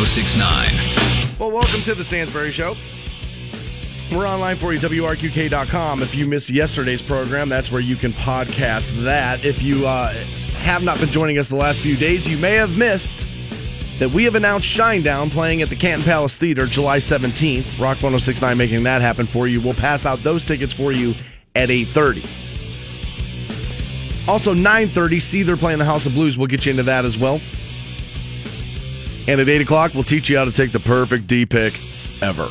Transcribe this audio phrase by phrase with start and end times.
[0.00, 1.38] 1069.
[1.38, 2.74] Well, welcome to the Stansbury Show.
[4.10, 6.02] We're online for you, WRQK.com.
[6.02, 9.44] If you missed yesterday's program, that's where you can podcast that.
[9.44, 10.14] If you uh,
[10.60, 13.26] have not been joining us the last few days, you may have missed
[13.98, 17.78] that we have announced Shinedown playing at the Canton Palace Theater July 17th.
[17.78, 19.60] Rock 1069 making that happen for you.
[19.60, 21.14] We'll pass out those tickets for you
[21.54, 22.26] at 8.30.
[24.26, 26.38] Also, 9.30, Seether playing the House of Blues.
[26.38, 27.38] We'll get you into that as well.
[29.30, 31.78] And at 8 o'clock, we'll teach you how to take the perfect D pick
[32.20, 32.48] ever.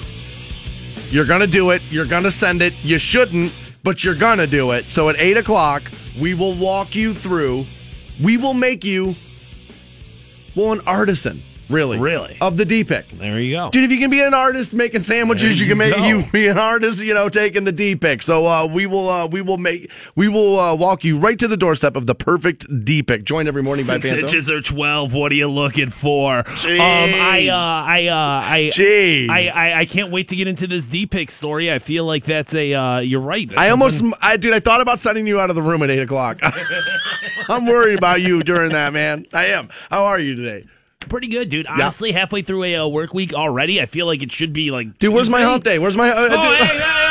[1.10, 1.82] You're going to do it.
[1.92, 2.74] You're going to send it.
[2.84, 4.90] You shouldn't, but you're going to do it.
[4.90, 5.84] So at 8 o'clock,
[6.18, 7.66] we will walk you through.
[8.24, 9.16] We will make you,
[10.56, 12.00] well, an artisan, really.
[12.00, 12.38] Really?
[12.42, 13.10] Of the D pick.
[13.10, 13.70] There you go.
[13.70, 16.06] Dude, if you can be an artist making sandwiches, you, you can make go.
[16.06, 18.22] you be an artist, you know, taking the D pick.
[18.22, 21.48] So uh, we will uh, we will make we will uh, walk you right to
[21.48, 23.24] the doorstep of the perfect D pick.
[23.24, 25.14] Joined every morning by Six inches or twelve.
[25.14, 26.40] What are you looking for?
[26.40, 29.30] Um, I, uh, I, uh, I, Jeez.
[29.30, 31.72] I, I, I can't wait to get into this D pick story.
[31.72, 32.74] I feel like that's a.
[32.74, 33.48] Uh, you're right.
[33.48, 35.90] That's I almost, I dude, I thought about sending you out of the room at
[35.90, 36.40] eight o'clock.
[37.50, 39.26] I'm worried about you during that, man.
[39.34, 39.70] I am.
[39.90, 40.66] How are you today,
[41.08, 41.68] pretty good, dude.
[41.68, 45.00] Honestly, halfway through a uh, work week already, I feel like it should be like.
[45.00, 45.14] dude?
[45.14, 45.80] Where's my hump day?
[45.80, 46.10] Where's my?
[46.10, 47.09] Uh, Oh, hey,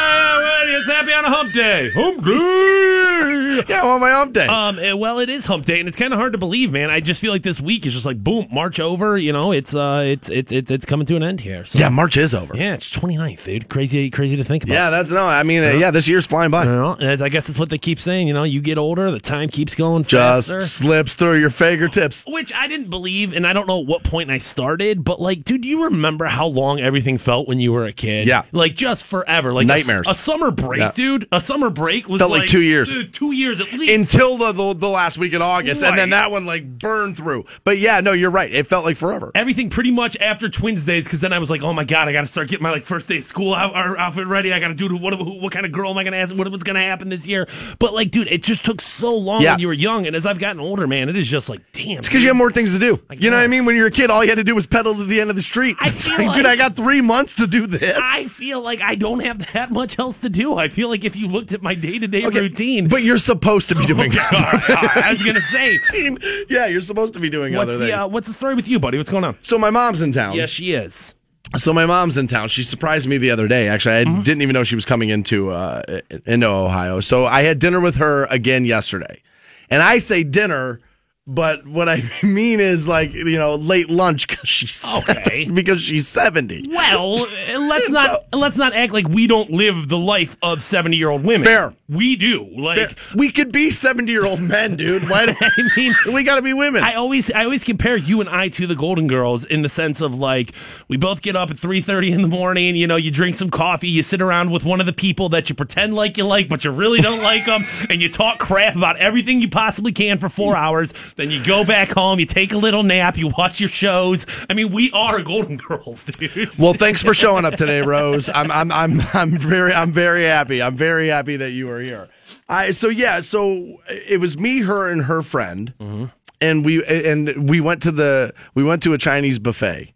[0.88, 1.90] it's happy on a hump day.
[1.90, 3.64] Hump day.
[3.68, 4.46] yeah, on my hump day.
[4.46, 6.90] Um, eh, well, it is hump day, and it's kind of hard to believe, man.
[6.90, 9.18] I just feel like this week is just like boom, March over.
[9.18, 11.64] You know, it's uh, it's it's it's it's coming to an end here.
[11.64, 12.56] So, yeah, March is over.
[12.56, 13.68] yeah, it's 29th, dude.
[13.68, 14.74] Crazy, crazy to think about.
[14.74, 15.24] Yeah, that's no.
[15.26, 16.64] I mean, uh, yeah, this year's flying by.
[16.64, 18.28] You know, and I guess that's what they keep saying.
[18.28, 20.60] You know, you get older, the time keeps going Just faster.
[20.60, 22.24] slips through your fingertips.
[22.28, 25.44] Which I didn't believe, and I don't know at what point I started, but like,
[25.44, 28.26] dude, do you remember how long everything felt when you were a kid?
[28.26, 28.44] Yeah.
[28.52, 30.08] like just forever, like a- Nightmares.
[30.08, 30.92] A, summer break, Yeah.
[30.94, 31.26] dude.
[31.32, 32.88] A summer break was Felt like two years.
[32.90, 33.90] dude, two years at least.
[33.92, 37.44] Until the, the the last week in August, and then that one like burned through.
[37.64, 38.52] But yeah, no, you're right.
[38.52, 39.30] It felt like forever.
[39.34, 42.12] Everything pretty much after Twins days, because then I was like, "Oh my god, I
[42.12, 44.52] got to start getting my like first day of school out, outfit ready.
[44.52, 46.34] I got to do what who, what kind of girl am I going to ask?
[46.34, 47.46] What was going to happen this year?"
[47.78, 49.52] But like, dude, it just took so long Yeah.
[49.52, 51.98] when you were young, and as I've gotten older, man, it is just like, damn.
[51.98, 53.00] It's because you have more things to do.
[53.18, 53.64] You know what I mean?
[53.64, 55.36] When you're a kid, all you had to do was pedal to the end of
[55.36, 55.76] the street.
[55.80, 57.98] I feel like, dude, I got three months to do this.
[58.02, 60.54] I feel like I don't have that much else to do.
[60.56, 63.68] I feel like if you looked at my day to day routine, But you're supposed
[63.70, 65.78] to be doing Okay, all right, all right, I was gonna say,
[66.48, 68.02] yeah, you're supposed to be doing what's other the things.
[68.02, 68.98] uh, what's the story with you, buddy?
[68.98, 69.36] What's going on?
[69.42, 70.34] so my mom's in town.
[70.36, 71.14] Yes, she is.
[71.56, 72.48] So my mom's in town.
[72.48, 73.68] She surprised me the other day.
[73.68, 74.22] Actually, I Mm-hmm.
[74.22, 75.82] didn't even know she was coming into uh,
[76.26, 77.00] into Ohio.
[77.00, 79.22] So I had dinner with her again yesterday.
[79.70, 80.80] And I say dinner,
[81.28, 85.44] but what I mean is like you know late lunch because she's Okay.
[85.44, 86.66] 70 because she's seventy.
[86.68, 87.12] Well,
[87.60, 91.24] let's not let's not act like we don't live the life of seventy year old
[91.24, 91.44] women.
[91.44, 91.74] Fair.
[91.88, 92.48] we do.
[92.56, 95.08] Like, We could be seventy year old men, dude.
[95.08, 95.26] Why?
[95.26, 96.82] do- I mean, we got to be women.
[96.82, 100.00] I always I always compare you and I to the Golden Girls in the sense
[100.00, 100.52] of like
[100.88, 102.74] we both get up at three thirty in the morning.
[102.74, 105.50] You know, you drink some coffee, you sit around with one of the people that
[105.50, 108.74] you pretend like you like, but you really don't like them, and you talk crap
[108.74, 110.58] about everything you possibly can for four mm.
[110.58, 110.94] hours.
[111.18, 114.24] Then you go back home, you take a little nap, you watch your shows.
[114.48, 116.56] I mean, we are Golden Girls, dude.
[116.56, 118.30] Well, thanks for showing up today, Rose.
[118.32, 120.62] I'm I'm I'm I'm very I'm very happy.
[120.62, 122.08] I'm very happy that you are here.
[122.48, 126.04] I so yeah, so it was me, her, and her friend, mm-hmm.
[126.40, 129.92] and we and we went to the we went to a Chinese buffet.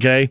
[0.00, 0.30] Okay.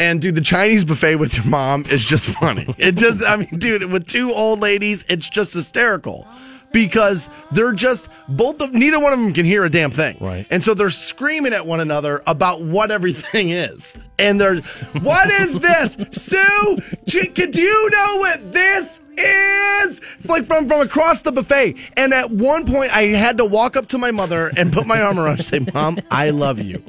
[0.00, 2.74] And dude, the Chinese buffet with your mom is just funny.
[2.78, 6.26] It just, I mean, dude, with two old ladies, it's just hysterical
[6.72, 10.16] because they're just both of neither one of them can hear a damn thing.
[10.20, 10.46] Right.
[10.50, 13.96] And so they're screaming at one another about what everything is.
[14.18, 14.60] And they're,
[15.00, 15.96] what is this?
[16.12, 20.00] Sue, do you know what this is?
[20.26, 21.76] Like from, from across the buffet.
[21.96, 25.00] And at one point, I had to walk up to my mother and put my
[25.00, 26.82] arm around her and say, Mom, I love you.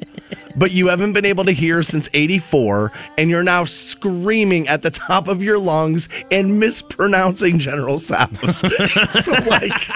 [0.56, 4.90] But you haven't been able to hear since 84, and you're now screaming at the
[4.90, 8.58] top of your lungs and mispronouncing General Tso's.
[9.10, 9.88] so, like,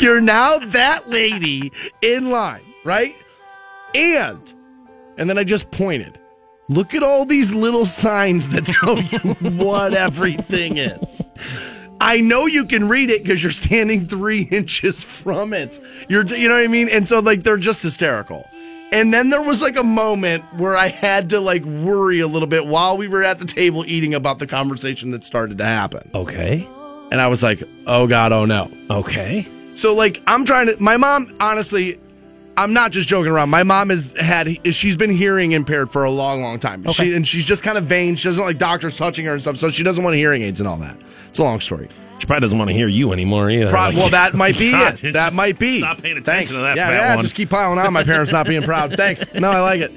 [0.00, 3.14] you're now that lady in line, right?
[3.94, 4.52] And,
[5.16, 6.18] and then I just pointed.
[6.68, 9.18] Look at all these little signs that tell you
[9.56, 11.26] what everything is.
[12.00, 15.80] I know you can read it because you're standing three inches from it.
[16.08, 16.88] You're, you know what I mean?
[16.90, 18.44] And so, like, they're just hysterical.
[18.92, 22.46] And then there was like a moment where I had to like worry a little
[22.46, 26.08] bit while we were at the table eating about the conversation that started to happen.
[26.14, 26.68] Okay.
[27.10, 28.70] And I was like, oh God, oh no.
[28.90, 29.46] Okay.
[29.74, 32.00] So like I'm trying to my mom honestly
[32.56, 33.50] I'm not just joking around.
[33.50, 36.86] My mom has had she's been hearing impaired for a long long time.
[36.86, 37.10] Okay.
[37.10, 38.16] She and she's just kind of vain.
[38.16, 40.68] She doesn't like doctors touching her and stuff, so she doesn't want hearing aids and
[40.68, 40.96] all that.
[41.28, 41.88] It's a long story.
[42.18, 43.68] She probably doesn't want to hear you anymore either.
[43.68, 45.12] Pro- Like- well, that might be God, it.
[45.12, 45.80] That might be.
[45.80, 46.52] Stop paying attention Thanks.
[46.52, 47.14] to that yeah, yeah.
[47.14, 47.22] one.
[47.22, 47.92] Just keep piling on.
[47.92, 48.94] My parents not being proud.
[48.94, 49.24] Thanks.
[49.34, 49.92] No, I like it.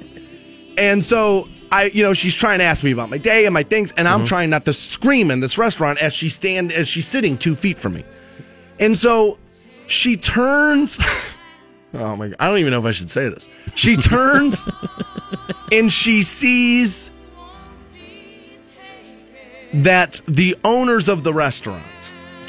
[0.76, 3.62] And so I, you know, she's trying to ask me about my day and my
[3.62, 4.26] things, and I'm mm-hmm.
[4.26, 7.78] trying not to scream in this restaurant as she stand as she's sitting two feet
[7.78, 8.04] from me.
[8.78, 9.38] And so
[9.86, 10.98] she turns.
[11.92, 12.36] Oh my god!
[12.38, 13.48] I don't even know if I should say this.
[13.74, 14.64] She turns
[15.72, 17.10] and she sees
[19.74, 21.84] that the owners of the restaurant,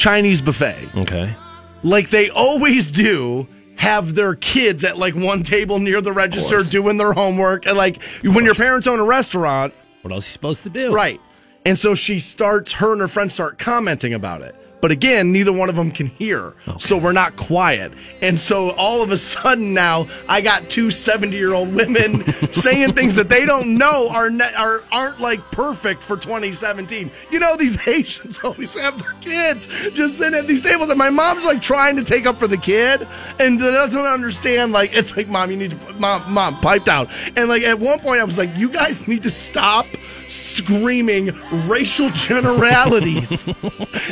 [0.02, 1.36] Chinese buffet, Okay.
[1.84, 6.98] like they always do, have their kids at like one table near the register doing
[6.98, 7.68] their homework.
[7.68, 10.92] And like when your parents own a restaurant, What else are you supposed to do?
[10.92, 11.22] right?
[11.66, 14.56] And so she starts, her and her friends start commenting about it.
[14.82, 16.54] But again, neither one of them can hear.
[16.80, 17.94] So we're not quiet.
[18.22, 22.94] And so all of a sudden now, I got two 70 year old women saying
[22.94, 27.12] things that they don't know are, ne- are, aren't like perfect for 2017.
[27.32, 30.90] You know, these Haitians always have their kids just sitting at these tables.
[30.90, 33.08] And my mom's like trying to take up for the kid
[33.40, 34.72] and doesn't understand.
[34.72, 37.08] Like, it's like, mom, you need to, mom, mom, pipe down.
[37.36, 39.86] And like at one point, I was like, you guys need to stop
[40.32, 41.32] screaming
[41.68, 43.48] racial generalities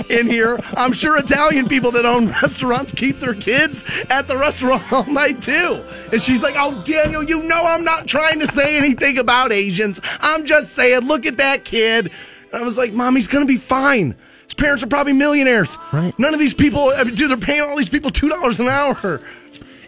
[0.10, 0.60] in here.
[0.76, 5.42] I'm sure Italian people that own restaurants keep their kids at the restaurant all night
[5.42, 5.84] too.
[6.12, 10.02] And she's like, Oh, Daniel, you know I'm not trying to say anything about Asians.
[10.20, 12.12] I'm just saying, look at that kid.
[12.52, 14.16] And I was like, Mom, he's going to be fine.
[14.46, 15.78] His parents are probably millionaires.
[15.94, 16.18] Right.
[16.18, 19.22] None of these people, mean, dude, they're paying all these people $2 an hour.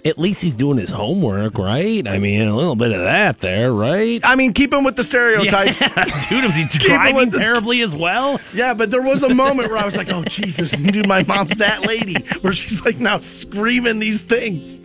[0.04, 2.08] At least he's doing his homework, right?
[2.08, 4.20] I mean, a little bit of that there, right?
[4.24, 5.80] I mean, keep him with the stereotypes.
[6.30, 8.40] Dude, is he driving this- terribly as well?
[8.54, 11.56] Yeah, but there was a moment where I was like, "Oh Jesus, dude, my mom's
[11.58, 14.80] that lady." Where she's like now screaming these things.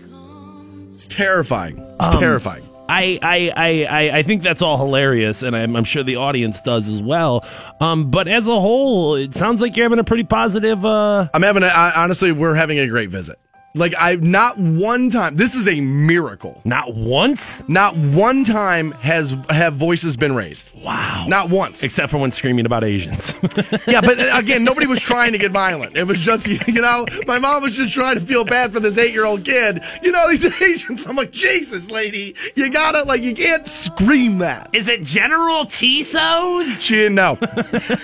[0.94, 1.78] It's terrifying.
[2.00, 2.62] It's Um, terrifying.
[2.88, 6.60] I, I, I, I- I think that's all hilarious, and I'm, I'm sure the audience
[6.62, 7.44] does as well.
[7.80, 10.84] Um, but as a whole, it sounds like you're having a pretty positive.
[10.84, 13.38] Uh, I'm having a, I, honestly, we're having a great visit.
[13.76, 15.36] Like I've not one time.
[15.36, 16.60] This is a miracle.
[16.64, 20.72] not once, Not one time has have voices been raised.
[20.82, 21.26] wow.
[21.28, 21.82] Not once.
[21.82, 23.34] Except for when screaming about Asians.
[23.86, 25.96] Yeah, but uh, again, nobody was trying to get violent.
[25.96, 28.96] It was just, you know, my mom was just trying to feel bad for this
[28.98, 29.80] eight year old kid.
[30.02, 31.06] You know, these Asians.
[31.06, 34.70] I'm like, Jesus, lady, you gotta, like, you can't scream that.
[34.72, 36.82] Is it General Tiso's?
[36.82, 37.38] She didn't know.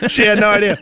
[0.09, 0.79] She had no idea.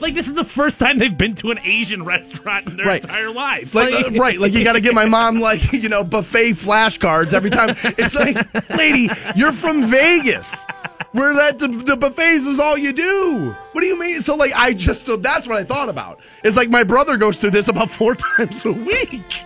[0.00, 3.02] Like this is the first time they've been to an Asian restaurant in their Right.
[3.02, 3.74] entire lives.
[3.74, 7.32] Like, uh, right, like you got to get my mom like you know buffet flashcards
[7.32, 7.76] every time.
[7.84, 8.36] It's like,
[8.70, 10.66] lady, you're from Vegas,
[11.12, 13.54] where that the, the buffets is all you do.
[13.72, 14.20] What do you mean?
[14.20, 16.20] So like, I just so that's what I thought about.
[16.44, 19.44] It's like my brother goes through this about four times a week.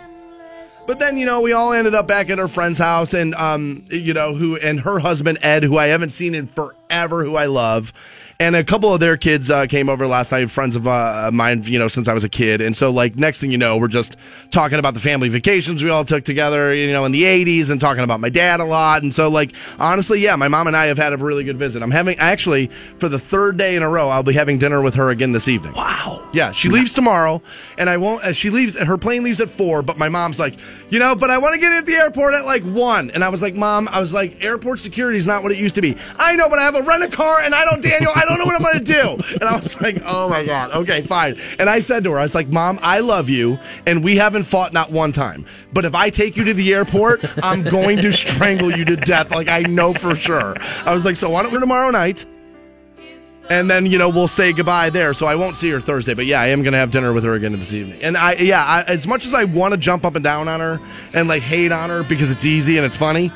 [0.86, 3.84] But then you know we all ended up back at her friend's house, and um,
[3.90, 7.46] you know who and her husband Ed, who I haven't seen in forever, who I
[7.46, 7.92] love,
[8.38, 11.62] and a couple of their kids uh, came over last night, friends of uh, mine,
[11.64, 13.88] you know, since I was a kid, and so like next thing you know, we're
[13.88, 14.16] just
[14.50, 17.80] talking about the family vacations we all took together, you know, in the '80s, and
[17.80, 20.86] talking about my dad a lot, and so like honestly, yeah, my mom and I
[20.86, 21.82] have had a really good visit.
[21.82, 22.66] I'm having actually
[22.98, 25.48] for the third day in a row, I'll be having dinner with her again this
[25.48, 25.72] evening.
[25.72, 26.22] wow.
[26.32, 27.40] Yeah, she leaves tomorrow,
[27.78, 28.22] and I won't.
[28.22, 28.76] Uh, she leaves.
[28.76, 30.56] Her plane leaves at four, but my mom's like,
[30.90, 33.10] you know, but I want to get at the airport at like one.
[33.10, 35.76] And I was like, Mom, I was like, airport security is not what it used
[35.76, 35.96] to be.
[36.18, 38.38] I know, but I have a rent a car, and I don't, Daniel, I don't
[38.38, 39.34] know what I'm going to do.
[39.34, 41.40] And I was like, Oh my god, okay, fine.
[41.58, 44.44] And I said to her, I was like, Mom, I love you, and we haven't
[44.44, 45.46] fought not one time.
[45.72, 49.30] But if I take you to the airport, I'm going to strangle you to death.
[49.30, 50.56] Like I know for sure.
[50.84, 52.24] I was like, so why don't we tomorrow night?
[53.48, 55.14] and then you know we'll say goodbye there.
[55.14, 57.34] So I won't see her Thursday, but yeah, I am gonna have dinner with her
[57.34, 58.02] again this evening.
[58.02, 60.60] And I, yeah, I, as much as I want to jump up and down on
[60.60, 60.80] her
[61.12, 63.32] and like hate on her because it's easy and it's funny,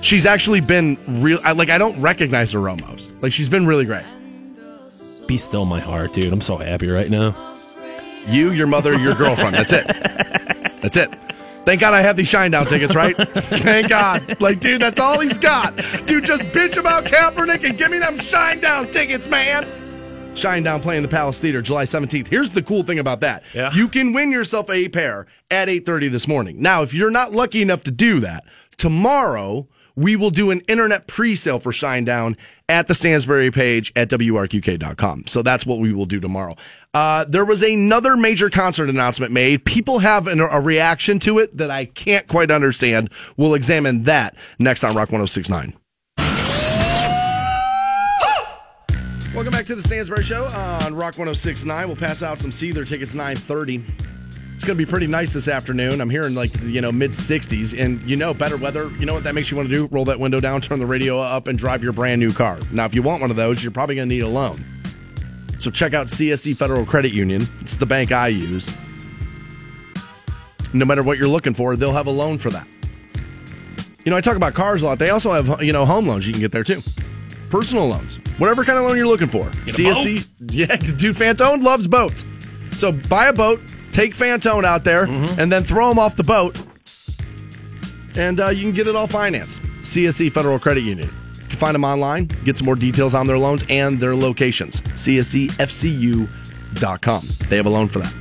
[0.00, 1.40] she's actually been real.
[1.42, 3.12] I, like I don't recognize her almost.
[3.20, 4.04] Like she's been really great.
[5.26, 6.32] Be still my heart, dude.
[6.32, 7.56] I'm so happy right now.
[8.26, 9.54] You, your mother, your girlfriend.
[9.54, 9.86] That's it.
[9.86, 11.10] That's it.
[11.64, 13.14] Thank God I have these Shinedown tickets, right?
[13.34, 14.40] Thank God.
[14.40, 15.76] Like, dude, that's all he's got.
[16.06, 19.66] Dude, just bitch about Kaepernick and give me them Shinedown tickets, man.
[20.34, 22.28] Shinedown playing the Palace Theater July 17th.
[22.28, 23.42] Here's the cool thing about that.
[23.52, 23.70] Yeah.
[23.74, 26.62] You can win yourself a pair at 8:30 this morning.
[26.62, 28.44] Now, if you're not lucky enough to do that,
[28.78, 32.36] tomorrow we will do an internet pre-sale for Shinedown
[32.68, 35.26] at the Stansbury page at WRQK.com.
[35.26, 36.54] So that's what we will do tomorrow.
[36.94, 39.64] Uh, there was another major concert announcement made.
[39.64, 43.10] People have an, a reaction to it that I can't quite understand.
[43.36, 45.74] We'll examine that next on Rock 1069.
[49.34, 51.88] Welcome back to the Stansbury Show on Rock 1069.
[51.88, 53.82] We'll pass out some Seether tickets 930.
[54.58, 56.00] It's going to be pretty nice this afternoon.
[56.00, 57.80] I'm hearing like, you know, mid 60s.
[57.80, 59.86] And you know, better weather, you know what that makes you want to do?
[59.86, 62.58] Roll that window down, turn the radio up, and drive your brand new car.
[62.72, 64.64] Now, if you want one of those, you're probably going to need a loan.
[65.60, 67.46] So check out CSE Federal Credit Union.
[67.60, 68.68] It's the bank I use.
[70.72, 72.66] No matter what you're looking for, they'll have a loan for that.
[74.04, 74.98] You know, I talk about cars a lot.
[74.98, 76.82] They also have, you know, home loans you can get there too.
[77.48, 78.16] Personal loans.
[78.38, 79.46] Whatever kind of loan you're looking for.
[79.46, 79.70] A
[80.50, 82.24] Yeah, dude, Fantone loves boats.
[82.72, 83.60] So buy a boat,
[83.98, 86.56] take Fantone out there, and then throw him off the boat.
[88.14, 89.60] And uh, you can get it all financed.
[89.82, 91.10] CSE Federal Credit Union.
[91.34, 94.80] You can find them online, get some more details on their loans and their locations.
[94.80, 96.28] CSEFCU.com.
[97.48, 98.14] They have a loan for that.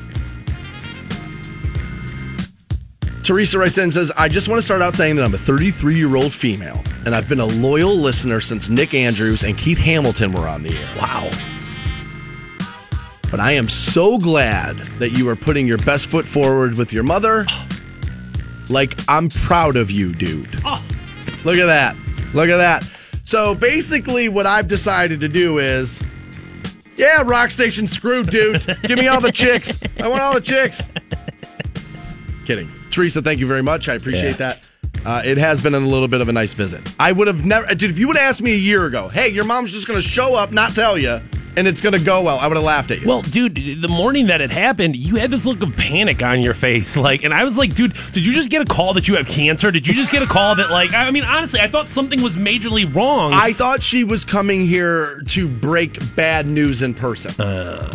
[3.22, 5.38] Teresa writes in and says, I just want to start out saying that I'm a
[5.38, 9.78] 33 year old female, and I've been a loyal listener since Nick Andrews and Keith
[9.80, 10.90] Hamilton were on the air.
[11.00, 11.30] Wow.
[13.30, 17.04] But I am so glad that you are putting your best foot forward with your
[17.04, 17.46] mother.
[18.70, 20.54] Like, I'm proud of you, dude.
[21.44, 21.96] Look at that.
[22.34, 22.90] Look at that.
[23.24, 26.02] So basically, what I've decided to do is,
[26.96, 28.66] yeah, rock station screw dudes.
[28.84, 29.78] Give me all the chicks.
[30.02, 30.90] I want all the chicks.
[32.46, 32.72] Kidding.
[32.92, 33.90] Teresa, thank you very much.
[33.90, 34.54] I appreciate Yeah.
[34.54, 34.64] that.
[35.06, 36.82] Uh, it has been a little bit of a nice visit.
[37.00, 39.30] I would have never, dude, if you would have asked me a year ago, hey,
[39.30, 41.22] your mom's just going to show up, not tell you,
[41.58, 43.08] and it's going to go well, I would have laughed at you.
[43.08, 46.54] Well, dude, the morning that it happened, you had this look of panic on your
[46.54, 46.96] face.
[47.08, 49.28] Like, and I was like, dude, did you just get a call that you have
[49.28, 49.72] cancer?
[49.72, 52.36] Did you just get a call that, like, I mean, honestly, I thought something was
[52.36, 53.32] majorly wrong.
[53.34, 57.34] I thought she was coming here to break bad news in person.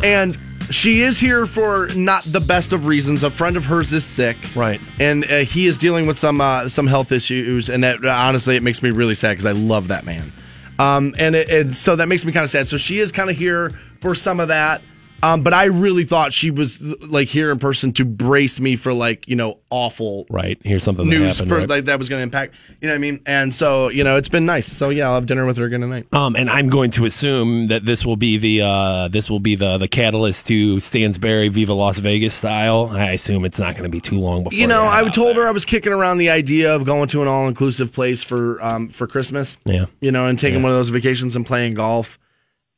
[0.03, 0.39] and
[0.71, 3.23] she is here for not the best of reasons.
[3.23, 4.37] A friend of hers is sick.
[4.55, 4.81] Right.
[4.99, 8.63] And uh, he is dealing with some uh, some health issues and that honestly it
[8.63, 10.33] makes me really sad cuz I love that man.
[10.79, 12.67] Um, and it, and so that makes me kind of sad.
[12.67, 14.83] So she is kind of here for some of that.
[15.23, 18.93] Um, but I really thought she was like here in person to brace me for
[18.93, 20.59] like, you know, awful right.
[20.65, 21.49] Here's something that news happened.
[21.49, 21.69] for right?
[21.69, 23.21] like that was going to impact, you know what I mean?
[23.25, 24.67] And so, you know, it's been nice.
[24.67, 26.07] So yeah, I'll have dinner with her again tonight.
[26.13, 29.55] Um, and I'm going to assume that this will be the uh, this will be
[29.55, 32.89] the the catalyst to Stansbury Viva Las Vegas style.
[32.93, 35.45] I assume it's not going to be too long before You know, I told there.
[35.45, 38.63] her I was kicking around the idea of going to an all inclusive place for
[38.63, 39.57] um for Christmas.
[39.65, 39.87] Yeah.
[40.01, 40.65] You know, and taking Yeah.
[40.65, 42.19] one of those vacations and playing golf.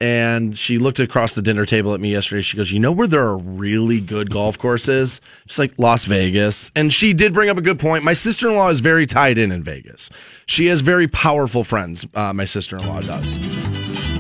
[0.01, 2.43] And she looked across the dinner table at me yesterday.
[2.43, 5.21] She goes, "You know where there are really good golf courses?
[5.47, 8.05] She's like Las Vegas." And she did bring up a good point.
[8.05, 10.11] My sister in law is very tied in in Vegas.
[10.47, 12.07] She has very powerful friends.
[12.13, 13.39] Uh, my sister in law does,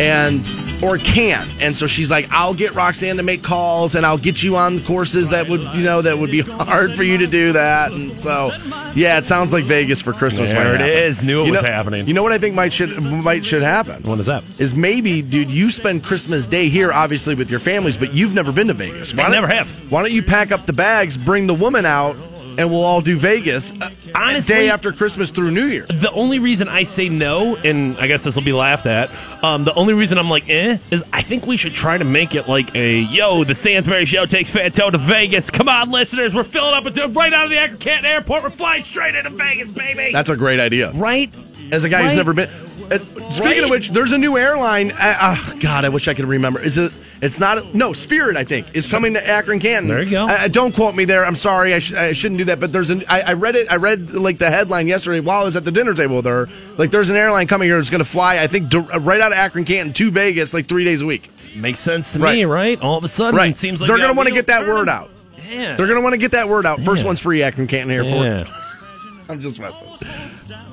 [0.00, 0.40] and
[0.82, 1.48] or can.
[1.60, 4.80] And so she's like, "I'll get Roxanne to make calls, and I'll get you on
[4.80, 8.18] courses that would you know that would be hard for you to do that." And
[8.18, 8.50] so,
[8.94, 10.50] yeah, it sounds like Vegas for Christmas.
[10.50, 10.88] There it happen.
[10.88, 11.22] is.
[11.22, 12.06] Knew it You was know- happening.
[12.08, 14.44] You know what I think might should might should happen What is that?
[14.58, 18.52] is maybe, dude, you spend Christmas Day here, obviously with your families, but you've never
[18.52, 19.14] been to Vegas.
[19.14, 19.68] Why I never have.
[19.90, 22.16] Why don't you pack up the bags, bring the woman out,
[22.58, 25.86] and we'll all do Vegas uh, Honestly- day after Christmas through New Year.
[25.86, 29.10] The only reason I say no, and I guess this will be laughed at,
[29.42, 32.34] um, the only reason I'm like, eh, is I think we should try to make
[32.34, 35.50] it like a, yo, the Stansbury Show takes Fantone to Vegas.
[35.50, 38.42] Come on, listeners, we're filling up with right out of the Akron Canton Airport.
[38.44, 40.10] We're flying straight into Vegas, baby.
[40.12, 40.90] That's a great idea.
[40.92, 41.32] right.
[41.72, 42.50] As a guy who's never been.
[42.90, 42.98] uh,
[43.30, 43.64] Speaking Right.
[43.64, 44.92] of which, there's a new airline.
[44.92, 46.60] Uh, uh, God, I wish I could remember.
[46.60, 46.92] Is it?
[47.22, 47.74] It's not.
[47.74, 48.36] No, Spirit.
[48.36, 49.88] I think is coming to Akron, Canton.
[49.88, 50.26] There you go.
[50.26, 51.24] Uh, don't quote me there.
[51.24, 51.72] I'm sorry.
[51.72, 52.60] I, sh- I shouldn't do that.
[52.60, 53.04] But there's an.
[53.08, 53.70] I, I read it.
[53.70, 56.48] I read like the headline yesterday while I was at the dinner table There.
[56.76, 58.38] Like, there's an airline coming here that's going to fly.
[58.38, 61.30] I think right out of Akron, Canton to Vegas, like three days a week.
[61.54, 62.34] Makes sense to Right.
[62.36, 62.80] me, right?
[62.80, 63.50] All of a sudden, Right.
[63.52, 65.08] it seems like they're going to want to get that word out.
[65.48, 65.76] Yeah.
[65.76, 66.80] They're going to want to get that word out.
[66.80, 67.06] First Yeah.
[67.06, 68.26] one's free, Akron Canton Airport.
[68.48, 68.60] yeah.
[69.28, 69.86] I'm just messing.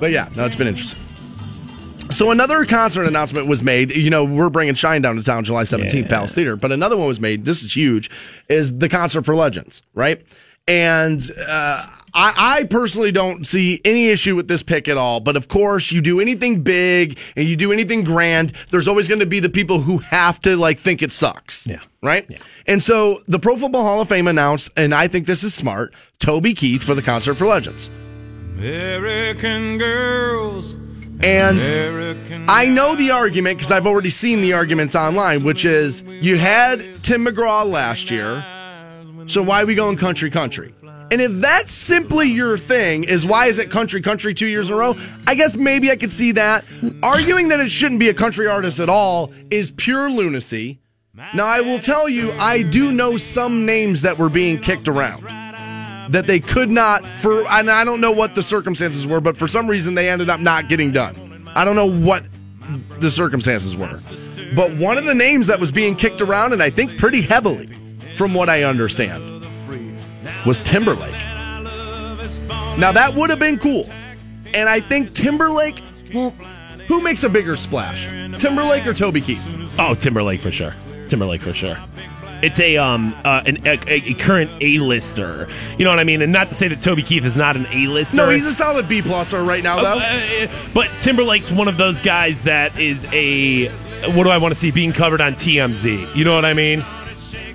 [0.00, 0.98] But yeah, no, it's been interesting.
[2.12, 3.94] So another concert announcement was made.
[3.96, 6.08] You know, we're bringing Shinedown to town July 17th, Yeah.
[6.08, 6.56] Palace Theater.
[6.56, 7.44] But another one was made.
[7.44, 8.10] This is huge.
[8.48, 10.24] Is the concert for Legends, right?
[10.68, 15.18] And uh, I, I personally don't see any issue with this pick at all.
[15.20, 19.20] But of course, you do anything big and you do anything grand, there's always going
[19.20, 21.66] to be the people who have to like think it sucks.
[21.66, 21.80] Yeah.
[22.02, 22.26] Right.
[22.28, 22.38] Yeah.
[22.66, 25.94] And so the Pro Football Hall of Fame announced, and I think this is smart,
[26.18, 27.88] Toby Keith for the concert for Legends.
[28.56, 30.76] American girls.
[31.22, 36.36] And I know the argument because I've already seen the arguments online, which is you
[36.36, 38.44] had Tim McGraw last year,
[39.28, 40.74] so why are we going country country?
[41.12, 44.74] And if that's simply your thing, is why is it country country two years in
[44.74, 44.96] a row?
[45.26, 46.64] I guess maybe I could see that.
[47.02, 50.80] Arguing that it shouldn't be a country artist at all is pure lunacy.
[51.34, 55.41] Now, I will tell you, I do know some names that were being kicked around
[56.12, 59.48] that they could not for and I don't know what the circumstances were, but for
[59.48, 61.50] some reason they ended up not getting done.
[61.54, 62.24] I don't know what
[63.00, 63.98] the circumstances were.
[64.54, 67.68] But one of the names that was being kicked around and I think pretty heavily
[68.16, 69.44] from what I understand
[70.46, 71.12] was Timberlake.
[72.78, 73.88] Now that would have been cool.
[74.54, 75.82] And I think Timberlake
[76.14, 76.34] well
[76.88, 78.06] who makes a bigger splash?
[78.38, 79.42] Timberlake or Toby Keith?
[79.78, 80.74] Oh, Timberlake for sure.
[81.08, 81.82] Timberlake for sure.
[82.42, 85.48] It's a um uh, an, a, a current A-lister.
[85.78, 86.22] You know what I mean?
[86.22, 88.16] And not to say that Toby Keith is not an A-lister.
[88.16, 89.98] No, he's a solid B pluser right now, though.
[89.98, 93.68] Uh, but Timberlake's one of those guys that is a.
[94.14, 96.16] What do I want to see being covered on TMZ?
[96.16, 96.82] You know what I mean?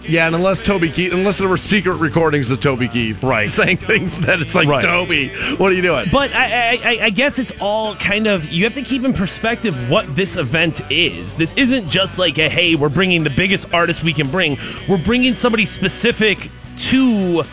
[0.08, 3.52] Yeah, and unless Toby Keith, unless there were secret recordings of Toby Keith, Right.
[3.52, 4.82] saying things that it's like Right.
[4.82, 6.08] Toby, what are you doing?
[6.12, 9.90] But I, I, I- guess it's all kind of you have to keep in perspective
[9.90, 11.36] what this event is.
[11.36, 14.58] This isn't just like a hey, we're bringing the biggest artist we can bring.
[14.88, 17.44] We're bringing somebody specific to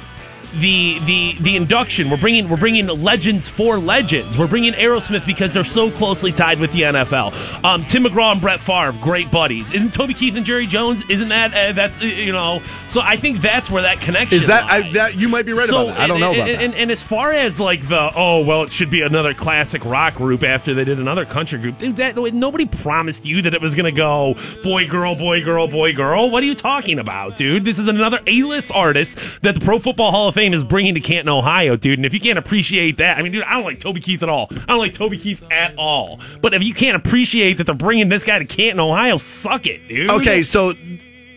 [0.61, 2.11] the the the induction.
[2.11, 4.39] We're bringing we're bringing legends for legends.
[4.39, 7.65] We're bringing Aerosmith because they're so closely tied with the NFL.
[7.65, 9.73] Um, Tim McGraw and Brett Favre, great buddies.
[9.73, 11.03] Isn't Toby Keith and Jerry Jones?
[11.09, 12.63] Isn't that uh, that's uh, you know?
[12.87, 15.69] So I think that's where that connection Is that- I- that- you might be right
[15.69, 16.01] about that.
[16.01, 16.65] I don't know about and, that.
[16.65, 20.15] and, and as far as like the oh well, it should be another classic rock
[20.15, 21.79] group after they did another country group.
[21.79, 25.93] Dude, that nobody promised you that it was gonna go boy girl boy girl boy
[25.95, 26.31] girl.
[26.31, 27.65] What are you talking about, dude?
[27.65, 31.01] This is another A-list artist that the Pro Football Hall of Fame is bringing to
[31.01, 31.99] Canton, Ohio, dude.
[31.99, 34.29] And if you can't appreciate that, I mean, dude, I don't like Toby Keith at
[34.29, 34.49] all.
[34.51, 36.21] I don't like Toby Keith at all.
[36.43, 39.87] But if you can't appreciate that they're bringing this guy to Canton, Ohio, suck it,
[39.89, 40.11] dude.
[40.11, 40.75] Okay, so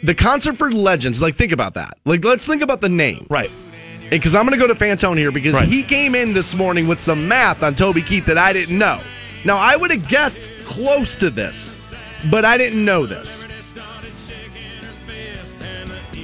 [0.03, 1.97] the concert for legends, like think about that.
[2.05, 3.25] Like let's think about the name.
[3.29, 3.51] right.
[4.09, 5.67] Because I'm going to go to Fantone here because Right.
[5.67, 9.01] he came in this morning with some math on Toby Keith that I didn't know.
[9.43, 11.73] Now, I would have guessed close to this,
[12.31, 13.43] but I didn't know this.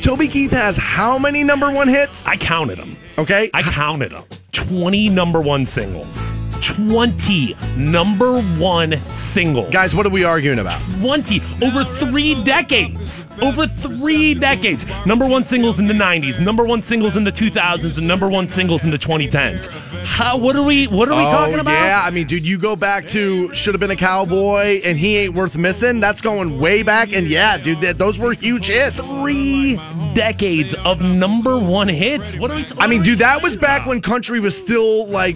[0.03, 2.27] Toby Keith has how many number one hits?
[2.27, 2.97] I counted them.
[3.17, 3.49] Okay.
[3.53, 4.25] I counted them.
[4.51, 6.37] 20 number one singles.
[6.63, 9.69] 20 number one singles.
[9.69, 10.81] Guys, what are we arguing about?
[11.01, 13.27] 20 over three decades.
[13.41, 14.85] Over three decades.
[15.05, 18.47] Number one singles in the 90s, number one singles in the 2000s, and number one
[18.47, 19.67] singles in the 2010s.
[20.05, 21.81] How, what are we what are we oh, talking about?
[21.81, 24.97] Oh, Yeah, I mean, dude, you go back to should have been a cowboy and
[24.97, 25.99] he ain't worth missing.
[25.99, 29.11] That's going way back, and yeah, dude, th- those were huge hits.
[29.11, 29.75] Three
[30.13, 32.37] decades of number one hits.
[32.37, 35.35] What are we talking I mean, dude, that was back when country was still like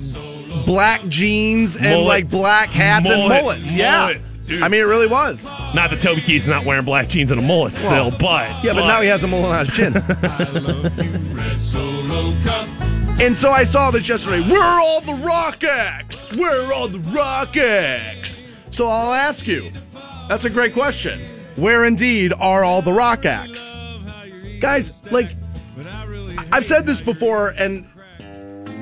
[0.65, 2.07] black jeans and Mullet.
[2.07, 3.73] like black hats and mullets.
[3.73, 3.99] Yeah.
[3.99, 4.63] Mullet, dude.
[4.63, 5.45] I mean, it really was.
[5.75, 8.87] Not that Toby Keith's not wearing black jeans and a mullet still, but Yeah, but
[8.87, 9.97] now he has a mullet on his chin.
[13.19, 14.41] and so I saw this yesterday.
[14.49, 16.33] Where are all the rock acts?
[16.35, 18.43] Where are all the rock acts?
[18.71, 19.71] So I'll ask you.
[20.29, 21.19] That's a great question.
[21.55, 23.73] Where indeed are all the rock acts?
[24.59, 25.31] Guys, like,
[25.79, 27.85] I- I've said this before, and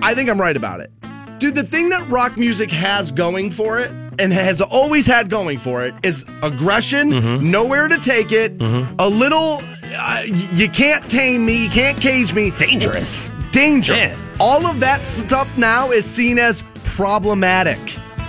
[0.02, 0.92] I think I'm right about it.
[1.40, 5.60] Dude, the thing that rock music has going for it and has always had going
[5.60, 7.52] for it is aggression, Mm-hmm.
[7.52, 12.52] nowhere to take it, a little, uh, you can't tame me, you can't cage me.
[12.52, 13.30] dangerous.
[13.52, 13.94] Danger.
[13.94, 14.18] Man.
[14.40, 17.80] All of that stuff now is seen as problematic.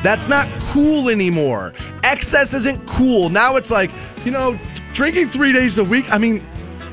[0.02, 1.72] That's not cool anymore.
[2.04, 3.28] Excess isn't cool.
[3.28, 3.90] Now it's like,
[4.24, 4.58] you know,
[4.92, 6.12] drinking three days a week.
[6.12, 6.46] I mean,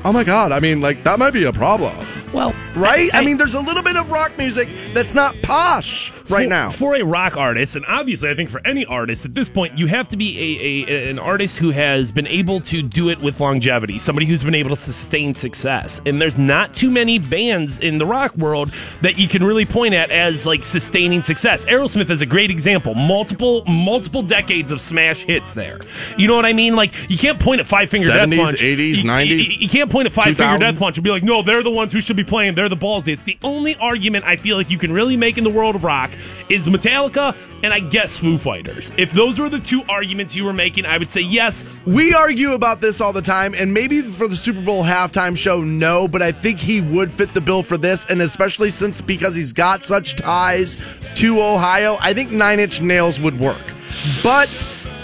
[0.04, 0.50] oh my God.
[0.52, 1.94] I mean, like, that might be a problem.
[2.34, 3.08] Well, Right?
[3.14, 6.70] I, mean, there's a little bit of rock music that's not posh right for, now.
[6.70, 9.86] For a rock artist, and obviously, I think for any artist at this point, you
[9.86, 13.38] have to be a, a an artist who has been able to do it with
[13.38, 16.00] longevity, somebody who's been able to sustain success.
[16.04, 19.94] And there's not too many bands in the rock world that you can really point
[19.94, 21.64] at as like sustaining success.
[21.66, 22.94] Aerosmith is a great example.
[22.96, 25.78] Multiple multiple decades of smash hits there.
[26.18, 26.74] You know what I mean?
[26.74, 28.58] Like you can't point at Five Finger Death 70s, Punch.
[28.58, 31.22] 80s, You- you- 90s, You, can't point at Five Finger Death Punch and be like,
[31.22, 32.54] no, they're the ones who should be playing.
[32.54, 33.06] They're the balls.
[33.08, 35.84] It's the only argument I feel like you can really make in the world of
[35.84, 36.10] rock
[36.48, 38.92] is Metallica and I guess Foo Fighters.
[38.98, 41.64] If those were the two arguments you were making, I would say yes.
[41.86, 45.62] We argue about this all the time, and maybe for the Super Bowl halftime show,
[45.62, 49.34] no, but I think he would fit the bill for this, and especially since because
[49.34, 50.76] he's got such ties
[51.14, 53.62] to Ohio, I think Nine Inch Nails would work.
[54.22, 54.50] But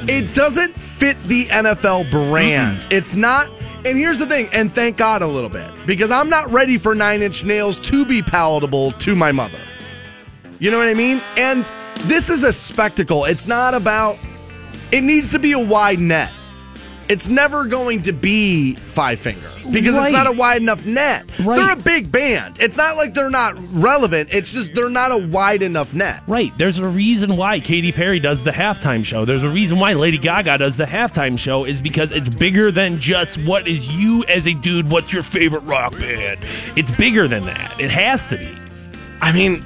[0.09, 2.87] it doesn't fit the NFL brand.
[2.91, 3.51] It's not.
[3.83, 6.95] And here's the thing, and thank God a little bit, because I'm not ready for
[6.95, 9.59] Nine Inch Nails to be palatable to my mother.
[10.59, 11.23] You know what I mean?
[11.39, 11.65] And
[12.01, 13.25] this is a spectacle.
[13.25, 14.19] It's not about,
[14.93, 16.31] it needs to be a wide net.
[17.11, 20.05] It's never going to be Five Finger because Right.
[20.05, 21.29] it's not a wide enough net.
[21.41, 21.57] Right.
[21.57, 22.59] They're a big band.
[22.61, 24.33] It's not like they're not relevant.
[24.33, 26.23] It's just they're not a wide enough net.
[26.29, 26.57] Right.
[26.57, 29.25] There's a reason why Katy Perry does the halftime show.
[29.25, 33.01] There's a reason why Lady Gaga does the halftime show is because it's bigger than
[33.01, 36.39] just what is you as a dude, what's your favorite rock band?
[36.77, 37.81] It's bigger than that.
[37.81, 38.57] It has to be.
[39.21, 39.65] I mean,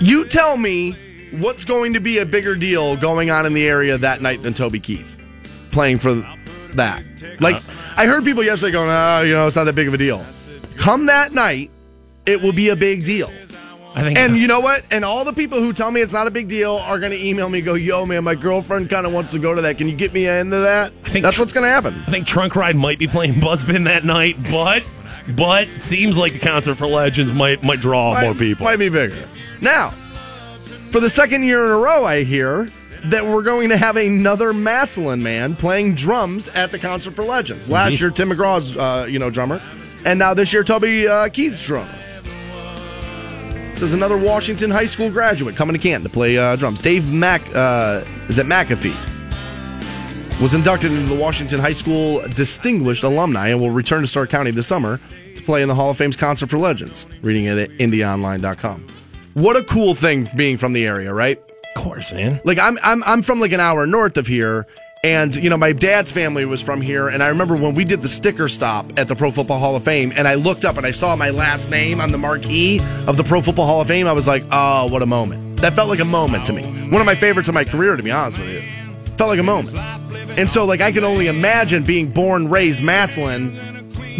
[0.00, 0.96] you tell me
[1.30, 4.52] what's going to be a bigger deal going on in the area that night than
[4.52, 5.13] Toby Keith
[5.74, 6.14] playing for
[6.74, 7.04] that.
[7.40, 7.60] Like,
[7.96, 10.24] I heard people yesterday going, oh, you know, it's not that big of a deal.
[10.76, 11.70] Come that night,
[12.24, 13.30] it will be a big deal.
[13.96, 14.84] I think And you know what?
[14.90, 17.24] And all the people who tell me it's not a big deal are going to
[17.24, 19.78] email me, go, "Yo, man, my girlfriend kind of wants to go to that.
[19.78, 22.02] Can you get me into that?" I think that's tr- what's going to happen.
[22.04, 24.82] I think Trunk Ride might be playing Buzzbin that night, but
[25.28, 28.64] but seems like the concert for Legends might might draw more people.
[28.64, 29.28] Might be bigger.
[29.60, 29.90] Now,
[30.90, 32.66] for the second year in a row, I hear
[33.10, 37.68] that we're going to have another Massillon man playing drums at the concert for Legends.
[37.68, 38.00] Last Mhm.
[38.00, 39.60] year, Tim McGraw's uh, you know drummer,
[40.04, 41.88] and now this year, Toby uh, Keith's drummer.
[43.70, 46.80] This is another Washington High School graduate coming to Canton to play uh, drums.
[46.80, 48.94] Dave Mac uh, is at McAfee.
[50.40, 54.50] Was inducted into the Washington High School Distinguished Alumni and will return to Stark County
[54.52, 55.00] this summer
[55.36, 57.06] to play in the Hall of Fame's Concert for Legends.
[57.22, 58.86] Reading it at IndeOnline.com.
[59.34, 61.40] What a cool thing being from the area, right?
[61.76, 62.40] Of course, man.
[62.44, 64.66] Like I'm I'm I'm from like an hour north of here.
[65.02, 68.00] And you know, my dad's family was from here, and I remember when we did
[68.00, 70.86] the sticker stop at the Pro Football Hall of Fame, and I looked up and
[70.86, 74.06] I saw my last name on the marquee of the Pro Football Hall of Fame.
[74.06, 76.62] I was like, "Oh, what a moment!" That felt like a moment to me.
[76.88, 78.62] One of my favorites of my career, to be honest with you.
[79.18, 79.76] Felt like a moment.
[80.38, 83.52] And so, like, I can only imagine being born, raised Massillon,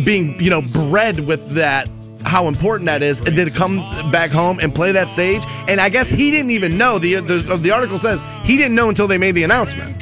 [0.04, 1.88] being you know bred with that
[2.24, 3.76] how important that is and then come
[4.10, 7.56] back home and play that stage and i guess he didn't even know the the,
[7.56, 9.96] the article says he didn't know until they made the announcement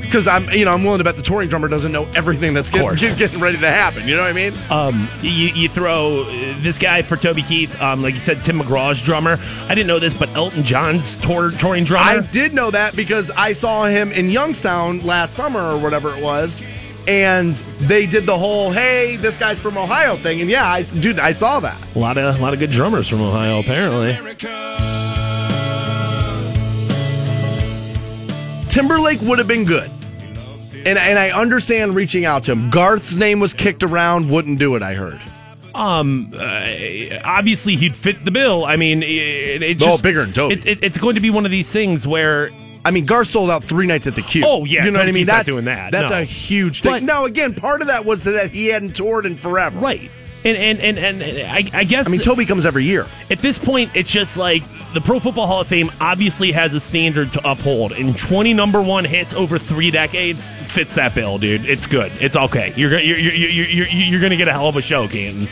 [0.00, 2.68] because i'm you know i'm willing to bet the touring drummer doesn't know everything that's
[3.16, 6.76] getting, ready to happen you know what i mean Um, you, you throw uh, this
[6.78, 9.36] guy for Toby Keith, um, like you said, Tim McGraw's drummer.
[9.68, 12.04] I didn't know this, but Elton John's tour, touring drummer.
[12.10, 16.22] i did know that because i saw him in youngstown last summer or whatever it
[16.22, 16.60] was
[17.08, 21.18] and they did the whole hey this guy's from ohio thing and yeah i dude
[21.18, 24.12] i saw that a lot of a lot of good drummers from Ohio, apparently.
[28.68, 29.90] Timberlake would have been good.
[30.86, 32.70] And, and I understand reaching out to him.
[32.70, 35.20] Garth's name was kicked around, wouldn't do it, I heard.
[35.74, 38.64] Um, uh, obviously he'd fit the bill.
[38.64, 40.54] I mean, it, it Oh, just, bigger than Toby.
[40.54, 42.50] It's, it, it's going to be one of these things where
[42.84, 44.42] I mean, Garth sold out three nights at the Q.
[44.44, 45.26] Oh, yeah, you know what I mean.
[45.26, 46.20] That's doing that, That's no.
[46.20, 46.92] a huge thing.
[46.92, 49.78] But- no, again, part of that was that he hadn't toured in forever.
[49.78, 50.10] right.
[50.44, 53.06] And and and, and I, I guess I mean, Toby comes every year.
[53.30, 56.80] at this point, it's just like the Pro Football Hall of Fame obviously has a
[56.80, 61.64] standard to uphold, and 20 number one hits over three decades fits that bill, dude.
[61.66, 62.10] It's good.
[62.20, 62.72] It's okay.
[62.74, 65.06] You're gonna- you're you're you're, you're, you're going to get a hell of a show,
[65.06, 65.46] Canton.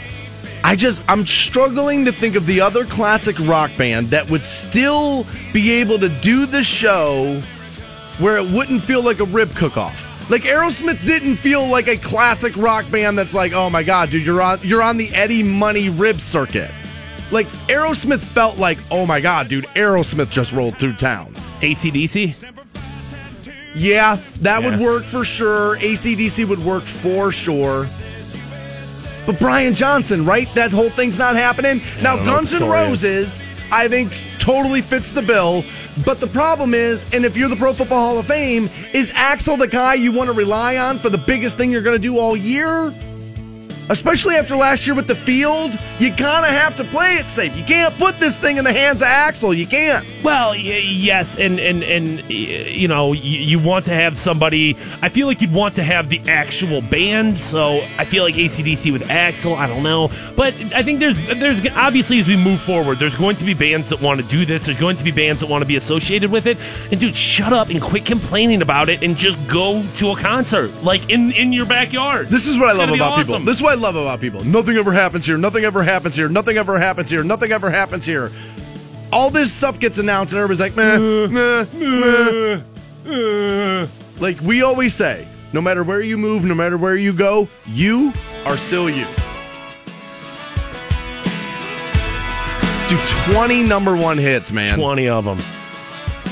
[0.63, 5.27] I just I'm struggling to think of the other classic rock band that would still
[5.53, 7.41] be able to do the show
[8.19, 10.07] where it wouldn't feel like a rib cook-off.
[10.31, 14.25] Like Aerosmith didn't feel like a classic rock band that's like, oh my god, dude,
[14.25, 16.71] you're on you're on the Eddie Money rib circuit.
[17.33, 21.35] Like Aerosmith felt like, oh my god, dude, Aerosmith just rolled through town.
[21.61, 22.47] ACDC.
[23.75, 25.77] Yeah, that would work for sure.
[25.79, 27.87] ACDC would work for sure.
[29.31, 30.53] But Brian Johnson, right?
[30.57, 31.81] That whole thing's not happening.
[32.03, 32.89] now, know what Guns N' story is.
[33.05, 35.65] Roses, I think, totally fits the bill.
[36.05, 39.57] But the problem is, and if you're the Pro Football Hall of Fame, is Axl
[39.57, 42.19] the guy you want to rely on for the biggest thing you're going to do
[42.19, 42.93] all year?
[43.89, 47.57] Especially after last year with the field, you kind of have to play it safe.
[47.57, 49.57] You can't put this thing in the hands of Axl.
[49.57, 50.07] You can't.
[50.23, 54.77] Well, y- yes, and and and y- you know, you, you want to have somebody.
[55.03, 57.39] I feel like you'd want to have the actual band.
[57.41, 59.57] So I feel like ACDC with Axl.
[59.57, 63.37] I don't know, but I think there's there's obviously as we move forward, there's going
[63.37, 64.67] to be bands that want to do this.
[64.67, 66.59] There's going to be bands that want to be associated with it.
[66.93, 70.71] And dude, shut up and quit complaining about it, and just go to a concert
[70.85, 72.29] like in in your backyard.
[72.29, 73.41] This is what I love about people.
[73.41, 74.45] This is what I love about people.
[74.45, 75.37] Nothing ever happens here.
[75.39, 76.29] Nothing ever happens here.
[76.29, 77.25] Nothing ever happens here.
[77.25, 78.31] Nothing ever happens here.
[79.13, 82.63] All this stuff gets announced, and everybody's like, meh, meh,
[83.05, 83.87] meh.
[84.21, 88.13] Like we always say, no matter where you move, no matter where you go, you
[88.45, 89.07] are still you.
[92.89, 92.99] Do
[93.33, 94.77] 20 number one hits, man.
[94.79, 95.39] twenty of them.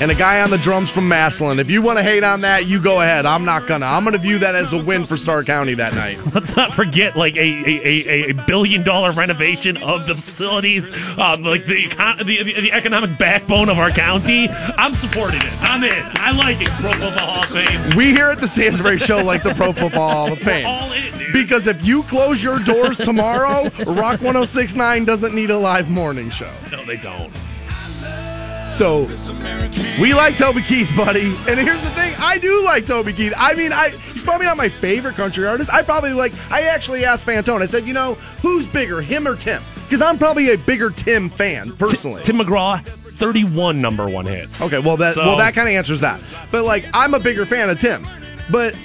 [0.01, 1.59] And a guy on the drums from Massillon.
[1.59, 3.25] If you want to hate on that, you go ahead.
[3.25, 3.85] I'm not gonna.
[3.85, 6.17] I'm gonna view that as a win for Stark County that night.
[6.33, 11.41] Let's not forget, like a a, a, a billion dollar renovation of the facilities, um,
[11.43, 14.47] like the, econ- the the the economic backbone of our county.
[14.49, 15.61] I'm supporting it.
[15.61, 15.91] I'm in.
[16.15, 16.69] I like it.
[16.69, 17.97] Pro Football Hall of Fame.
[17.97, 20.65] We here at the Stansbury Show like the Pro Football Hall of Fame.
[20.65, 21.33] All in, dude.
[21.33, 26.51] Because if you close your doors tomorrow, Rock 1069 doesn't need a live morning show.
[26.71, 27.33] no, they don't.
[28.71, 29.07] So
[29.99, 31.35] we like Toby Keith, buddy.
[31.47, 33.33] And here's the thing, I do like Toby Keith.
[33.35, 35.73] I mean, I he's probably not my favorite country artist.
[35.73, 37.61] I probably like I actually asked Fantone.
[37.61, 39.61] I said, you know, who's bigger, him or Tim?
[39.83, 42.21] Because I'm probably a bigger Tim fan, personally.
[42.23, 42.85] Tim McGraw,
[43.17, 44.61] 31 number one hits.
[44.61, 46.21] Okay, well that So- well that kind of answers that.
[46.51, 48.07] But like I'm a bigger fan of Tim.
[48.51, 48.75] But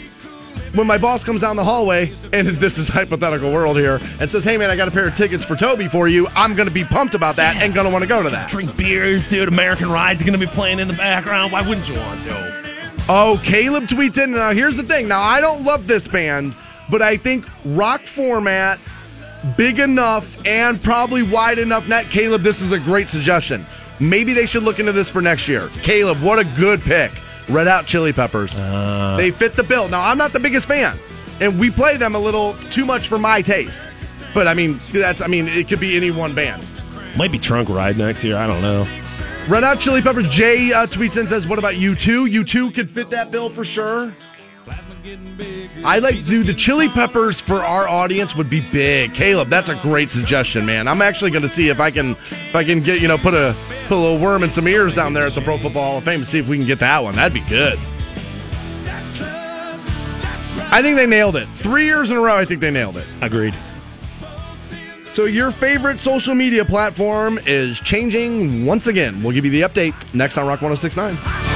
[0.75, 4.45] when my boss comes down the hallway, and this is hypothetical world here, and says,
[4.45, 6.85] "Hey man, I got a pair of tickets for Toby for you," I'm gonna be
[6.85, 8.51] pumped about that and gonna want to go to that.
[8.51, 9.49] Drink beers, dude.
[9.49, 11.53] American Ride's going to be playing in the background.
[11.53, 12.65] Why wouldn't you want to?
[13.09, 14.33] Oh, Caleb tweets in.
[14.33, 15.09] Now here's the thing.
[15.09, 16.55] Now I don't love this band,
[16.91, 18.79] but I think rock format,
[19.57, 22.07] big enough and probably wide enough net.
[22.11, 23.67] Caleb, this is a great suggestion.
[24.01, 25.71] Maybe they should look into this for next year.
[25.83, 27.13] Caleb, what a good pick.
[27.49, 28.57] Red Hot Chili Peppers.
[29.17, 29.89] they fit the bill.
[29.89, 30.99] Now I'm not the biggest fan,
[31.41, 33.89] and we play them a little too much for my taste.
[34.33, 36.65] But I mean, that's I mean, it could be any one band.
[37.17, 38.37] Might be Trunk Ride next year.
[38.37, 38.87] I don't know.
[39.47, 40.29] Red Hot Chili Peppers.
[40.31, 42.31] Jay uh, tweets in says, "What about U2?
[42.31, 44.15] You two could fit that bill for sure."
[45.85, 46.47] I like, dude.
[46.47, 49.13] The Chili Peppers for our audience would be big.
[49.13, 50.89] Caleb, that's a great suggestion, man.
[50.89, 53.35] I'm actually going to see if I can, if I can get, you know, put
[53.35, 53.55] a
[53.87, 56.05] put a little worm in some ears down there at the Pro Football Hall of
[56.05, 57.15] Fame and see if we can get that one.
[57.17, 57.79] That'd be good.
[60.73, 61.49] I think they nailed it.
[61.57, 63.07] Three years in a row, I think they nailed it.
[63.21, 63.55] Agreed.
[65.13, 69.23] So your favorite social media platform is changing once again.
[69.23, 71.54] We'll give you the update next on Rock 1069.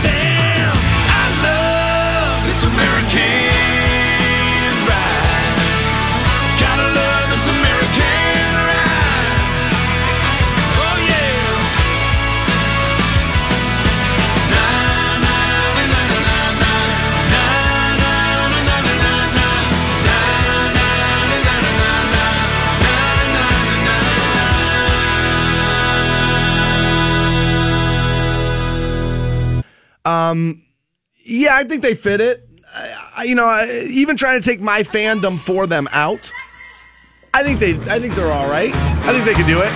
[30.09, 30.63] Um,
[31.25, 32.49] yeah, I think they fit it.
[32.75, 36.31] I, I- you know, I, even trying to take my fandom for them out,
[37.35, 38.75] I think they, I think they're all right.
[38.75, 39.73] I think they can do it.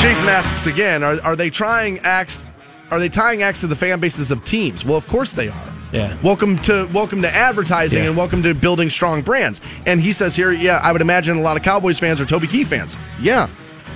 [0.00, 2.44] Jason asks again: Are are they trying acts?
[2.90, 4.84] Are they tying acts to the fan bases of teams?
[4.84, 5.74] Well, of course they are.
[5.92, 6.16] Yeah.
[6.22, 8.08] Welcome to welcome to advertising Yeah.
[8.08, 9.60] and welcome to building strong brands.
[9.86, 12.46] And he says here, yeah, I would imagine a lot of Cowboys fans are Toby
[12.46, 12.96] Keith fans.
[13.20, 13.48] Yeah.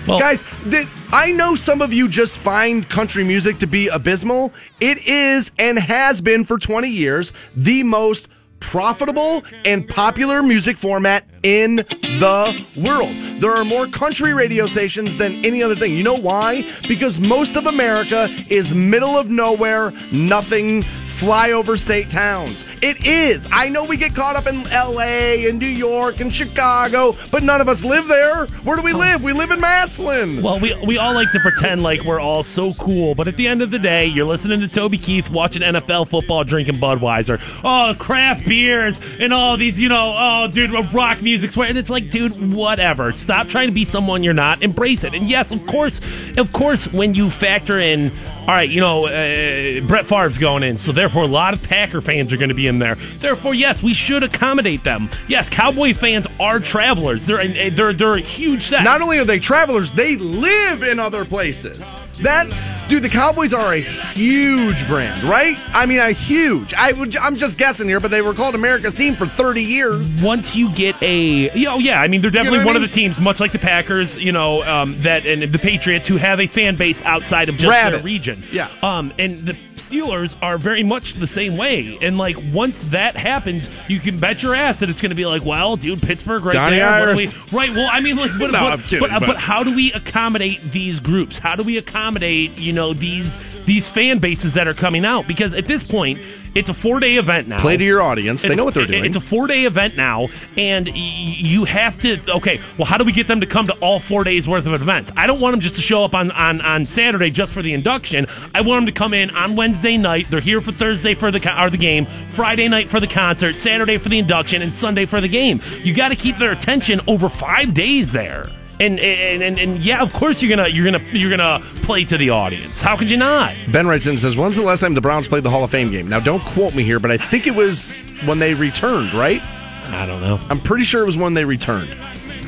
[0.06, 4.52] Well- Guys, th- I know some of you just find country music to be abysmal.
[4.80, 8.28] It is and has been for 20 years the most
[8.60, 13.14] profitable and popular music format in the world.
[13.40, 15.92] There are more country radio stations than any other thing.
[15.92, 16.66] You know why?
[16.88, 20.82] Because most of America is middle of nowhere, nothing
[21.14, 22.64] flyover state towns.
[22.82, 23.46] It is.
[23.52, 27.60] I know we get caught up in LA and New York and Chicago, but none
[27.60, 28.46] of us live there.
[28.64, 28.98] Where do we oh.
[28.98, 29.22] live?
[29.22, 30.42] We live in Massillon.
[30.42, 33.46] Well, we, we all like to pretend like we're all so cool, but at the
[33.46, 37.40] end of the day, you're listening to Toby Keith, watching NFL football, drinking Budweiser.
[37.62, 41.56] Oh, craft beers and all these, you know, oh, dude, rock music.
[41.56, 43.12] And it's like, dude, whatever.
[43.12, 44.62] Stop trying to be someone you're not.
[44.62, 45.14] Embrace it.
[45.14, 46.00] And yes, of course,
[46.36, 48.10] of course, when you factor in,
[48.46, 52.02] all right, you know, uh, Brett Favre's going in, so therefore a lot of Packer
[52.02, 52.96] fans are going to be in there.
[52.96, 55.08] Therefore, yes, we should accommodate them.
[55.28, 57.24] Yes, Cowboy fans are travelers.
[57.24, 58.84] They're they're they're a huge set.
[58.84, 61.94] Not only are they travelers, they live in other places.
[62.22, 62.48] That
[62.88, 65.56] dude, the Cowboys are a huge brand, right?
[65.68, 66.74] I mean, a huge.
[66.74, 67.16] I would.
[67.16, 70.14] I'm just guessing here, but they were called America's team for 30 years.
[70.16, 72.84] once you get a you know, yeah, I mean they're definitely what I one mean?
[72.84, 76.16] of the teams, much like the Packers, you know, um, that and the Patriots who
[76.16, 78.42] have a fan base outside of just their region.
[78.52, 78.68] Yeah.
[78.82, 81.98] Um, and the Steelers are very much the same way.
[82.00, 85.26] And like once that happens, you can bet your ass that it's going to be
[85.26, 87.14] like, well, dude, Pittsburgh right Johnny there.
[87.16, 87.70] we- right.
[87.74, 90.60] Well, I mean, like, but, No, kidding, but, uh, but- but how do we accommodate
[90.70, 91.38] these groups?
[91.38, 95.26] How do we accommodate you know these these fan bases that are coming out?
[95.26, 96.18] Because at this point,
[96.54, 97.58] it's a four day event now.
[97.58, 98.42] Play to your audience.
[98.42, 99.04] They know what they're doing.
[99.04, 102.20] It's a four day event now, and y- you have to.
[102.36, 104.74] Okay, well, how do we get them to come to all four days worth of
[104.80, 105.10] events?
[105.16, 107.72] I don't want them just to show up on, on, on Saturday just for the
[107.72, 108.26] induction.
[108.54, 110.28] I want them to come in on Wednesday night.
[110.30, 113.98] They're here for Thursday for the or the game, Friday night for the concert, Saturday
[113.98, 115.60] for the induction, and Sunday for the game.
[115.82, 118.46] You got to keep their attention over five days there.
[118.80, 122.18] And and, and and yeah, of course you're gonna you're gonna you're gonna play to
[122.18, 122.82] the audience.
[122.82, 123.54] How could you not?
[123.70, 125.70] Ben writes in and says, "When's the last time the Browns played the Hall of
[125.70, 129.14] Fame game?" Now, don't quote me here, but I think it was when they returned.
[129.14, 129.40] Right?
[129.42, 130.40] I don't know.
[130.50, 131.94] I'm pretty sure it was when they returned.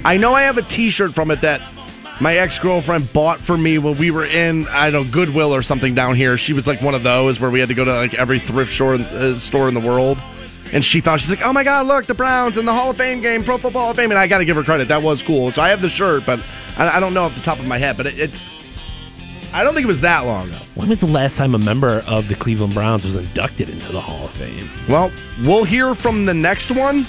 [0.05, 1.61] I know I have a T-shirt from it that
[2.21, 5.95] my ex-girlfriend bought for me when we were in I don't know Goodwill or something
[5.95, 6.37] down here.
[6.37, 8.73] She was like one of those where we had to go to like every thrift
[8.73, 10.19] store uh, store in the world.
[10.73, 12.97] And she found she's like, "Oh my God, look, the Browns in the Hall of
[12.97, 15.03] Fame game, Pro Football Hall of Fame." And I got to give her credit; that
[15.03, 15.53] was cool.
[15.53, 16.41] So I have the shirt, but
[16.77, 17.97] I, I don't know off the top of my head.
[17.97, 18.45] But it, it's,
[19.53, 20.59] I don't think it was that long ago.
[20.75, 24.01] When was the last time a member of the Cleveland Browns was inducted into the
[24.01, 24.69] Hall of Fame?
[24.89, 25.13] Well,
[25.45, 27.07] we'll hear from the next one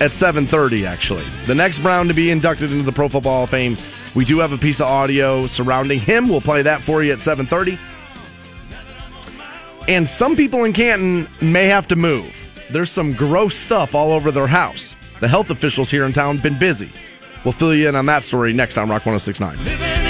[0.00, 1.24] at 7:30 actually.
[1.46, 3.76] The next Brown to be inducted into the Pro Football Hall of Fame.
[4.14, 6.28] We do have a piece of audio surrounding him.
[6.28, 7.78] We'll play that for you at 7:30.
[9.86, 12.43] And some people in Canton may have to move.
[12.70, 14.96] There's some gross stuff all over their house.
[15.20, 16.90] The health officials here in town been busy.
[17.44, 20.03] We'll fill you in on that story next on Rock 1069.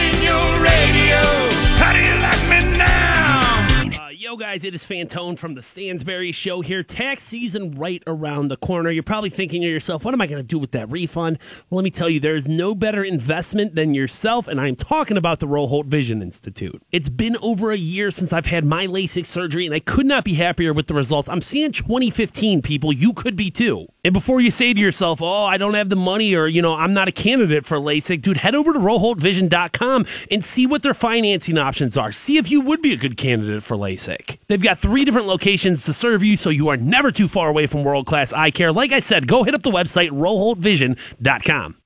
[4.36, 6.82] Guys, it is Fantone from the Stansbury Show here.
[6.82, 8.90] Tax season right around the corner.
[8.90, 11.38] You're probably thinking to yourself, what am I going to do with that refund?
[11.70, 15.16] Well, let me tell you, there is no better investment than yourself, and I'm talking
[15.16, 16.82] about the Roholt Vision Institute.
[16.90, 20.24] It's been over a year since I've had my LASIK surgery, and I could not
[20.24, 21.28] be happier with the results.
[21.28, 22.92] I'm seeing 2015, people.
[22.92, 23.86] You could be too.
[24.04, 26.74] And before you say to yourself, oh, I don't have the money or, you know,
[26.74, 30.92] I'm not a candidate for LASIK, dude, head over to RoholtVision.com and see what their
[30.92, 32.12] financing options are.
[32.12, 34.38] See if you would be a good candidate for LASIK.
[34.46, 37.66] They've got three different locations to serve you, so you are never too far away
[37.66, 38.72] from world class eye care.
[38.72, 41.76] Like I said, go hit up the website, RoholtVision.com.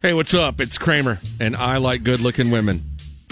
[0.00, 0.60] Hey, what's up?
[0.60, 2.82] It's Kramer, and I like good looking women.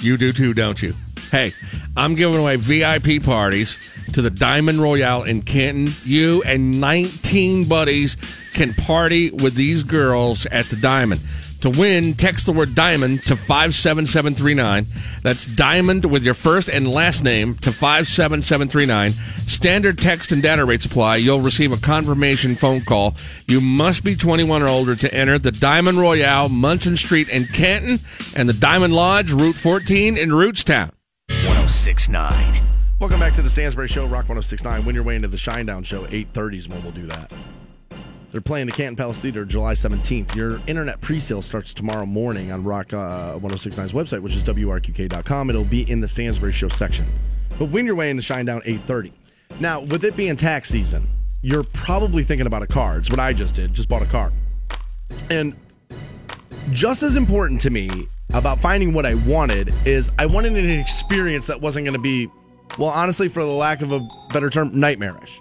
[0.00, 0.94] You do too, don't you?
[1.34, 1.52] Hey,
[1.96, 3.76] I'm giving away VIP parties
[4.12, 5.92] to the Diamond Royale in Canton.
[6.04, 8.16] You and 19 buddies
[8.52, 11.22] can party with these girls at the Diamond.
[11.62, 14.86] To win, text the word diamond to 57739.
[15.24, 19.14] That's diamond with your first and last name to 57739.
[19.48, 21.16] Standard text and data rates apply.
[21.16, 23.16] You'll receive a confirmation phone call.
[23.48, 27.98] You must be 21 or older to enter the Diamond Royale, Munson Street in Canton,
[28.36, 30.92] and the Diamond Lodge, Route 14 in Rootstown.
[31.64, 32.62] 1069.
[33.00, 34.84] Welcome back to the Stansbury Show, Rock 1069.
[34.84, 37.32] Win your way into the Shinedown Show, 8.30 is when we'll do that.
[38.30, 40.34] They're playing the Canton Palace Theater July 17th.
[40.34, 45.48] Your internet pre-sale starts tomorrow morning on Rock uh, 1069's website, which is WRQK.com.
[45.48, 47.06] It'll be in the Stansbury Show section.
[47.58, 49.14] But win your way into Shinedown 8.30.
[49.58, 51.08] Now, with it being tax season,
[51.40, 52.98] you're probably thinking about a car.
[52.98, 54.30] It's what I just did, just bought a car.
[55.30, 55.56] And
[56.70, 61.46] just as important to me about finding what I wanted is I wanted an experience
[61.46, 62.28] that wasn't going to be,
[62.78, 65.40] well, honestly, for the lack of a better term, nightmarish.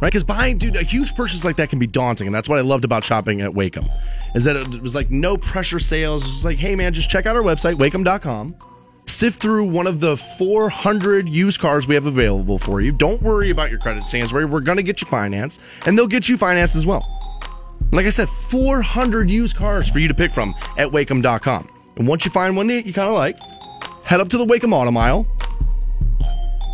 [0.00, 0.08] Right?
[0.08, 2.26] Because buying, dude, a huge purchase like that can be daunting.
[2.26, 3.90] And that's what I loved about shopping at Waikem,
[4.34, 6.24] is that it was like no pressure sales.
[6.24, 8.54] It was like, hey, man, just check out our website, waikem.com.
[9.06, 12.92] Sift through one of the 400 used cars we have available for you.
[12.92, 14.44] Don't worry about your credit, Stansbury.
[14.44, 17.19] We're going to get you financed, and they'll get you financed as well.
[17.92, 21.68] Like I said, 400 used cars for you to pick from at Waikem.com.
[21.96, 23.38] And once you find one that you kind of like,
[24.04, 25.26] head up to the Waikem Auto Mile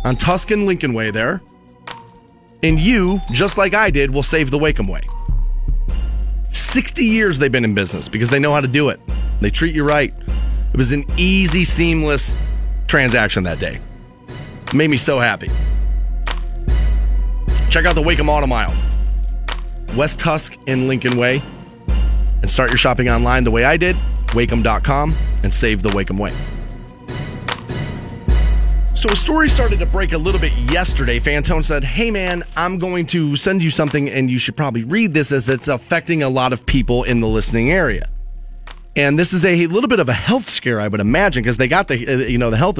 [0.03, 1.41] on Tuscan Lincoln Way there.
[2.63, 5.01] And you, just like I did, will save the Waikem Way.
[6.51, 8.99] 60 years they've been in business because they know how to do it.
[9.41, 10.13] They treat you right.
[10.73, 12.35] It was an easy, seamless
[12.87, 13.79] transaction that day.
[14.73, 15.49] Made me so happy.
[17.69, 18.73] Check out the Waikem Auto Mile.
[19.97, 21.41] West Tusk and Lincoln Way.
[22.41, 23.95] And start your shopping online the way I did,
[24.27, 26.33] waikem.com, and save the Waikem Way.
[28.93, 31.19] So a story started to break a little bit yesterday.
[31.19, 35.13] Fantone said, Hey man, I'm going to send you something and you should probably read
[35.13, 38.09] this as it's affecting a lot of people in the listening area.
[38.95, 41.67] And this is a little bit of a health scare, I would imagine, because they
[41.67, 42.79] got the, uh, you know, the health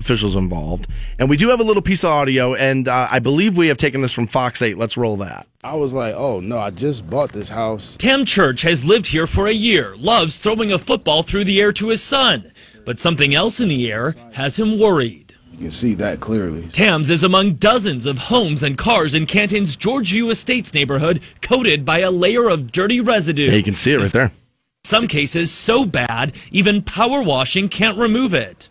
[0.00, 0.88] officials involved.
[1.18, 3.76] And we do have a little piece of audio, and uh, I believe we have
[3.76, 4.78] taken this from Fox 8.
[4.78, 5.46] Let's roll that.
[5.64, 7.96] I was like, oh no, I just bought this house.
[7.96, 11.72] Tam Church has lived here for a year, loves throwing a football through the air
[11.72, 12.52] to his son.
[12.84, 15.34] But something else in the air has him worried.
[15.52, 16.68] You can see that clearly.
[16.68, 21.98] Tams is among dozens of homes and cars in Canton's Georgeview Estates neighborhood coated by
[21.98, 23.46] a layer of dirty residue.
[23.46, 24.26] Yeah, you can see it right there.
[24.26, 24.30] In
[24.84, 28.68] some cases, so bad, even power washing can't remove it.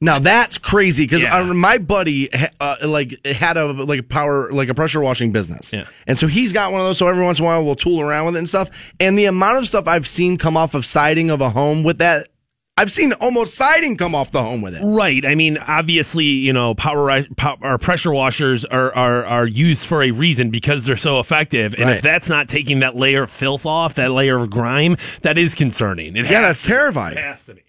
[0.00, 1.42] Now that's crazy because Yeah.
[1.42, 2.28] my buddy
[2.60, 5.84] uh, like had a like a power like a pressure washing business, Yeah.
[6.06, 6.98] and so he's got one of those.
[6.98, 8.70] So every once in a while we'll tool around with it and stuff.
[9.00, 11.98] And the amount of stuff I've seen come off of siding of a home with
[11.98, 12.28] that,
[12.76, 14.82] I've seen almost siding come off the home with it.
[14.84, 15.26] Right.
[15.26, 20.12] I mean, obviously, you know, power, power pressure washers are, are are used for a
[20.12, 21.74] reason because they're so effective.
[21.74, 21.96] And Right.
[21.96, 25.56] if that's not taking that layer of filth off, that layer of grime, that is
[25.56, 26.14] concerning.
[26.16, 27.16] It Yeah, has that's to terrifying.
[27.18, 27.62] It has to be.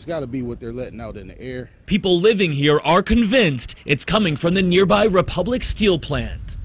[0.00, 1.68] It's got to be what they're letting out in the air.
[1.84, 6.56] People living here are convinced it's coming from the nearby Republic Steel plant.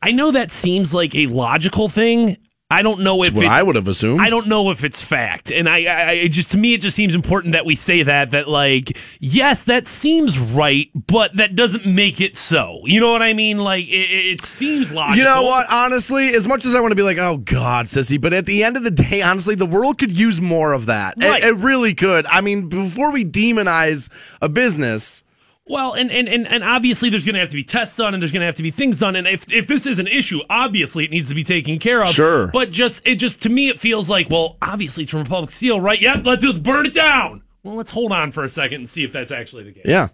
[0.00, 2.38] I know that seems like a logical thing.
[2.68, 4.20] I don't know if I would have assumed.
[4.20, 6.96] I don't know if it's fact, and I, I, I just to me it just
[6.96, 11.86] seems important that we say that that like yes that seems right, but that doesn't
[11.86, 12.80] make it so.
[12.84, 13.58] You know what I mean?
[13.58, 13.90] Like it,
[14.32, 15.16] it seems logical.
[15.16, 15.70] You know what?
[15.70, 18.64] Honestly, as much as I want to be like, oh God, sissy, but at the
[18.64, 21.14] end of the day, honestly, the world could use more of that.
[21.18, 22.26] It- It, really could.
[22.26, 24.08] I mean, before we demonize
[24.42, 25.22] a business,
[25.68, 28.22] Well, and, and, and, and obviously there's going to have to be tests done and
[28.22, 29.16] there's going to have to be things done.
[29.16, 32.10] And if, if this is an issue, obviously it needs to be taken care of.
[32.10, 32.46] Sure.
[32.48, 35.80] But just, it just, to me, it feels like, well, obviously it's from Republic Steel,
[35.80, 36.00] right?
[36.00, 37.42] Yep, let's, let's burn it down.
[37.64, 39.82] Well, let's hold on for a second and see if that's actually the case.
[39.86, 40.08] yeah.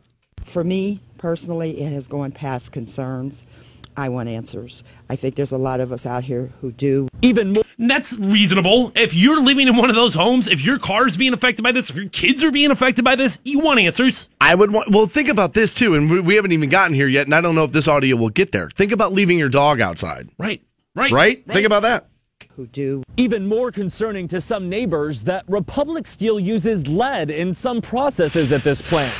[0.44, 3.44] For me personally, it has gone past concerns.
[3.96, 4.84] I want answers.
[5.10, 7.08] I think there's a lot of us out here who do.
[7.20, 7.64] Even more.
[7.78, 8.92] And That's reasonable.
[8.94, 11.90] If you're living in one of those homes, if your car's being affected by this,
[11.90, 14.28] if your kids are being affected by this, you want answers.
[14.40, 14.90] I would want.
[14.90, 17.40] Well, think about this too, and we, we haven't even gotten here yet, and I
[17.40, 18.70] don't know if this audio will get there.
[18.70, 20.30] Think about leaving your dog outside.
[20.38, 20.62] Right.
[20.94, 21.12] Right.
[21.12, 21.46] Right?
[21.46, 22.08] Think about that.
[22.56, 23.02] Who do.
[23.16, 28.60] Even more concerning to some neighbors that Republic Steel uses lead in some processes at
[28.62, 29.12] this plant.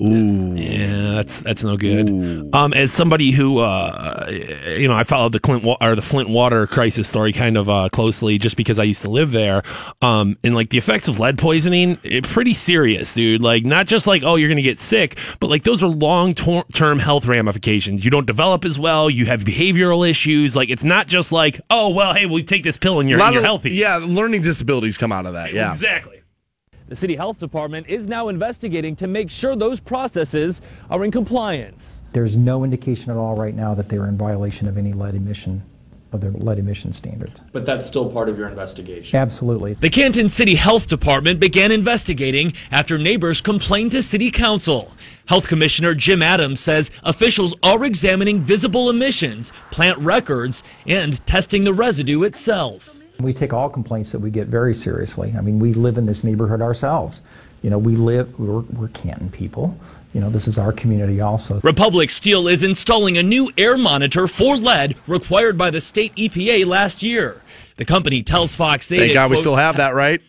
[0.00, 0.54] Ooh.
[0.54, 2.50] Yeah, that's that's no good.
[2.54, 6.28] Um, as somebody who, uh, you know, I followed the Clint wa- or the Flint
[6.28, 9.62] water crisis story kind of uh, closely, just because I used to live there.
[10.02, 13.42] Um, and like the effects of lead poisoning, it, pretty serious, dude.
[13.42, 16.64] Like not just like oh you're gonna get sick, but like those are long tor-
[16.72, 18.04] term health ramifications.
[18.04, 19.08] You don't develop as well.
[19.08, 20.54] You have behavioral issues.
[20.56, 23.32] Like it's not just like oh well, hey, we take this pill and you're, and
[23.32, 23.74] you're of- healthy.
[23.74, 25.52] Yeah, learning disabilities come out of that.
[25.52, 25.70] Yeah.
[25.70, 26.13] exactly.
[26.86, 30.60] The city health department is now investigating to make sure those processes
[30.90, 32.02] are in compliance.
[32.12, 35.62] There's no indication at all right now that they're in violation of any lead emission,
[36.12, 37.40] of their lead emission standards.
[37.52, 39.18] But that's still part of your investigation.
[39.18, 39.74] Absolutely.
[39.74, 44.92] The Canton City Health Department began investigating after neighbors complained to City Council.
[45.24, 51.72] Health Commissioner Jim Adams says officials are examining visible emissions, plant records, and testing the
[51.72, 52.94] residue itself.
[53.20, 55.34] We take all complaints that we get very seriously.
[55.36, 57.22] I mean, we live in this neighborhood ourselves.
[57.62, 59.78] You know, we live, we're, we're Canton people.
[60.12, 61.60] You know, this is our community also.
[61.62, 66.66] Republic Steel is installing a new air monitor for lead required by the state EPA
[66.66, 67.40] last year.
[67.76, 70.20] The company tells Fox 8 Thank it, God we quote, still have that, right?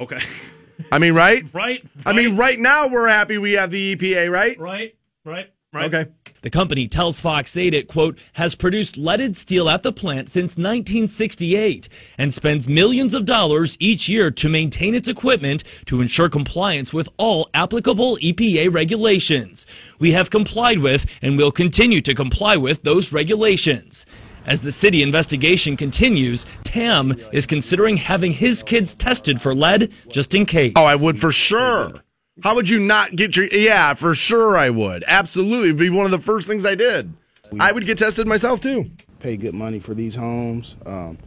[0.00, 0.18] Okay.
[0.92, 1.44] I mean, right?
[1.52, 1.84] Right.
[2.04, 4.58] I mean, right now we're happy we have the EPA, right?
[4.58, 4.94] Right.
[5.24, 5.50] Right.
[5.72, 5.92] Right.
[5.92, 6.10] Okay.
[6.46, 10.52] The company tells Fox 8 it, quote, has produced leaded steel at the plant since
[10.52, 11.88] 1968
[12.18, 17.08] and spends millions of dollars each year to maintain its equipment to ensure compliance with
[17.16, 19.66] all applicable EPA regulations.
[19.98, 24.06] We have complied with and will continue to comply with those regulations.
[24.44, 30.32] As the city investigation continues, Tam is considering having his kids tested for lead just
[30.32, 30.74] in case.
[30.76, 32.04] Oh, I would for sure.
[32.42, 33.46] How would you not get your?
[33.46, 35.04] Yeah, for sure I would.
[35.06, 37.12] Absolutely, It'd be one of the first things I did.
[37.60, 38.90] I would get tested myself too.
[39.20, 40.76] Pay good money for these homes.
[40.84, 41.18] Um,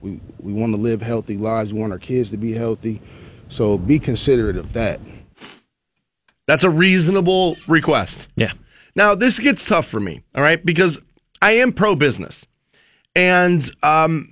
[0.00, 1.72] we we want to live healthy lives.
[1.72, 3.00] We want our kids to be healthy.
[3.48, 5.00] So be considerate of that.
[6.46, 8.28] That's a reasonable request.
[8.36, 8.52] Yeah.
[8.96, 11.00] Now this gets tough for me, all right, because
[11.42, 12.46] I am pro business,
[13.14, 14.26] and um,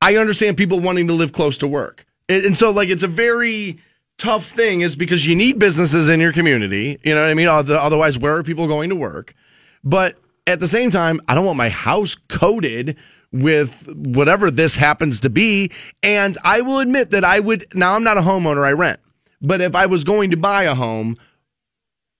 [0.00, 3.08] I understand people wanting to live close to work, and, and so like it's a
[3.08, 3.80] very
[4.22, 6.98] tough thing, is because you need businesses in your community.
[7.02, 7.48] You know what I mean?
[7.48, 9.34] Otherwise, where are people going to work?
[9.82, 10.16] But
[10.46, 12.96] at the same time, I don't want my house coated
[13.32, 15.72] with whatever this happens to be.
[16.02, 19.00] And I will admit that I would, now I'm not a homeowner, I rent.
[19.40, 21.16] But if I was going to buy a home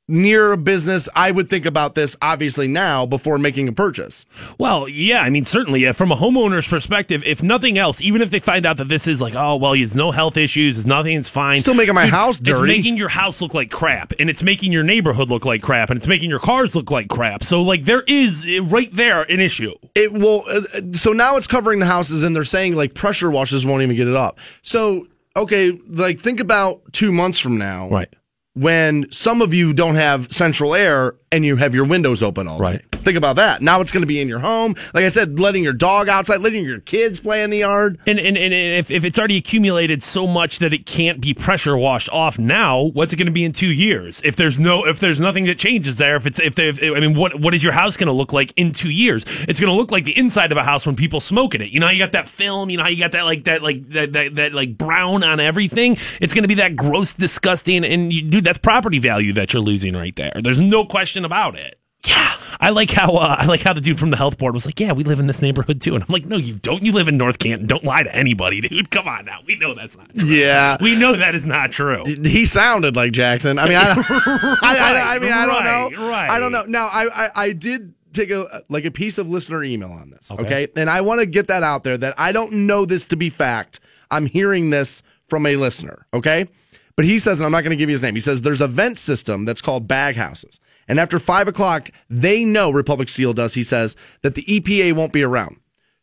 [0.09, 4.27] near a business, I would think about this obviously now before making a purchase.
[4.59, 8.39] Well, yeah, I mean, certainly, from a homeowner's perspective, if nothing else, even if they
[8.39, 11.57] find out that this is like, oh, well, there's no health issues, there's it's fine.
[11.57, 12.73] Still making my Dude, house dirty.
[12.73, 15.91] It's making your house look like crap, and it's making your neighborhood look like crap,
[15.91, 17.43] and it's making your cars look like crap.
[17.43, 19.75] So, like, there is eh, right there an issue.
[19.95, 23.31] It will, uh, uh, so now it's covering the houses and they're saying like pressure
[23.31, 24.39] washers won't even get it up.
[24.63, 27.89] So, okay, like think about two months from now.
[27.89, 28.13] Right.
[28.55, 32.59] When some of you don't have central air and you have your windows open all
[32.59, 32.63] day.
[32.63, 32.85] Right.
[32.93, 33.63] Think about that.
[33.63, 34.77] Now it's going to be in your home.
[34.95, 37.99] Like I said, letting your dog outside, letting your kids play in the yard.
[38.07, 41.77] And, and, and if, if it's already accumulated so much that it can't be pressure
[41.77, 44.21] washed off now, what's it going to be in two years?
[44.25, 47.17] If there's no, if there's nothing that changes there, if it's, if, they, I mean,
[47.17, 49.25] what, what is your house going to look like in two years?
[49.49, 51.71] It's going to look like the inside of a house when people smoke in it.
[51.71, 52.71] You know, how you got that film.
[52.71, 55.41] You know, how you got that like that like that that, that like brown on
[55.41, 55.97] everything.
[56.21, 59.63] It's going to be that gross, disgusting, and you, dude, that's property value that you're
[59.63, 60.33] losing right there.
[60.43, 61.79] There's no question about it.
[62.07, 64.67] Yeah, I like how uh, I like how the dude from the health board was
[64.67, 66.83] like, "Yeah, we live in this neighborhood too," and I'm like, "No, you don't.
[66.83, 67.69] You live in North Canton.
[67.69, 68.91] Don't lie to anybody, dude.
[68.91, 69.39] Come on now.
[69.47, 70.13] We know that's not.
[70.19, 70.27] True.
[70.29, 70.77] Yeah.
[70.81, 72.03] We know that is not true.
[72.05, 73.57] He sounded like Jackson.
[73.59, 76.11] I mean, I, I, I, I mean, I don't Right, know.
[76.11, 76.31] right.
[76.31, 76.65] I don't know.
[76.65, 80.29] Now, I, I, I did take a like a piece of listener email on this.
[80.31, 80.43] Okay.
[80.43, 83.17] Okay, and I want to get that out there that I don't know this to
[83.17, 83.79] be fact.
[84.11, 86.05] I'm hearing this from a listener.
[86.13, 86.49] Okay,
[86.97, 88.15] but he says, and I'm not going to give you his name.
[88.15, 92.45] He says there's a vent system that's called bag houses, and after five o'clock, they
[92.45, 93.55] know Republic Steel does.
[93.55, 95.57] He says that the EPA won't be around.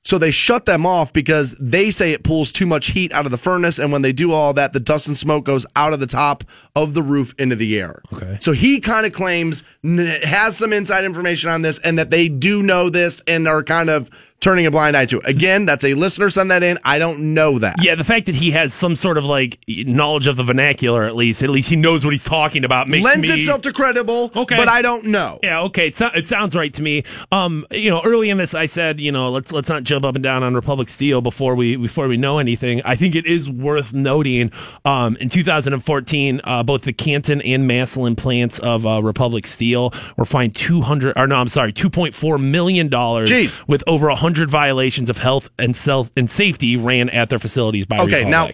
[0.03, 3.31] So they shut them off because they say it pulls too much heat out of
[3.31, 3.77] the furnace.
[3.77, 6.43] And when they do all that, the dust and smoke goes out of the top
[6.75, 8.01] of the roof into the air.
[8.13, 8.37] Okay.
[8.39, 12.63] So he kind of claims, has some inside information on this and that they do
[12.63, 14.09] know this and are kind of
[14.39, 15.19] turning a blind eye to.
[15.25, 16.77] Again, that's a listener send that in.
[16.83, 17.83] I don't know that.
[17.83, 21.15] Yeah, the fact that he has some sort of like knowledge of the vernacular, at
[21.15, 23.39] least, at least he knows what he's talking about, makes Lends me.
[23.39, 24.55] itself to credible, Okay.
[24.55, 25.39] but I don't know.
[25.43, 25.87] Yeah, okay.
[25.87, 27.03] It, so, it sounds right to me.
[27.31, 30.15] Um, you know, early in this, I said, you know, let's let's not jump up
[30.15, 32.81] and down on Republic Steel before we before we know anything.
[32.85, 34.51] I think it is worth noting.
[34.85, 40.25] Um, in 2014, uh, both the Canton and Massillon plants of uh, Republic Steel were
[40.25, 43.29] fined 200, or no, I'm sorry, 2.4 million dollars,
[43.67, 47.99] with over 100 violations of health and self and safety ran at their facilities by
[47.99, 48.49] Okay, now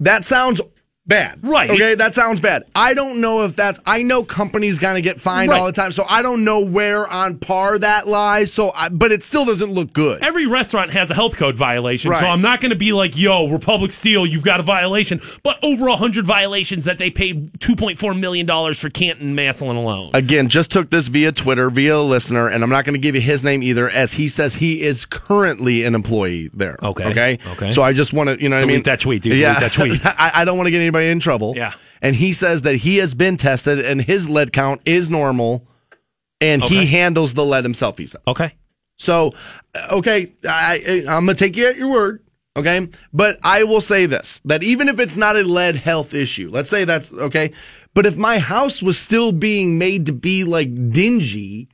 [0.00, 0.60] that sounds
[1.06, 1.38] bad.
[1.42, 1.70] Right.
[1.70, 2.64] Okay, that sounds bad.
[2.74, 3.80] I don't know if that's.
[3.86, 5.60] I know companies gonna get fined Right.
[5.60, 8.52] all the time, so I don't know where on par that lies.
[8.52, 10.22] So, I, but it still doesn't look good.
[10.22, 12.20] every restaurant has a health code violation, Right.
[12.20, 15.58] so I'm not going to be like, "Yo, Republic Steel, you've got a violation." But
[15.62, 20.10] over hundred violations that they paid 2.4 million dollars for Canton Massillon alone.
[20.14, 23.14] Again, just took this via Twitter, via a listener, and I'm not going to give
[23.14, 26.76] you his name either, as he says he is currently an employee there.
[26.82, 27.04] Okay.
[27.10, 27.38] Okay.
[27.52, 27.70] Okay.
[27.70, 29.30] So I just want to, you know, what I mean, that tweet, dude.
[29.32, 30.00] Delete Yeah, that tweet.
[30.04, 31.54] I, I don't want to get anybody in trouble.
[31.56, 31.74] Yeah.
[32.02, 35.66] And he says that he has been tested and his lead count is normal,
[36.40, 37.98] and he handles the lead himself.
[37.98, 38.20] He says.
[38.26, 38.54] okay.
[38.98, 39.32] So,
[39.74, 42.22] uh, okay, I, I'm gonna take you at your word.
[42.56, 46.48] Okay, but I will say this: that even if it's not a lead health issue,
[46.50, 47.52] let's say that's okay,
[47.92, 51.68] but if my house was still being made to be like dingy,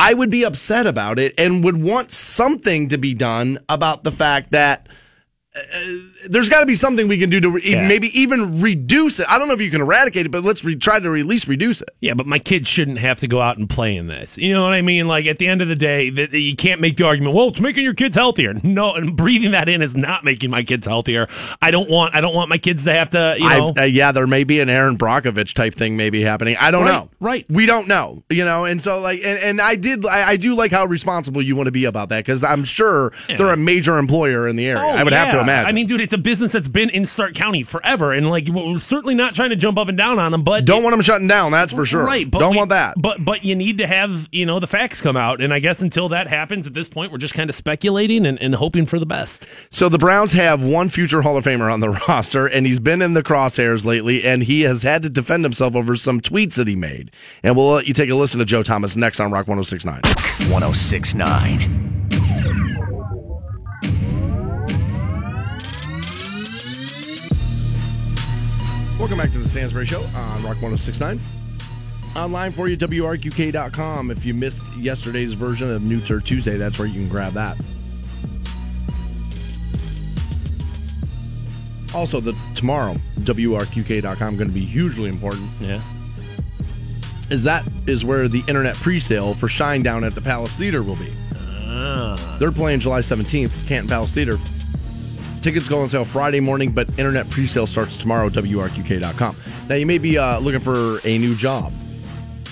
[0.00, 4.10] I would be upset about it and would want something to be done about the
[4.12, 4.88] fact that.
[5.56, 7.86] uh, there's got to be something we can do to re- Yeah.
[7.86, 9.26] maybe even reduce it.
[9.30, 11.48] I don't know if you can eradicate it, but let's re- try to at least
[11.48, 11.90] reduce it.
[12.00, 14.36] Yeah, but my kids shouldn't have to go out and play in this.
[14.38, 15.08] You know what I mean?
[15.08, 17.34] Like at the end of the day, that you can't make the argument.
[17.34, 18.54] Well, it's making your kids healthier.
[18.62, 21.26] No, and breathing that in is not making my kids healthier.
[21.60, 22.14] I don't want.
[22.14, 23.34] I don't want my kids to have to.
[23.38, 23.74] You know.
[23.76, 26.56] Uh, yeah, there may be an Erin Brockovich type thing maybe happening.
[26.60, 27.08] I don't Right, know.
[27.20, 27.46] right.
[27.48, 28.22] We don't know.
[28.30, 31.42] You know, and so like, and, and I did, I, I do like how responsible
[31.42, 34.66] you want to be about that because I'm sure they're a major employer in the
[34.66, 34.82] area.
[34.82, 35.68] I would have to Oh, imagine.
[35.68, 38.78] I mean, dude, it's a business that's been in Stark County forever, and like we're
[38.78, 41.28] certainly not trying to jump up and down on them, but don't want them shutting
[41.28, 41.52] down.
[41.52, 42.04] That's for sure.
[42.04, 42.96] Right, but don't we- want that.
[43.00, 45.80] But but you need to have you know the facts come out, and I guess
[45.80, 48.98] until that happens, at this point, we're just kind of speculating and, and hoping for
[48.98, 49.46] the best.
[49.70, 53.02] So the Browns have one future Hall of Famer on the roster, and he's been
[53.02, 56.66] in the crosshairs lately, and he has had to defend himself over some tweets that
[56.66, 57.12] he made.
[57.44, 60.00] And we'll let you take a listen to Joe Thomas next on Rock 1069.
[60.50, 61.99] 1069.
[69.00, 71.18] Welcome back to the Stansbury Show on Rock 1069.
[72.14, 74.10] Online for you, WRQK.com.
[74.10, 77.56] If you missed yesterday's version of New Tour Tuesday, that's where you can grab that.
[81.94, 85.48] Also, the tomorrow, WRQK.com, going to be hugely important.
[85.62, 85.80] Yeah.
[87.30, 91.10] Is that is where the internet pre-sale for Shinedown at the Palace Theater will be.
[91.64, 92.36] Ah.
[92.38, 94.36] They're playing July 17th, Canton Palace Theater.
[95.40, 99.36] Tickets go on sale Friday morning, but internet pre-sale starts tomorrow WRQK.com.
[99.68, 101.72] Now, you may be uh, looking for a new job.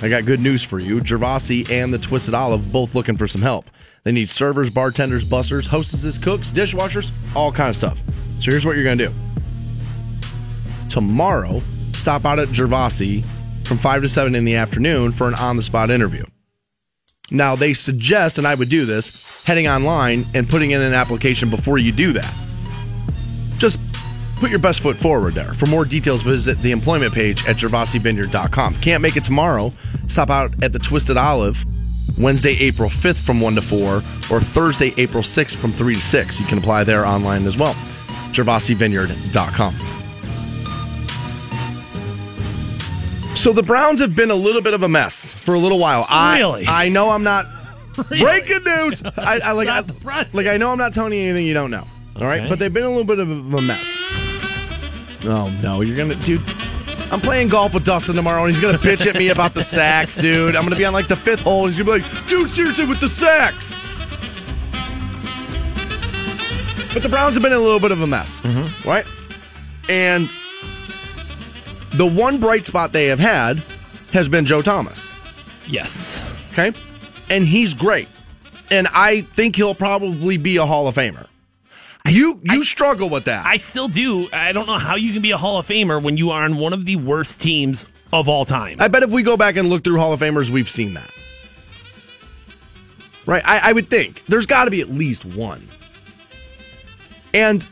[0.00, 1.00] I got good news for you.
[1.00, 3.68] Gervasi and the Twisted Olive both looking for some help.
[4.04, 8.00] They need servers, bartenders, busters, hostesses, cooks, dishwashers, all kind of stuff.
[8.38, 9.14] So here's what you're going to do.
[10.88, 11.62] Tomorrow,
[11.92, 13.24] stop out at Gervasi
[13.66, 16.24] from 5 to 7 in the afternoon for an on-the-spot interview.
[17.30, 21.50] Now, they suggest, and I would do this, heading online and putting in an application
[21.50, 22.47] before you do that.
[23.58, 23.78] Just
[24.36, 25.52] put your best foot forward there.
[25.54, 28.74] For more details, visit the employment page at gervasivineyard.com.
[28.80, 29.72] Can't make it tomorrow?
[30.06, 31.64] Stop out at the Twisted Olive
[32.16, 34.00] Wednesday, April 5th from 1 to 4, or
[34.40, 36.40] Thursday, April 6th from 3 to 6.
[36.40, 37.74] You can apply there online as well.
[38.32, 39.74] gervasivineyard.com.
[43.36, 46.06] So the Browns have been a little bit of a mess for a little while.
[46.08, 46.66] I, Really?
[46.66, 47.46] I know I'm not
[48.10, 48.20] Really?
[48.24, 49.00] breaking news.
[49.16, 50.34] I, I like I, Stop the press.
[50.34, 51.86] like I know I'm not telling you anything you don't know.
[52.20, 52.48] All right, Okay.
[52.48, 53.96] but they've been a little bit of a mess.
[55.24, 56.42] Oh no, you're gonna, dude.
[57.10, 60.16] I'm playing golf with Dustin tomorrow, and he's gonna bitch at me about the sacks,
[60.20, 60.56] dude.
[60.56, 62.86] I'm gonna be on like the fifth hole, and he's gonna be like, "Dude, seriously,
[62.86, 63.74] with the sacks."
[66.92, 68.88] But the Browns have been a little bit of a mess, mm-hmm.
[68.88, 69.06] right?
[69.88, 70.28] And
[71.92, 73.62] the one bright spot they have had
[74.12, 75.08] has been Joe Thomas.
[75.68, 76.20] Yes.
[76.52, 76.72] Okay.
[77.30, 78.08] And he's great.
[78.70, 81.27] And I think he'll probably be a Hall of Famer.
[82.08, 83.46] You you struggle with that.
[83.46, 84.28] I still do.
[84.32, 86.58] I don't know how you can be a Hall of Famer when you are on
[86.58, 88.76] one of the worst teams of all time.
[88.80, 91.10] I bet if we go back and look through Hall of Famers, we've seen that.
[93.26, 93.42] Right?
[93.44, 95.66] I, I would think there's got to be at least one.
[97.34, 97.66] And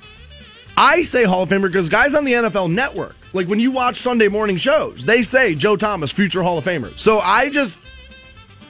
[0.76, 3.97] I say Hall of Famer because guys on the NFL network, like when you watch
[3.97, 6.99] Sunday morning shows, they say Joe Thomas, future Hall of Famer.
[6.99, 7.78] So I just,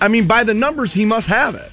[0.00, 1.70] I mean, by the numbers, he must have it.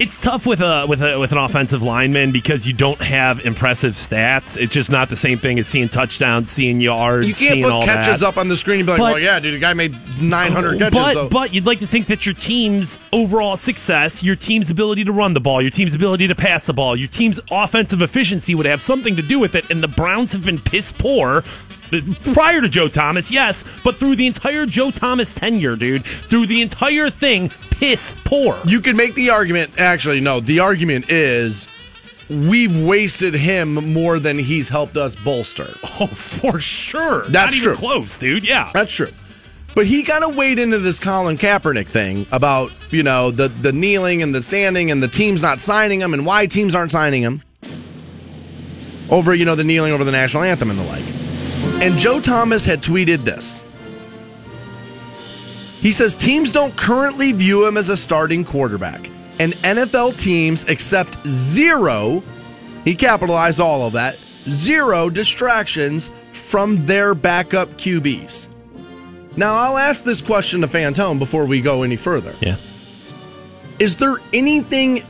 [0.00, 3.92] It's tough with a with a with an offensive lineman because you don't have impressive
[3.92, 4.56] stats.
[4.56, 7.72] It's just not the same thing as seeing touchdowns, seeing yards, You can't seeing put
[7.72, 8.26] all catches that.
[8.26, 10.78] up on the screen and be like, But- well, yeah, dude, the guy made 900
[10.78, 10.98] catches.
[10.98, 11.28] But so.
[11.28, 15.34] but you'd like to think that your team's overall success, your team's ability to run
[15.34, 18.80] the ball, your team's ability to pass the ball, your team's offensive efficiency would have
[18.80, 19.70] something to do with it.
[19.70, 21.44] And the Browns have been piss poor.
[22.32, 26.62] Prior to Joe Thomas, yes, but through the entire Joe Thomas tenure, dude, through the
[26.62, 28.58] entire thing, piss poor.
[28.64, 29.78] You can make the argument.
[29.78, 30.40] Actually, no.
[30.40, 31.66] The argument is
[32.28, 35.68] we've wasted him more than he's helped us bolster.
[36.02, 37.24] Oh, for sure.
[37.24, 37.74] That's Not even true.
[37.74, 38.42] close, dude.
[38.42, 38.70] Yeah.
[38.72, 39.10] That's true.
[39.74, 43.70] But he kind of weighed into this Colin Kaepernick thing about you know the the
[43.72, 47.20] kneeling and the standing and the teams not signing him and why teams aren't signing
[47.22, 47.42] him
[49.10, 51.04] over you know the kneeling over the national anthem and the like.
[51.80, 53.64] And Joe Thomas had tweeted this.
[55.80, 59.08] He says teams don't currently view him as a starting quarterback,
[59.38, 62.22] and NFL teams accept zero.
[62.84, 68.50] He capitalized all of that zero distractions from their backup QBs.
[69.36, 72.34] Now, I'll ask this question to Fantone before we go any further.
[72.40, 72.56] Yeah.
[73.78, 75.02] Is there anything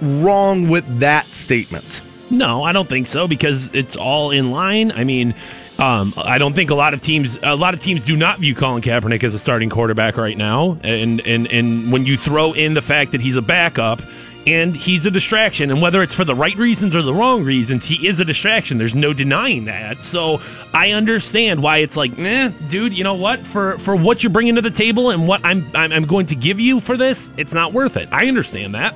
[0.00, 2.00] wrong with that statement?
[2.30, 4.90] No, I don't think so because it's all in line.
[4.92, 5.34] I mean,
[5.78, 8.54] um, I don't think a lot of teams a lot of teams do not view
[8.54, 10.78] Colin Kaepernick as a starting quarterback right now.
[10.82, 14.00] And and and when you throw in the fact that he's a backup
[14.46, 17.84] and he's a distraction, and whether it's for the right reasons or the wrong reasons,
[17.84, 18.78] he is a distraction.
[18.78, 20.04] There's no denying that.
[20.04, 20.40] So
[20.72, 22.92] I understand why it's like, nah, dude.
[22.92, 23.40] You know what?
[23.40, 26.36] For for what you're bringing to the table and what I'm I'm, I'm going to
[26.36, 28.08] give you for this, it's not worth it.
[28.12, 28.94] I understand that.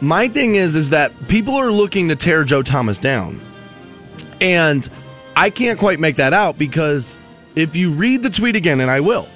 [0.00, 3.40] My thing is is that people are looking to tear Joe Thomas down.
[4.40, 4.88] And
[5.36, 7.16] I can't quite make that out because
[7.56, 9.28] if you read the tweet again and I will.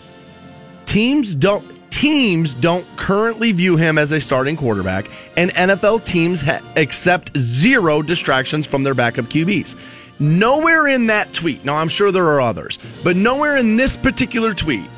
[0.86, 6.60] Teams don't teams don't currently view him as a starting quarterback and NFL teams ha-
[6.76, 9.76] accept zero distractions from their backup QBs.
[10.18, 11.64] Nowhere in that tweet.
[11.64, 14.88] Now I'm sure there are others, but nowhere in this particular tweet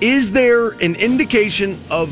[0.00, 2.10] is there an indication of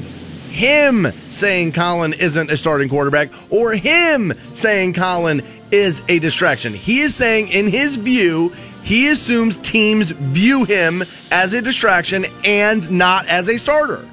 [0.50, 5.42] him saying Colin isn't a starting quarterback or him saying Colin
[5.72, 6.74] is a distraction?
[6.74, 8.52] He is saying, in his view,
[8.82, 14.08] he assumes teams view him as a distraction and not as a starter.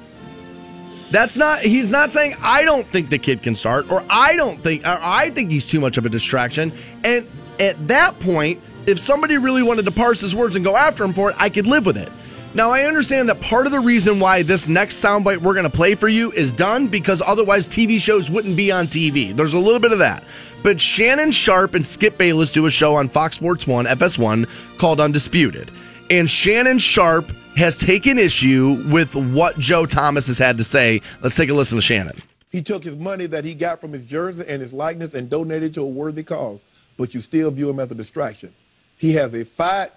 [1.10, 4.62] That's not, he's not saying, I don't think the kid can start, or I don't
[4.62, 6.70] think, or I think he's too much of a distraction.
[7.02, 7.26] And
[7.58, 11.14] at that point, if somebody really wanted to parse his words and go after him
[11.14, 12.10] for it, I could live with it.
[12.54, 15.70] Now, I understand that part of the reason why this next soundbite we're going to
[15.70, 19.36] play for you is done because otherwise TV shows wouldn't be on TV.
[19.36, 20.24] There's a little bit of that.
[20.62, 24.98] But Shannon Sharpe and Skip Bayless do a show on Fox Sports 1, FS1, called
[24.98, 25.70] Undisputed.
[26.10, 31.02] And Shannon Sharpe has taken issue with what Joe Thomas has had to say.
[31.20, 32.16] Let's take a listen to Shannon.
[32.50, 35.74] He took his money that he got from his jersey and his likeness and donated
[35.74, 36.62] to a worthy cause,
[36.96, 38.54] but you still view him as a distraction.
[38.96, 39.90] He has a five,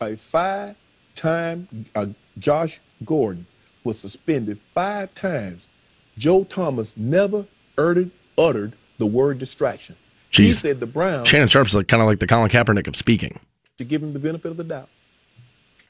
[0.00, 0.16] a
[1.22, 2.06] five-time uh,
[2.38, 3.46] Josh Gordon
[3.84, 5.66] was suspended five times.
[6.16, 7.44] Joe Thomas never
[7.76, 9.96] uttered, uttered the word distraction.
[10.30, 13.38] He said the Browns Shannon Sharpe's like, kind of like the Colin Kaepernick of speaking.
[13.78, 14.88] should give him the benefit of the doubt.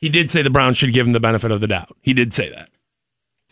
[0.01, 1.97] He did say the Browns should give him the benefit of the doubt.
[2.03, 2.69] He did say that.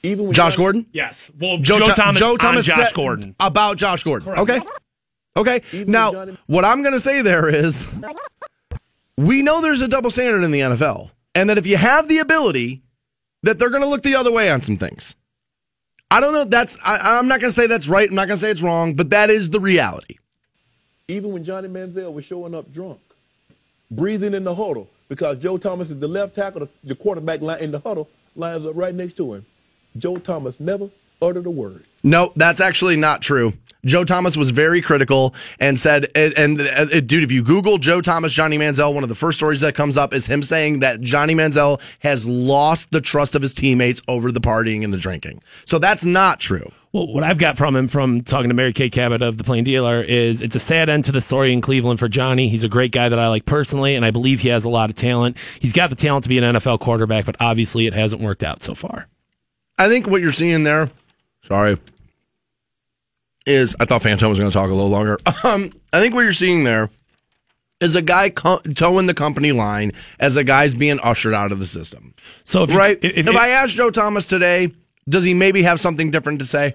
[0.03, 0.87] Even when Josh Johnny- Gordon?
[0.93, 1.31] Yes.
[1.41, 3.35] Well, Joe, Joe, Thomas, Joe on Thomas Josh Gordon.
[3.41, 4.27] about Josh Gordon.
[4.33, 4.41] Correct.
[4.43, 4.61] Okay.
[5.37, 5.61] Okay.
[5.73, 7.89] Even now, Johnny- what I'm going to say there is
[9.17, 12.19] we know there's a double standard in the NFL, and that if you have the
[12.19, 12.83] ability,
[13.43, 15.15] that they're going to look the other way on some things.
[16.11, 16.45] I don't know.
[16.45, 18.09] That's I, I'm not going to say that's right.
[18.09, 20.17] I'm not going to say it's wrong, but that is the reality.
[21.09, 22.99] even when Johnny Manziel was showing up drunk,
[23.91, 27.61] breathing in the huddle, because Joe Thomas is the left tackle, the, the quarterback line
[27.61, 29.47] in the huddle lines up right next to him.
[29.99, 30.91] Joe Thomas never
[31.23, 31.85] uttered a word.
[32.03, 33.53] No, that's actually not true.
[33.87, 38.01] Joe Thomas was very critical and said, and, and uh, dude, if you Google Joe
[38.01, 41.01] Thomas, Johnny Manziel, one of the first stories that comes up is him saying that
[41.01, 45.41] Johnny Manziel has lost the trust of his teammates over the partying and the drinking.
[45.65, 46.71] So that's not true.
[46.93, 49.65] Well, what I've got from him from talking to Mary Kay Cabot of the Plain
[49.65, 52.49] Dealer is it's a sad end to the story in Cleveland for Johnny.
[52.49, 54.89] He's a great guy that I like personally, and I believe he has a lot
[54.89, 55.37] of talent.
[55.61, 58.63] He's got the talent to be an NFL quarterback, but obviously it hasn't worked out
[58.63, 59.09] so far.
[59.79, 60.91] I think what you're seeing there,
[61.43, 61.77] sorry,
[63.47, 65.19] is I thought Phantom was going to talk a little longer.
[65.45, 66.91] Um, I think what you're seeing there
[67.81, 71.59] is a guy co- toeing the company line as a guy's being ushered out of
[71.61, 72.15] the system.
[72.45, 74.73] So if you- right, if- if, if- I ask Joe Thomas today,
[75.09, 76.75] does he maybe have something different to say?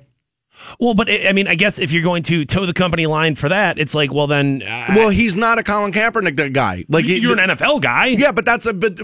[0.80, 3.34] Well, but I I mean, I guess if you're going to toe the company line
[3.34, 6.86] for that, it's like, well, then uh, Well, he's not a Colin Kaepernick guy.
[6.88, 8.06] Like you're an NFL guy.
[8.08, 9.00] Yeah, but that's a but,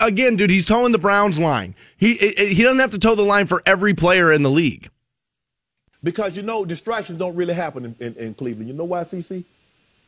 [0.00, 0.48] again, dude.
[0.48, 1.74] He's toeing the Browns line.
[1.98, 4.88] He he doesn't have to toe the line for every player in the league.
[6.02, 8.68] Because you know distractions don't really happen in, in, in Cleveland.
[8.68, 9.44] You know why, CC?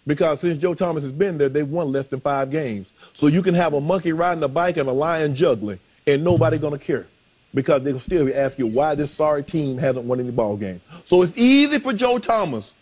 [0.06, 2.92] Because since Joe Thomas has been there, they've won less than five games.
[3.12, 6.58] So you can have a monkey riding a bike and a lion juggling, and nobody
[6.58, 7.06] gonna care.
[7.54, 10.80] Because they'll still be asking you why this sorry team hasn't won any ball games.
[11.04, 12.74] So it's easy for Joe Thomas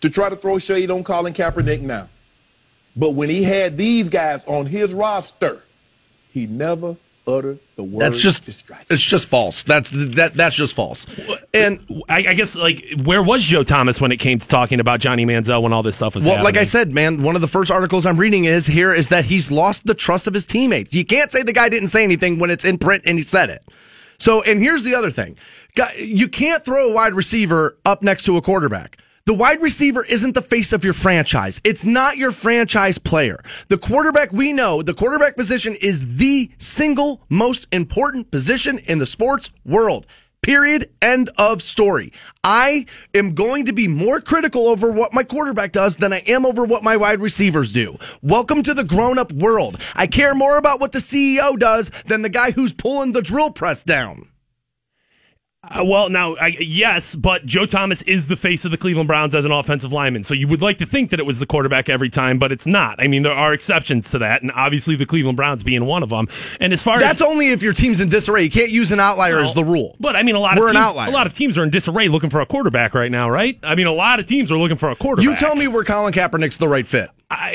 [0.00, 2.08] to try to throw shade on Colin Kaepernick now.
[2.96, 5.62] But when he had these guys on his roster,
[6.32, 6.96] he never
[7.28, 9.62] uttered the word That's just it's just false.
[9.62, 11.06] That's that that's just false.
[11.52, 15.00] And I, I guess like where was Joe Thomas when it came to talking about
[15.00, 16.44] Johnny Manziel when all this stuff was well, happening?
[16.44, 19.26] like I said, man, one of the first articles I'm reading is here is that
[19.26, 20.94] he's lost the trust of his teammates.
[20.94, 23.50] You can't say the guy didn't say anything when it's in print and he said
[23.50, 23.64] it.
[24.18, 25.36] So, and here's the other thing:
[25.96, 28.98] you can't throw a wide receiver up next to a quarterback.
[29.28, 31.60] The wide receiver isn't the face of your franchise.
[31.62, 33.38] It's not your franchise player.
[33.68, 39.04] The quarterback, we know, the quarterback position is the single most important position in the
[39.04, 40.06] sports world.
[40.40, 40.90] Period.
[41.02, 42.10] End of story.
[42.42, 46.46] I am going to be more critical over what my quarterback does than I am
[46.46, 47.98] over what my wide receivers do.
[48.22, 49.78] Welcome to the grown up world.
[49.94, 53.50] I care more about what the CEO does than the guy who's pulling the drill
[53.50, 54.26] press down.
[55.70, 59.34] Uh, well, now, I, yes, but Joe Thomas is the face of the Cleveland Browns
[59.34, 60.24] as an offensive lineman.
[60.24, 62.66] So you would like to think that it was the quarterback every time, but it's
[62.66, 63.00] not.
[63.02, 66.08] I mean, there are exceptions to that, and obviously the Cleveland Browns being one of
[66.08, 66.28] them.
[66.60, 68.44] And as far as That's as only if your team's in disarray.
[68.44, 69.96] You can't use an outlier as the rule.
[70.00, 71.08] But I mean, a lot We're of an teams, outlier.
[71.08, 73.58] a lot of teams are in disarray looking for a quarterback right now, right?
[73.62, 75.28] I mean, a lot of teams are looking for a quarterback.
[75.28, 77.10] You tell me where Colin Kaepernick's the right fit.
[77.30, 77.50] I,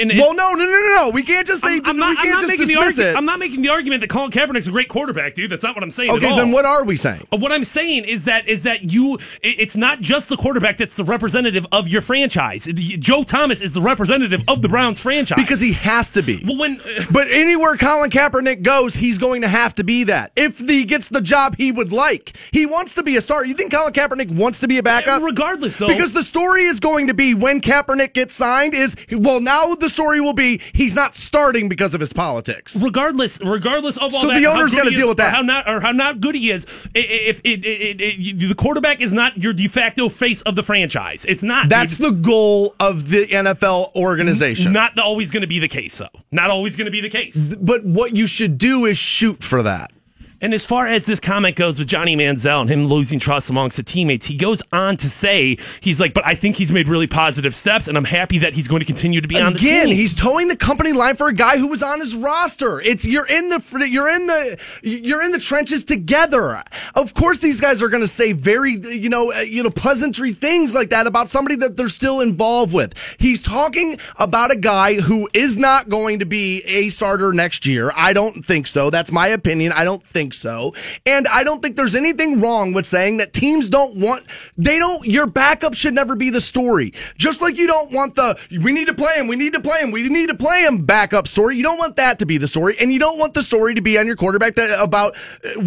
[0.00, 1.10] and well, no, no, no, no, no.
[1.10, 3.04] We can't just say I'm, I'm not, we can't I'm not just making the dismiss
[3.04, 3.16] argu- it.
[3.16, 5.50] I'm not making the argument that Colin Kaepernick's a great quarterback, dude.
[5.50, 6.12] That's not what I'm saying.
[6.12, 6.36] Okay, at all.
[6.38, 7.26] then what are we saying?
[7.32, 10.94] Uh, What I'm saying is that is that you it's not just the quarterback that's
[10.94, 12.68] the representative of your franchise.
[12.72, 16.44] Joe Thomas is the representative of the Browns franchise Because he has to be.
[16.46, 20.30] Well, when But anywhere Colin Kaepernick goes, he's going to have to be that.
[20.36, 23.44] If he gets the job he would like, he wants to be a star.
[23.44, 25.22] You think Colin Kaepernick wants to be a backup?
[25.22, 29.40] regardless, though, Because the story is going to be when Kaepernick gets signed is well
[29.40, 32.76] now the story will be he's not starting because of his politics.
[32.76, 35.32] regardless regardless of all So that, the owner's good gonna deal is, with that.
[35.32, 36.64] or how not or how not good he is.
[36.94, 41.68] If it, the quarterback is not your de facto face of the franchise, it's not.
[41.68, 44.72] That's the goal of the NFL organization.
[44.72, 46.08] not always going to be the case, though.
[46.30, 47.54] Not always going to be the case.
[47.54, 49.92] But what you should do is shoot for that.
[50.40, 53.76] And as far as this comment goes with Johnny Manziel and him losing trust amongst
[53.76, 57.08] the teammates, he goes on to say, he's like, but I think he's made really
[57.08, 59.68] positive steps, and I'm happy that he's going to continue to be on the team.
[59.68, 62.80] Again, he's toeing the company line for a guy who was on his roster.
[62.80, 66.62] It's you're in the you're in the you're in the trenches together.
[66.94, 70.32] Of course, these guys are going to say very you know uh, you know pleasantry
[70.32, 72.94] things like that about somebody that they're still involved with.
[73.18, 77.90] He's talking about a guy who is not going to be a starter next year.
[77.96, 78.90] I don't think so.
[78.90, 79.72] That's my opinion.
[79.72, 80.74] I don't think so.
[81.06, 84.26] And I don't think there's anything wrong with saying that teams don't want
[84.56, 86.92] they don't your backup should never be the story.
[87.16, 89.80] Just like you don't want the we need to play him, we need to play
[89.80, 91.56] him, we need to play him backup story.
[91.56, 93.80] You don't want that to be the story and you don't want the story to
[93.80, 95.60] be on your quarterback that about uh,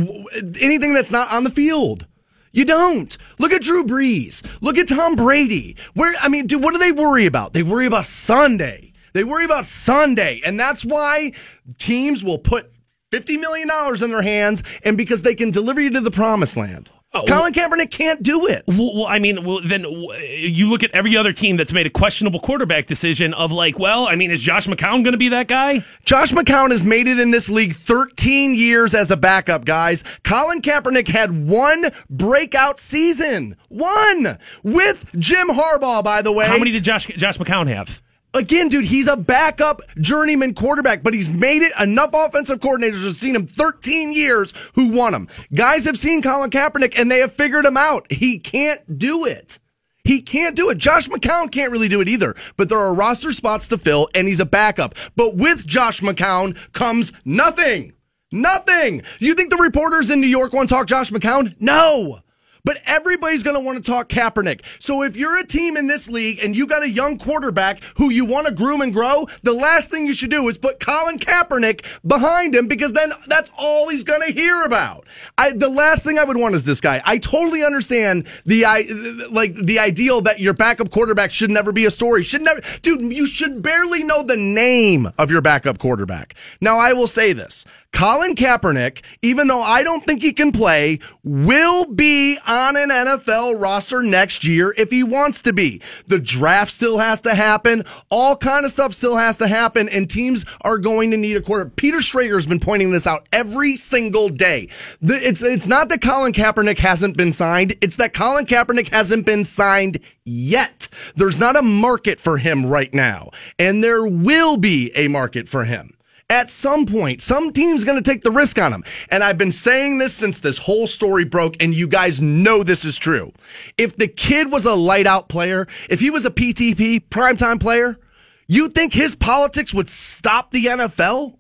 [0.60, 2.06] anything that's not on the field.
[2.54, 3.18] You don't.
[3.40, 4.46] Look at Drew Brees.
[4.62, 5.78] Look at Tom Brady.
[5.94, 7.54] Where I mean, dude, what do they worry about?
[7.54, 8.92] They worry about Sunday.
[9.14, 10.42] They worry about Sunday.
[10.46, 11.34] And that's why
[11.78, 12.71] teams will put
[13.12, 13.70] $50 million
[14.04, 16.90] in their hands and because they can deliver you to the promised land.
[17.14, 18.64] Oh, Colin Kaepernick can't do it.
[18.70, 21.86] Well, well, I mean, well, then w- you look at every other team that's made
[21.86, 25.28] a questionable quarterback decision of like, well, I mean, is Josh McCown going to be
[25.28, 25.84] that guy?
[26.06, 30.06] Josh McCown has made it in this league 13 years as a backup, guys.
[30.24, 33.58] Colin Kaepernick had one breakout season.
[33.68, 34.38] One!
[34.64, 36.48] With Jim Harbaugh, by the way.
[36.48, 38.02] How many did Josh Josh McCown have?
[38.34, 41.74] Again, dude, he's a backup journeyman quarterback, but he's made it.
[41.78, 45.28] Enough offensive coordinators have seen him 13 years who won him.
[45.54, 48.10] Guys have seen Colin Kaepernick and they have figured him out.
[48.10, 49.60] He can't do it.
[50.04, 50.78] He can't do it.
[50.78, 54.28] Josh McCown can't really do it either, but there are roster spots to fill and
[54.28, 54.96] he's a backup.
[55.16, 57.94] But with Josh McCown comes nothing.
[58.32, 59.04] Nothing.
[59.20, 61.54] You think the reporters in New York want to talk Josh McCown?
[61.60, 62.22] No.
[62.64, 64.62] But everybody's going to want to talk Kaepernick.
[64.80, 68.10] So if you're a team in this league and you got a young quarterback who
[68.10, 71.18] you want to groom and grow, the last thing you should do is put Colin
[71.18, 75.06] Kaepernick behind him because then that's all he's going to hear about.
[75.38, 77.02] I, the last thing I would want is this guy.
[77.06, 78.86] I totally understand the I
[79.30, 82.24] like the ideal that your backup quarterback should never be a story.
[82.24, 83.02] Should never, dude.
[83.14, 86.36] You should barely know the name of your backup quarterback.
[86.60, 91.00] Now I will say this: Colin Kaepernick, even though I don't think he can play,
[91.24, 95.82] will be on an NFL roster next year if he wants to be.
[96.08, 97.84] The draft still has to happen.
[98.10, 101.42] All kind of stuff still has to happen, and teams are going to need a
[101.42, 101.70] quarter.
[101.70, 104.70] Peter Schrager has been pointing this out every single day.
[105.02, 107.76] It's it's not that Colin Kaepernick hasn't been signed.
[107.82, 110.88] It's that Colin Kaepernick hasn't been signed yet.
[111.16, 115.66] There's not a market for him right now, and there will be a market for
[115.66, 115.96] him.
[116.32, 118.86] At some point, some team's going to take the risk on him.
[119.10, 122.86] And I've been saying this since this whole story broke, and you guys know this
[122.86, 123.34] is true.
[123.78, 128.00] If the kid was a light out player, if he was a PTP, primetime player,
[128.48, 131.36] you think his politics would stop the NFL?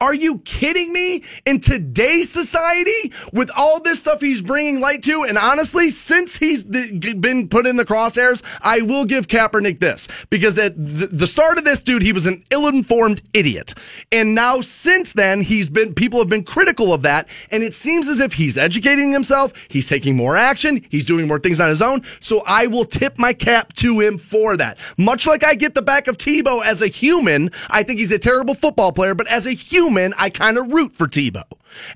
[0.00, 1.24] Are you kidding me?
[1.44, 6.62] In today's society, with all this stuff he's bringing light to, and honestly, since he's
[6.62, 11.64] been put in the crosshairs, I will give Kaepernick this because at the start of
[11.64, 13.74] this, dude, he was an ill-informed idiot,
[14.12, 18.06] and now since then, he's been people have been critical of that, and it seems
[18.06, 21.82] as if he's educating himself, he's taking more action, he's doing more things on his
[21.82, 22.04] own.
[22.20, 24.78] So I will tip my cap to him for that.
[24.96, 28.18] Much like I get the back of Tebow as a human, I think he's a
[28.20, 31.44] terrible football player, but as a human, I kind of root for Tebow.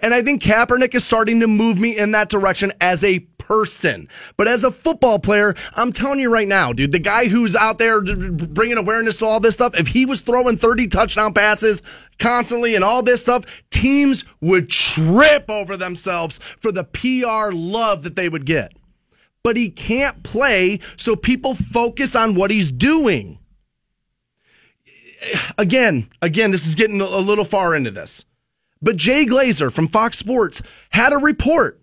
[0.01, 4.09] And I think Kaepernick is starting to move me in that direction as a person.
[4.37, 7.79] But as a football player, I'm telling you right now, dude, the guy who's out
[7.79, 11.83] there bringing awareness to all this stuff, if he was throwing 30 touchdown passes
[12.19, 18.17] constantly and all this stuff, teams would trip over themselves for the PR love that
[18.17, 18.73] they would get.
[19.43, 23.39] But he can't play, so people focus on what he's doing
[25.59, 28.25] again, again, this is getting a little far into this.
[28.81, 30.61] But Jay Glazer from Fox Sports
[30.91, 31.81] had a report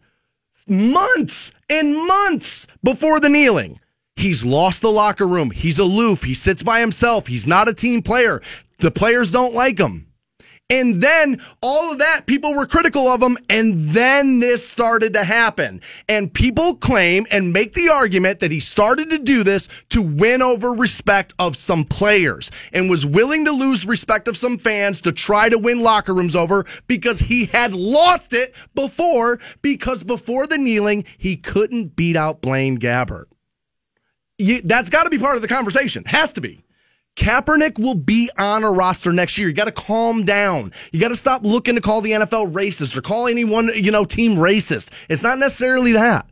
[0.67, 3.79] months and months before the kneeling.
[4.15, 5.51] He's lost the locker room.
[5.51, 6.23] He's aloof.
[6.23, 7.27] He sits by himself.
[7.27, 8.41] He's not a team player.
[8.79, 10.07] The players don't like him.
[10.71, 13.37] And then all of that, people were critical of him.
[13.49, 15.81] And then this started to happen.
[16.07, 20.43] And people claim and make the argument that he started to do this to win
[20.43, 25.11] over respect of some players and was willing to lose respect of some fans to
[25.11, 30.57] try to win locker rooms over because he had lost it before because before the
[30.57, 33.25] kneeling, he couldn't beat out Blaine Gabbert.
[34.37, 36.03] You, that's got to be part of the conversation.
[36.05, 36.63] Has to be.
[37.19, 39.49] Kaepernick will be on a roster next year.
[39.49, 40.71] You got to calm down.
[40.93, 44.05] You got to stop looking to call the NFL racist or call anyone, you know,
[44.05, 44.89] team racist.
[45.09, 46.25] It's not necessarily that.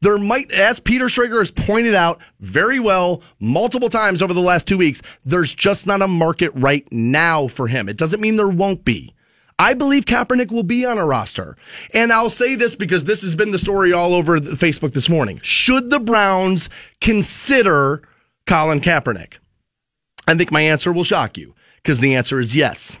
[0.00, 4.66] There might, as Peter Schrager has pointed out very well multiple times over the last
[4.66, 7.86] two weeks, there's just not a market right now for him.
[7.86, 9.14] It doesn't mean there won't be.
[9.58, 11.54] I believe Kaepernick will be on a roster.
[11.92, 15.38] And I'll say this because this has been the story all over Facebook this morning.
[15.42, 16.70] Should the Browns
[17.02, 18.00] consider
[18.46, 19.34] Colin Kaepernick?
[20.30, 22.96] I think my answer will shock you because the answer is yes.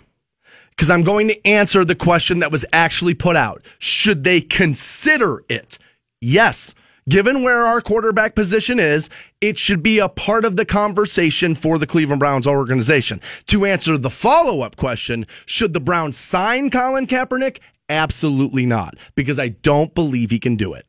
[0.70, 3.62] Because I'm going to answer the question that was actually put out.
[3.78, 5.78] Should they consider it?
[6.20, 6.74] Yes.
[7.08, 9.10] Given where our quarterback position is,
[9.40, 13.20] it should be a part of the conversation for the Cleveland Browns organization.
[13.46, 17.58] To answer the follow up question, should the Browns sign Colin Kaepernick?
[17.88, 20.86] Absolutely not, because I don't believe he can do it.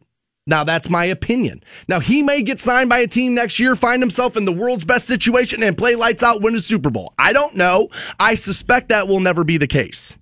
[0.51, 1.63] Now, that's my opinion.
[1.87, 4.83] Now, he may get signed by a team next year, find himself in the world's
[4.83, 7.13] best situation, and play lights out, win a Super Bowl.
[7.17, 7.87] I don't know.
[8.19, 10.17] I suspect that will never be the case.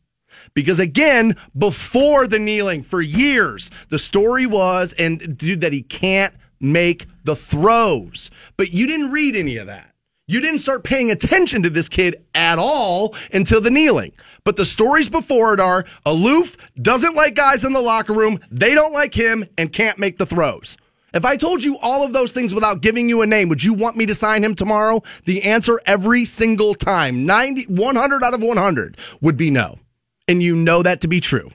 [0.53, 6.35] Because again, before the kneeling for years, the story was, and dude, that he can't
[6.59, 8.29] make the throws.
[8.55, 9.88] But you didn't read any of that.
[10.29, 14.11] You didn't start paying attention to this kid at all until the kneeling.
[14.43, 18.75] But the stories before it are aloof, doesn't like guys in the locker room, they
[18.75, 20.77] don't like him, and can't make the throws.
[21.15, 23.73] If I told you all of those things without giving you a name, would you
[23.73, 25.01] want me to sign him tomorrow?
[25.25, 29.79] The answer every single time, 90, 100 out of 100, would be no.
[30.27, 31.49] And you know that to be true.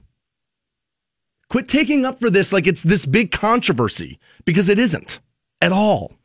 [1.49, 5.21] Quit taking up for this like it's this big controversy because it isn't
[5.63, 6.17] at all.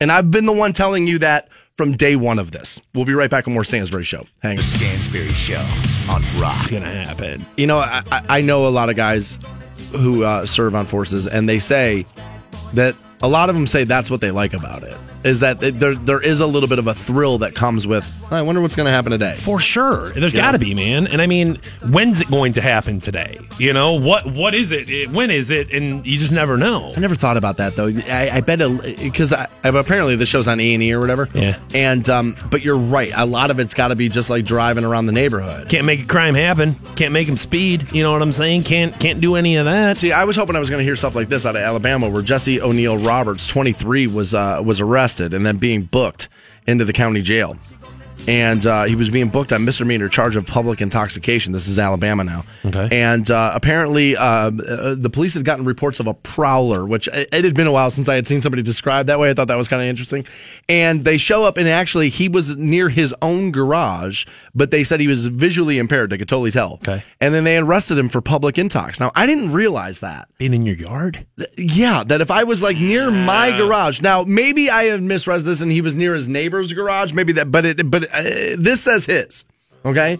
[0.00, 1.48] And I've been the one telling you that
[1.80, 2.78] from day one of this.
[2.94, 4.26] We'll be right back on more Stansbury Show.
[4.42, 5.66] Hang The Stansbury Show
[6.10, 6.60] on Rock.
[6.60, 7.46] It's gonna happen.
[7.56, 9.38] You know, I, I- I know a lot of guys
[9.92, 12.04] who uh, serve on forces, and they say
[12.74, 15.94] that a lot of them say that's what they like about it is that there
[15.94, 18.10] there is a little bit of a thrill that comes with.
[18.32, 19.34] I wonder what's going to happen today.
[19.36, 20.08] For sure.
[20.12, 20.40] There's Yeah.
[20.40, 21.06] got to be, man.
[21.06, 21.58] And I mean,
[21.90, 23.38] when's it going to happen today?
[23.58, 24.88] You know, what what is it?
[24.88, 25.70] It- When is it?
[25.72, 26.90] And you just never know.
[26.96, 27.88] I never thought about that though.
[27.88, 28.60] I, I bet
[28.98, 31.28] because apparently the show's on A and E or whatever.
[31.34, 31.58] Yeah.
[31.74, 33.12] And um, but you're right.
[33.14, 35.68] A lot of it's got to be just like driving around the neighborhood.
[35.68, 36.74] Can't make a crime happen.
[36.96, 37.92] Can't make them speed.
[37.92, 38.62] You know what I'm saying?
[38.62, 39.98] Can't can't do any of that.
[39.98, 42.08] See, I was hoping I was going to hear stuff like this out of Alabama,
[42.08, 46.28] where Jesse O'Neill Roberts, 23, was uh, was arrested and then being booked
[46.68, 47.56] into the county jail.
[48.28, 51.52] And uh, he was being booked on misdemeanor charge of public intoxication.
[51.52, 52.44] This is Alabama now.
[52.64, 52.88] Okay.
[52.92, 57.40] And uh, apparently, uh, uh, the police had gotten reports of a prowler, which it
[57.40, 59.30] it had been a while since I had seen somebody described that way.
[59.30, 60.26] I thought that was kind of interesting.
[60.68, 65.00] And they show up, and actually, he was near his own garage, but they said
[65.00, 66.10] he was visually impaired.
[66.10, 66.74] They could totally tell.
[66.74, 67.02] Okay.
[67.20, 69.00] And then they arrested him for public intox.
[69.00, 70.28] Now, I didn't realize that.
[70.38, 71.26] Being in your yard?
[71.56, 75.60] Yeah, that if I was like near my garage, now maybe I have misread this
[75.60, 78.22] and he was near his neighbor's garage, maybe that, but it, but uh,
[78.58, 79.44] this says his,
[79.84, 80.18] okay,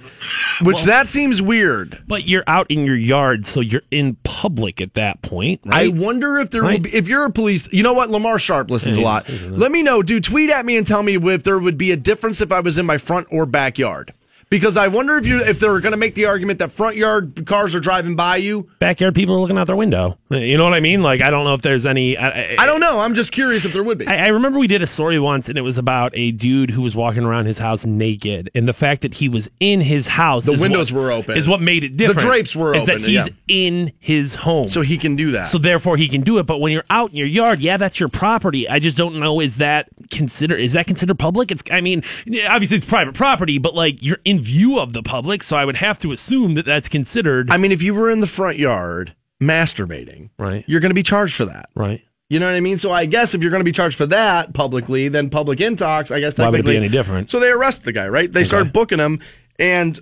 [0.62, 2.02] which that seems weird.
[2.06, 6.38] But you're out in your yard, so you're in public at that point, I wonder
[6.38, 6.74] if there Right.
[6.74, 8.10] will be, if you're a police, you know what?
[8.10, 9.28] Lamar Sharp listens a lot.
[9.48, 10.24] Let me know, dude.
[10.24, 12.78] Tweet at me and tell me if there would be a difference if I was
[12.78, 14.12] in my front or backyard.
[14.50, 17.46] Because I wonder if you if they're going to make the argument that front yard
[17.46, 18.68] cars are driving by you.
[18.80, 20.18] Backyard people are looking out their window.
[20.28, 21.02] You know what I mean?
[21.02, 22.16] Like, I don't know if there's any.
[22.16, 22.98] I, I, I don't know.
[22.98, 24.08] I'm just curious if there would be.
[24.08, 26.82] I, I remember we did a story once, and it was about a dude who
[26.82, 30.46] was walking around his house naked, and the fact that he was in his house,
[30.46, 31.36] The windows what- were open.
[31.38, 32.20] is what made it different.
[32.20, 32.82] The drapes were open.
[32.82, 33.32] is open, that he's yeah.
[33.46, 35.44] in his home, so he can do that.
[35.46, 36.46] so therefore he can do it.
[36.46, 38.68] But when you're out in your yard, yeah, that's your property.
[38.68, 41.52] I just don't know is that consider is that considered public?
[41.52, 42.02] It's I mean,
[42.48, 45.76] obviously it's private property, but like you're in view of the public, so I would
[45.76, 49.14] have to assume that that's considered I mean, if you were in the front yard
[49.40, 50.64] masturbating, right.
[50.66, 51.70] you're going to be charged for that.
[51.74, 52.02] Right.
[52.28, 52.78] You know what I mean?
[52.78, 56.14] So I guess if you're going to be charged for that publicly, then public intox,
[56.14, 57.30] I guess Why would it be any different?
[57.30, 58.32] So they arrest the guy, right?
[58.32, 59.20] They start booking him
[59.58, 59.98] and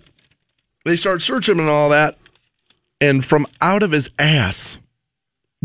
[0.84, 2.18] they start searching him and all that.
[3.00, 4.78] And from out of his ass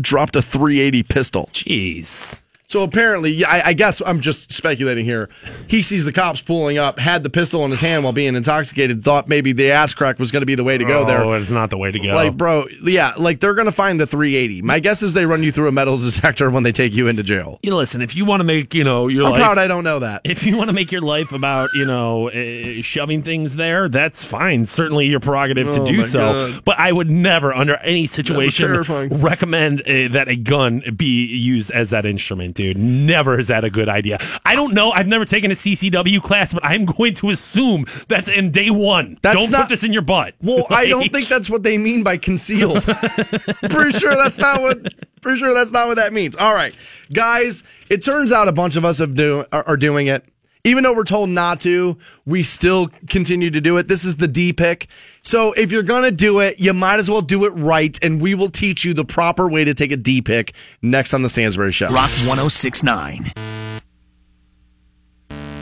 [0.00, 1.50] dropped a 380 pistol.
[1.52, 2.40] Jeez.
[2.74, 5.28] So apparently, yeah, I, I guess I'm just speculating here.
[5.68, 9.04] He sees the cops pulling up, had the pistol in his hand while being intoxicated,
[9.04, 11.22] thought maybe the ass crack was going to be the way to go there.
[11.22, 12.12] Oh, it's not the way to go.
[12.16, 14.62] Like, bro, yeah, like they're gonna find the 380.
[14.62, 17.22] My guess is they run you through a metal detector when they take you into
[17.22, 17.60] jail.
[17.62, 19.68] you know, listen, if you want to make, you know, your I'm life proud I
[19.68, 20.22] don't know that.
[20.24, 24.24] if you want to make your life about you know uh, shoving things there that's
[24.24, 26.18] fine certainly your prerogative to Oh, do so
[26.50, 26.64] God.
[26.64, 31.04] but i would never under any situation recommend uh, that a gun be
[31.36, 35.06] used as that instrument dude never is that a good idea i don't know i've
[35.06, 39.36] never taken a ccw class but i'm going to assume that's in day one That's
[39.36, 42.02] don't not- put this in your butt Well, I don't think that's what they mean
[42.02, 42.82] by concealed.
[42.84, 44.92] pretty sure that's not what.
[45.20, 46.36] Pretty sure that's not what that means.
[46.36, 46.74] All right,
[47.12, 47.62] guys.
[47.90, 50.24] It turns out a bunch of us have do are, are doing it.
[50.66, 53.86] Even though we're told not to, we still continue to do it.
[53.86, 54.88] This is the D pick.
[55.22, 58.34] So if you're gonna do it, you might as well do it right, and we
[58.34, 61.72] will teach you the proper way to take a D pick next on the Stansbury
[61.72, 61.88] Show.
[61.88, 63.30] Rock 1069.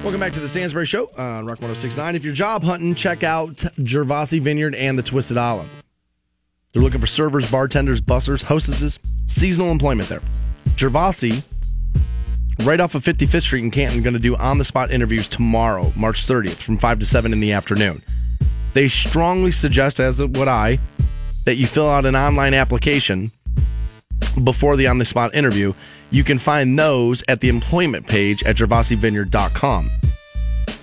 [0.04, 2.14] Welcome back to the Stansbury Show on Rock 1069.
[2.14, 5.68] If you're job hunting, check out Gervasi Vineyard and the Twisted Olive.
[6.72, 10.22] They're looking for servers, bartenders, bussers, hostesses, seasonal employment there.
[10.76, 11.42] Gervasi,
[12.60, 15.92] right off of 55th Street in Canton, going to do on the spot interviews tomorrow,
[15.96, 18.02] March 30th, from 5 to 7 in the afternoon.
[18.72, 20.78] They strongly suggest, as would I,
[21.44, 23.30] that you fill out an online application
[24.44, 25.74] before the on the spot interview.
[26.10, 29.90] You can find those at the employment page at gervasivineyard.com.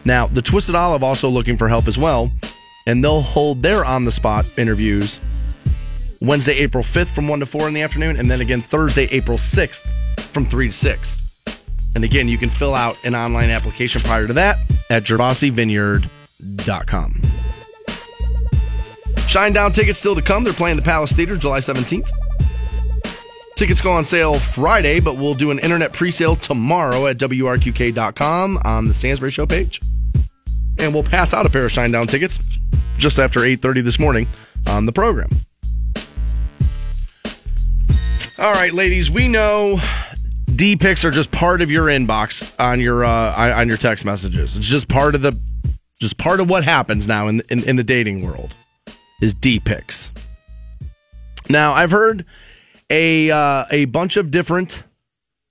[0.05, 2.32] Now, the Twisted Olive also looking for help as well,
[2.86, 5.20] and they'll hold their on the spot interviews
[6.22, 9.38] Wednesday, April 5th from 1 to 4 in the afternoon, and then again Thursday, April
[9.38, 9.88] 6th
[10.34, 11.28] from 3 to 6.
[11.99, 14.57] And again, you can fill out an online application prior to that
[14.89, 17.21] at gervasivineyard.com.
[19.15, 20.45] Shinedown tickets still to come.
[20.45, 22.09] They're playing the Palace Theater July 17th.
[23.57, 28.87] Tickets go on sale Friday, but we'll do an internet pre-sale tomorrow at WRQK.com on
[28.87, 29.81] the Stansbury Show page.
[30.77, 32.39] And we'll pass out a pair of Shinedown tickets
[32.97, 34.25] just after 8.30 this morning
[34.67, 35.31] on the program.
[38.37, 39.81] All right, ladies, we know
[40.60, 44.57] D pics are just part of your inbox on your uh, on your text messages.
[44.57, 45.32] It's just part of the
[46.01, 48.53] just part of what happens now in in, in the dating world
[49.22, 50.12] is D pics.
[51.47, 52.26] Now, I've heard
[52.89, 54.84] a uh, a bunch of different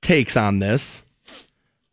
[0.03, 1.01] takes on this.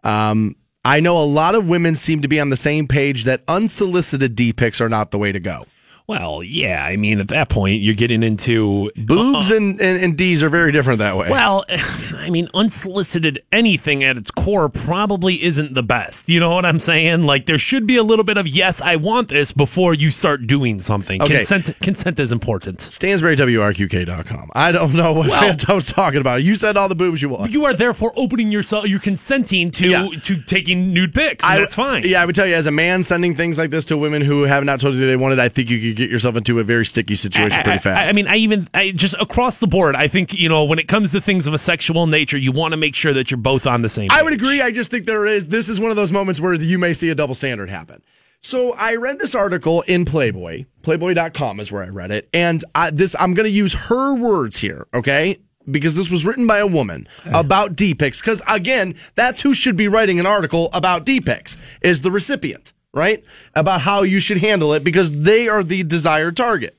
[0.04, 3.44] Um, I know a lot of women seem to be on the same page that
[3.48, 5.66] unsolicited D pics are not the way to go.
[6.08, 10.18] Well yeah i mean at that point you're getting into Boobs uh, and, and, and
[10.18, 11.30] D's are very different that way.
[11.30, 16.28] Well, I mean, unsolicited anything at its core probably isn't the best.
[16.30, 17.24] You know what I'm saying?
[17.24, 20.48] Like, there should be a little bit of yes, I want this before you start
[20.48, 21.22] doing something.
[21.22, 21.38] Okay.
[21.46, 22.80] Consent, consent is important.
[22.80, 24.52] StansburyWRQK.com.
[24.56, 26.44] I don't know what Well- I was talking about.
[26.44, 27.52] You said all the boobs you want.
[27.52, 28.88] You are therefore opening yourself.
[28.88, 30.08] You're consenting to Yeah.
[30.24, 31.44] to taking nude pics.
[31.44, 32.04] I- that's fine.
[32.06, 34.44] Yeah, I would tell you, as a man sending things like this to women who
[34.44, 36.86] have not told you they wanted, I think you could get yourself into a very
[36.86, 38.10] sticky situation pretty I- I- fast.
[38.10, 39.96] I, mean, I even I just across the board.
[39.96, 42.74] I think you know when it comes to things of a sexual nature, you want
[42.74, 44.10] to make sure that you're both on the same.
[44.12, 44.62] I would agree.
[44.62, 45.46] I just think there is.
[45.48, 48.02] This is one of those moments where you may see a double standard happen.
[48.42, 50.66] So I read this article in Playboy.
[50.84, 52.30] Playboy.com is where I read it.
[52.32, 55.40] And I, this, I'm going to use her words here, okay?
[55.72, 58.22] Because this was written by a woman about D pics.
[58.22, 62.72] Because again, that's who should be writing an article about D pics is the recipient,
[62.96, 63.24] right?
[63.54, 66.76] About how you should handle it because they are the desired target,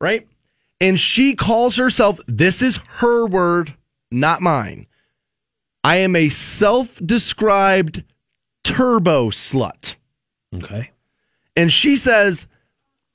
[0.00, 0.26] right?
[0.80, 3.74] And she calls herself, this is her word,
[4.10, 4.86] not mine.
[5.84, 8.02] I am a self described
[8.64, 9.96] turbo slut.
[10.54, 10.90] Okay.
[11.56, 12.46] And she says,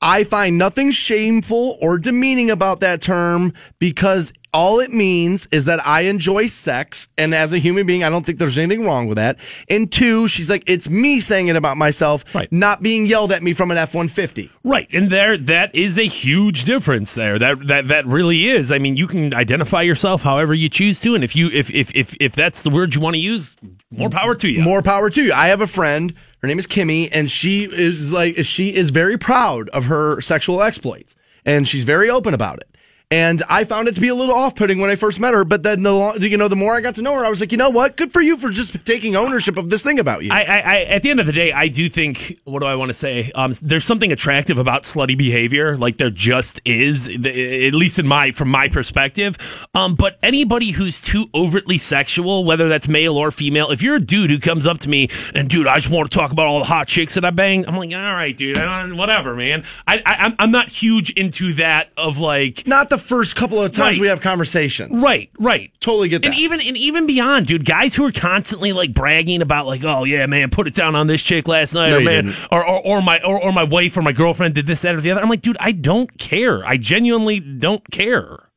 [0.01, 5.85] I find nothing shameful or demeaning about that term because all it means is that
[5.85, 7.07] I enjoy sex.
[7.17, 9.37] And as a human being, I don't think there's anything wrong with that.
[9.69, 12.51] And two, she's like, it's me saying it about myself, Right.
[12.51, 14.51] not being yelled at me from an F 150.
[14.63, 17.37] Right, and there that is a huge difference there.
[17.39, 18.71] That that that really is.
[18.71, 21.91] I mean, you can identify yourself however you choose to, and if you if if
[21.95, 23.57] if, if that's the word you want to use,
[23.91, 24.61] more power to you.
[24.61, 25.33] More power to you.
[25.33, 26.13] I have a friend.
[26.41, 30.61] Her name is Kimmy, and she is like she is very proud of her sexual
[30.61, 32.67] exploits, and she's very open about it.
[33.13, 35.61] And I found it to be a little off-putting when I first met her, but
[35.61, 37.59] then the you know the more I got to know her, I was like, you
[37.59, 37.95] know what?
[37.95, 40.31] Good for you for just taking ownership of this thing about you.
[40.31, 42.39] I, I, I, at the end of the day, I do think.
[42.45, 43.31] What do I want to say?
[43.35, 45.77] Um, there's something attractive about slutty behavior.
[45.77, 49.37] Like there just is, at least in my from my perspective.
[49.75, 54.01] Um, but anybody who's too overtly sexual, whether that's male or female, if you're a
[54.01, 56.57] dude who comes up to me and dude, I just want to talk about all
[56.57, 59.63] the hot chicks that I banged, I'm like, all right, dude, I don't, whatever, man.
[59.85, 62.65] I, I I'm I'm not huge into that of like.
[62.65, 64.01] Not the first couple of times Right.
[64.01, 65.01] we have conversations.
[65.03, 65.71] Right, right.
[65.79, 66.29] Totally get that.
[66.29, 70.03] And even and even beyond, dude, guys who are constantly like bragging about like, oh
[70.05, 72.79] yeah, man, put it down on this chick last night, No, or man, or, or
[72.85, 75.21] or my or, or my wife or my girlfriend did this, that, or the other.
[75.21, 76.65] I'm like, dude, I don't care.
[76.65, 78.49] I genuinely don't care.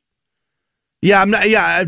[1.03, 1.49] yeah, I'm not.
[1.49, 1.85] Yeah,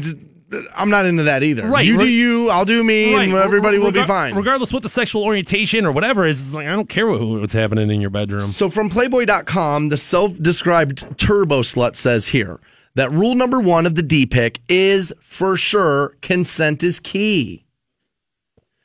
[0.74, 1.66] I'm not into that either.
[1.66, 2.48] Right, You do you.
[2.48, 3.44] I'll do me, and Right.
[3.44, 4.34] everybody will be fine.
[4.34, 7.52] Regardless what the sexual orientation or whatever is, it's like I don't care what, what's
[7.52, 8.50] happening in your bedroom.
[8.50, 12.60] So from Playboy.com, the self-described turbo slut says here
[12.94, 17.64] that rule number one of the D pick is for sure consent is key.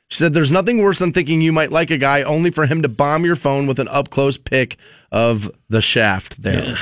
[0.08, 2.82] She said there's nothing worse than thinking you might like a guy only for him
[2.82, 4.76] to bomb your phone with an up close pic
[5.10, 6.76] of the shaft there.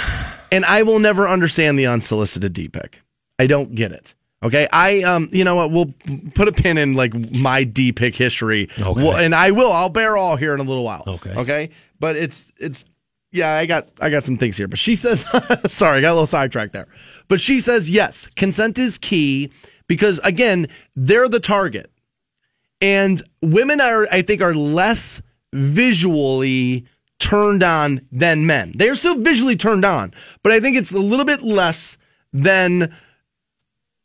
[0.50, 3.00] And I will never understand the unsolicited D pic.
[3.38, 4.14] I don't get it.
[4.42, 5.70] Okay, I um, you know what?
[5.70, 5.94] We'll
[6.34, 9.02] put a pin in like my D pick history, Okay.
[9.02, 9.70] Well, and I will.
[9.70, 11.04] I'll bear all here in a little while.
[11.06, 11.30] Okay.
[11.30, 11.70] okay,
[12.00, 12.84] but it's it's
[13.30, 13.52] yeah.
[13.52, 15.24] I got I got some things here, but she says
[15.66, 16.88] sorry, I got a little sidetracked there.
[17.28, 19.52] But she says yes, consent is key
[19.86, 20.66] because again,
[20.96, 21.92] they're the target,
[22.80, 25.22] and women are I think are less
[25.52, 26.84] visually
[27.20, 28.72] turned on than men.
[28.74, 30.12] They are still visually turned on,
[30.42, 31.96] but I think it's a little bit less
[32.32, 32.92] than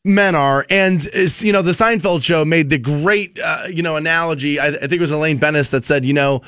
[0.07, 0.65] men are.
[0.69, 1.03] And
[1.41, 4.59] you know, the Seinfeld show made the great, uh, you know, analogy.
[4.59, 6.41] I, I think it was Elaine Benes that said, you know,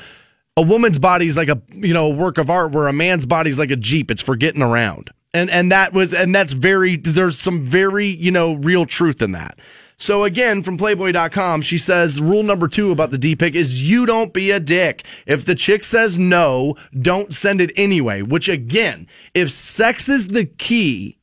[0.56, 3.26] a woman's body is like a, you know, a work of art where a man's
[3.26, 4.10] body is like a Jeep.
[4.10, 5.10] It's for getting around.
[5.32, 9.32] And, and that was, and that's very, there's some very, you know, real truth in
[9.32, 9.58] that.
[9.96, 14.06] So again, from Playboy.com, she says rule number two about the D pick is you
[14.06, 15.04] don't be a dick.
[15.26, 18.22] If the chick says no, don't send it anyway.
[18.22, 21.18] Which again, if sex is the key,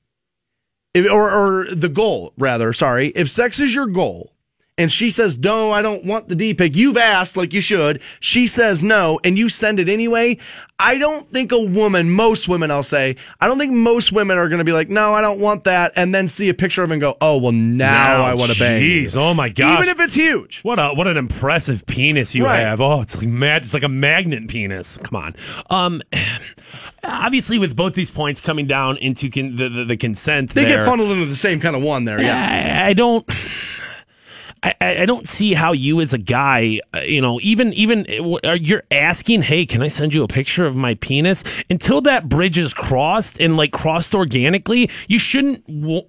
[1.05, 3.09] or, or the goal rather sorry.
[3.09, 4.33] If sex is your goal
[4.77, 8.01] and she says no i don't want the d pic you've asked like you should
[8.19, 10.37] she says no and you send it anyway
[10.79, 14.47] i don't think a woman most women i'll say i don't think most women are
[14.47, 16.89] going to be like no i don't want that and then see a picture of
[16.91, 18.81] it and go oh well now, i want to bang.
[18.81, 19.73] Jeez, oh my god!
[19.81, 22.59] even if it's huge What a what an impressive penis you Right.
[22.59, 22.79] have.
[22.79, 24.97] Oh, it's like mag- it's like a magnet penis.
[24.97, 25.35] Come on.
[25.69, 26.01] Um,
[27.03, 30.77] obviously, with both these points coming down into con- the, the the consent, they there,
[30.77, 33.27] get funneled into the same kind of one there yeah I, I don't.
[34.81, 38.05] I, I don't see how you as a guy, uh, you know, even even
[38.43, 41.43] uh, you're asking, hey, can I send you a picture of my penis?
[41.69, 45.63] Until that bridge is crossed and like crossed organically, you shouldn't.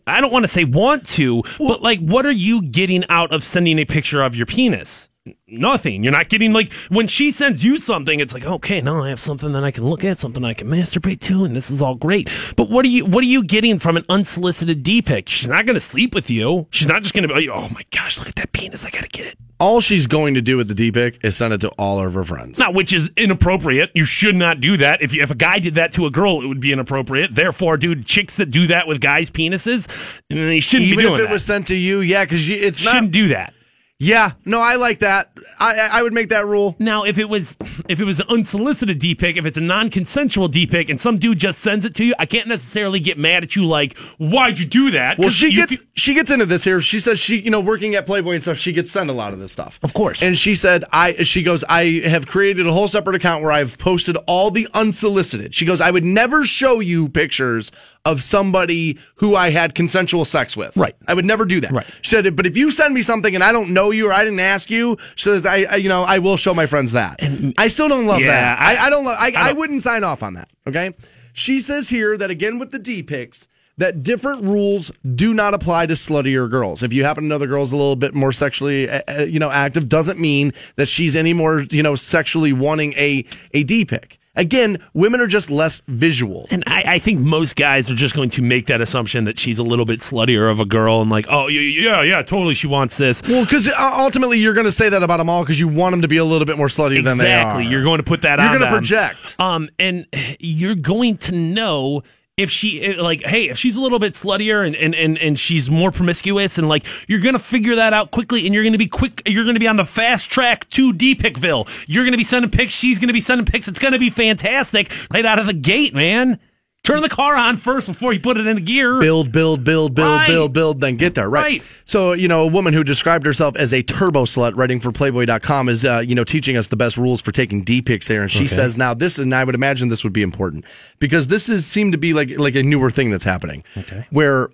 [0.06, 3.44] I don't want to say want to, but like, what are you getting out of
[3.44, 5.09] sending a picture of your penis?
[5.46, 6.02] Nothing.
[6.02, 9.20] You're not getting like when she sends you something, it's like, okay, now I have
[9.20, 11.94] something that I can look at, something I can masturbate to, and this is all
[11.94, 12.30] great.
[12.56, 15.28] But what are you what are you getting from an unsolicited D pic?
[15.28, 16.66] She's not gonna sleep with you.
[16.70, 19.08] She's not just gonna be, oh, oh my gosh, look at that penis, I gotta
[19.08, 19.38] get it.
[19.60, 22.14] all she's going to do with the d pic is send it to all of
[22.14, 23.90] her friends Now, which is inappropriate.
[23.94, 25.02] You should not do that.
[25.02, 27.34] If you, if a guy did that to a girl, it would be inappropriate.
[27.34, 29.88] Therefore, dude, chicks that do that with guys' penises,
[30.30, 31.14] eh, they shouldn't even be doing that.
[31.14, 31.32] Even if it that.
[31.32, 33.55] was sent to you yeah because it's not shouldn't do that.
[34.00, 35.32] Yeah, no, I like that.
[35.58, 36.76] I, I I would make that rule.
[36.78, 37.56] Now, if it was
[37.88, 41.18] if it was an unsolicited D pic, if it's a non-consensual D pic, and some
[41.18, 44.60] dude just sends it to you, I can't necessarily get mad at you like, why'd
[44.60, 45.18] you do that?
[45.18, 46.80] Well, she you gets she gets into this here.
[46.80, 49.32] She says she, you know, working at Playboy and stuff, she gets sent a lot
[49.32, 49.80] of this stuff.
[49.82, 50.22] Of course.
[50.22, 53.78] And she said, I she goes, I have created a whole separate account where I've
[53.78, 55.56] posted all the unsolicited.
[55.56, 57.72] She goes, I would never show you pictures
[58.09, 60.76] of somebody who I had consensual sex with.
[60.76, 60.97] Right.
[61.06, 61.70] I would never do that.
[61.72, 61.86] Right.
[62.02, 64.24] She said, but if you send me something and I don't know you or I
[64.24, 67.20] didn't ask you, she says, I, I you know, I will show my friends that.
[67.59, 68.60] I still don't love Yeah, that.
[68.60, 69.16] I, I- I don't love.
[69.20, 70.48] I, I, don't- wouldn't sign off on that.
[70.66, 70.94] Okay.
[71.35, 75.86] She says here that again with the D pics that different rules do not apply
[75.86, 76.82] to sluttier girls.
[76.82, 79.39] If you happen to know the girl's a little bit more sexually, uh, uh, you
[79.39, 83.24] know, active, doesn't mean that she's any more, you know, sexually wanting a
[83.55, 84.18] a D pic.
[84.39, 86.47] Again, women are just less visual.
[86.51, 89.59] And I, I think most guys are just going to make that assumption that she's
[89.59, 92.97] a little bit sluttier of a girl and like, oh, yeah, yeah, totally, she wants
[92.97, 93.20] this.
[93.23, 96.02] Well, because ultimately you're going to say that about them all because you want them
[96.02, 97.40] to be a little bit more slutty than they are.
[97.40, 97.66] Exactly.
[97.66, 98.44] You're going to put that out.
[98.44, 99.36] You're on gonna project.
[99.40, 100.06] Um, and
[100.39, 102.02] you're going to know
[102.39, 105.39] if she eh, like, hey, if she's a little bit sluttier and and and, and
[105.39, 108.86] she's more promiscuous and like, you're gonna figure that out quickly, and you're gonna be
[108.86, 109.20] quick.
[109.27, 111.69] You're gonna be on the fast track to D Pickville.
[111.86, 112.73] You're gonna be sending pics.
[112.73, 113.69] She's gonna be sending pics.
[113.69, 116.39] It's gonna be fantastic right out of the gate, man.
[116.84, 118.98] Turn the car on first before you put it into gear.
[118.98, 120.26] build, build, build, build, Right.
[120.26, 121.28] build, build, then get there.
[121.28, 121.42] Right.
[121.44, 121.62] Right.
[121.84, 125.68] So, you know, a woman who described herself as a turbo slut writing for Playboy.com
[125.68, 128.22] is, uh, you know, teaching us the best rules for taking D pics here.
[128.22, 130.64] And she says, now this, and I would imagine this would be important
[130.98, 133.64] because this is seemed to be like, like a newer thing that's happening.
[133.76, 134.06] Okay.
[134.09, 134.48] Where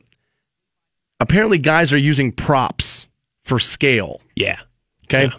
[1.20, 3.06] apparently guys are using props
[3.44, 4.20] for scale.
[4.34, 4.58] Yeah.
[5.04, 5.30] Okay.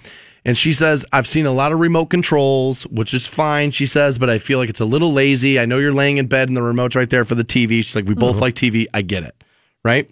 [0.46, 4.20] And she says, I've seen a lot of remote controls, which is fine, she says,
[4.20, 5.60] but I feel like it's a little lazy.
[5.60, 7.78] I know you're laying in bed and the remote's right there for the TV.
[7.84, 8.42] She's like, we both uh-huh.
[8.42, 8.86] like TV.
[8.94, 9.44] I get it.
[9.84, 10.10] Right.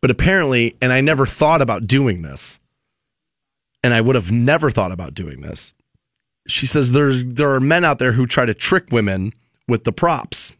[0.00, 2.60] But apparently, and I never thought about doing this,
[3.82, 5.72] and I would have never thought about doing this.
[6.46, 9.34] She says there's there are men out there who try to trick women
[9.66, 10.56] with the props.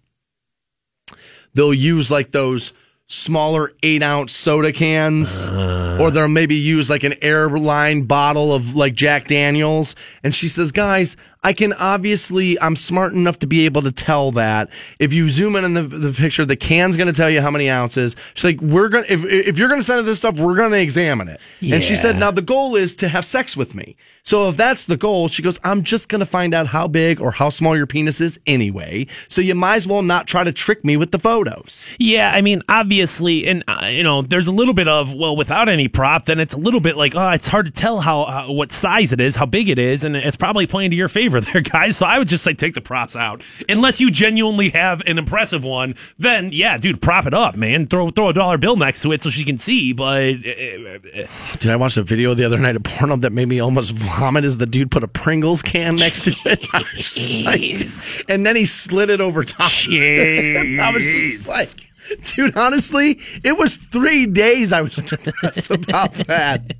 [1.55, 2.73] They'll use like those
[3.10, 8.94] smaller eight ounce soda cans, or they'll maybe use like an airline bottle of like
[8.94, 9.94] Jack Daniels.
[10.22, 14.32] And she says, guys, I can obviously, I'm smart enough to be able to tell
[14.32, 14.68] that.
[14.98, 17.51] If you zoom in on the, the picture, the can's going to tell you how
[17.51, 18.14] many ounces.
[18.35, 20.56] She's like, we're going to, if, if you're going to send us this stuff, we're
[20.56, 21.40] going to examine it.
[21.62, 23.97] And she said, now the goal is to have sex with me.
[24.24, 27.20] So if that's the goal, she goes, I'm just going to find out how big
[27.20, 29.06] or how small your penis is anyway.
[29.28, 31.85] So you might as well not try to trick me with the photos.
[31.98, 35.68] Yeah, I mean, obviously, and uh, you know, there's a little bit of well, without
[35.68, 38.52] any prop, then it's a little bit like, oh, it's hard to tell how, how
[38.52, 41.40] what size it is, how big it is, and it's probably playing to your favor
[41.42, 41.96] there, guys.
[41.96, 45.64] So I would just say take the props out, unless you genuinely have an impressive
[45.64, 45.94] one.
[46.18, 47.86] Then yeah, dude, prop it up, man.
[47.86, 49.92] Throw throw a dollar bill next to it so she can see.
[49.92, 51.26] But uh,
[51.58, 54.44] Did I watch a video the other night of porno that made me almost vomit
[54.44, 56.64] as the dude put a Pringles can next to it?
[56.72, 59.70] I was just like- and then he slid it over top.
[59.88, 61.68] I was just like,
[62.24, 66.74] dude, honestly, it was three days I was depressed about that.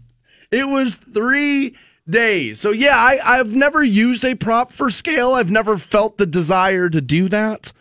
[0.51, 1.77] It was three
[2.09, 2.61] days.
[2.61, 5.35] So yeah, I, I've never used a prop for scale.
[5.35, 7.73] I've never felt the desire to do that.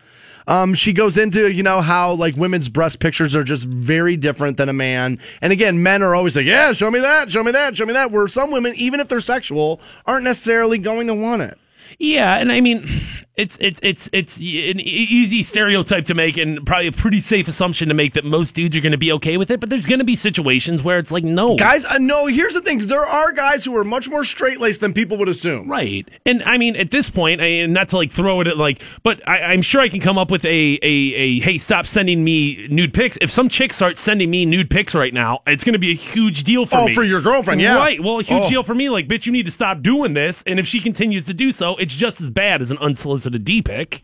[0.48, 4.56] Um, she goes into, you know, how like women's breast pictures are just very different
[4.56, 5.20] than a man.
[5.42, 7.94] And again, men are always like, yeah, show me that, show me that, show me
[7.94, 8.12] that.
[8.12, 11.58] Where some women, even if they're sexual, aren't necessarily going to want it.
[12.00, 13.02] Yeah, and I mean,
[13.38, 17.88] it's it's it's it's an easy stereotype to make, and probably a pretty safe assumption
[17.90, 19.60] to make that most dudes are going to be okay with it.
[19.60, 22.62] But there's going to be situations where it's like, no, Guys, uh, no, here's the
[22.62, 22.88] thing.
[22.88, 25.70] There are guys who are much more straight laced than people would assume.
[25.70, 26.08] Right.
[26.26, 29.28] And I mean, at this point, I, not to like throw it at like, but
[29.28, 32.68] I, I'm sure I can come up with a, a, a, hey, stop sending me
[32.70, 33.18] nude pics.
[33.22, 35.96] If some chick starts sending me nude pics right now, it's going to be a
[35.96, 36.82] huge deal for me.
[36.82, 36.96] Oh, me.
[36.96, 37.76] for your girlfriend, yeah.
[37.76, 38.04] Right.
[38.04, 38.50] Well, a huge Oh.
[38.50, 38.90] deal for me.
[38.90, 40.44] Like, bitch, you need to stop doing this.
[40.48, 43.62] And if she continues to do so, it's just as bad as an unsolicited D
[43.62, 44.04] pic.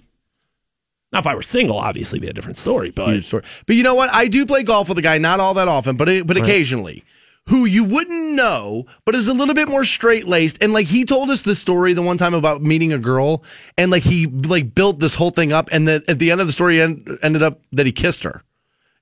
[1.12, 2.90] Now, if I were single, obviously, it'd be a different story.
[2.90, 3.44] But story.
[3.68, 4.10] But you know what?
[4.12, 7.04] I do play golf with a guy, not all that often, but but occasionally,
[7.48, 10.64] who you wouldn't know, but is a little bit more straight laced.
[10.64, 13.44] And like he told us the story the one time about meeting a girl,
[13.78, 16.48] and like he like built this whole thing up, and then at the end of
[16.48, 18.42] the story, end, ended up that he kissed her.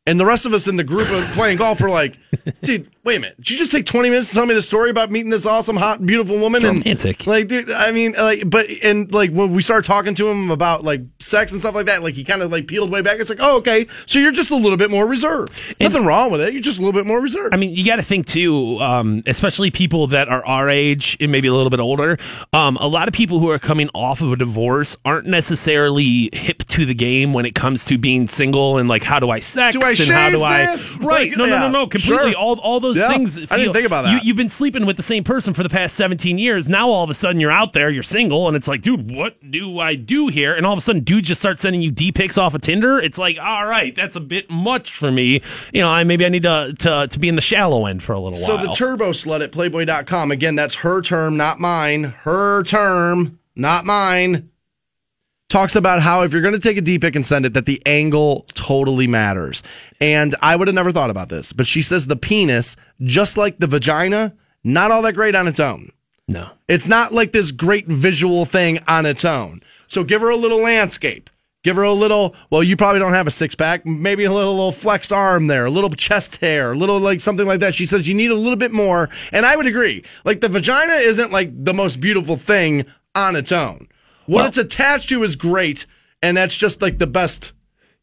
[0.07, 2.17] And the rest of us in the group of playing golf were like,
[2.63, 3.37] dude, wait a minute.
[3.37, 5.75] Did you just take 20 minutes to tell me the story about meeting this awesome,
[5.75, 6.63] hot, beautiful woman?
[6.65, 7.25] And romantic.
[7.25, 10.83] like, dude, I mean, like, but, and like when we started talking to him about
[10.83, 13.19] like sex and stuff like that, like he kind of like peeled way back.
[13.19, 13.87] It's like, oh, okay.
[14.05, 15.51] So you're just a little bit more reserved.
[15.79, 16.53] Nothing wrong with it.
[16.53, 17.53] You're just a little bit more reserved.
[17.53, 21.31] I mean, you got to think too, um, especially people that are our age and
[21.31, 22.17] maybe a little bit older.
[22.53, 26.59] Um, a lot of people who are coming off of a divorce aren't necessarily hip
[26.65, 29.75] to the game when it comes to being single and like how do I sex
[29.75, 31.29] Do I and how do I right?
[31.29, 32.31] Like, no, no, no, yeah, no, completely.
[32.31, 32.35] sure.
[32.35, 33.51] All all those those Yeah, things.
[33.51, 34.11] I didn't think about that.
[34.13, 36.69] You, you've been sleeping with the same person for the past 17 years.
[36.69, 39.37] Now all of a sudden you're out there, you're single, and it's like, dude, what
[39.51, 40.53] do I do here?
[40.53, 42.99] And all of a sudden, dude just starts sending you D pics off of Tinder.
[42.99, 45.41] It's like, all right, that's a bit much for me.
[45.73, 48.13] You know, I maybe I need to to, to be in the shallow end for
[48.13, 48.63] a little So while.
[48.63, 52.03] So the turbo slut at playboy.com, again, that's her term, not mine.
[52.03, 54.50] Her term, not mine.
[55.51, 57.65] Talks about how if you're going to take a D pic and send it, that
[57.65, 59.63] the angle totally matters.
[59.99, 63.57] And I would have never thought about this, but she says the penis, just like
[63.57, 64.33] the vagina,
[64.63, 65.91] not all that great on its own.
[66.29, 66.51] no.
[66.69, 69.61] It's not like this great visual thing on its own.
[69.89, 71.29] So give her a little landscape.
[71.63, 74.53] Give her a little, well, you probably don't have a six pack, maybe a little,
[74.53, 77.73] little flexed arm there, a little chest hair, a little like something like that.
[77.73, 79.09] She says you need a little bit more.
[79.33, 80.05] And I would agree.
[80.23, 83.89] Like the vagina isn't like the most beautiful thing on its own.
[84.31, 85.85] What Well- it's attached to is great.
[86.21, 87.51] And that's just like the best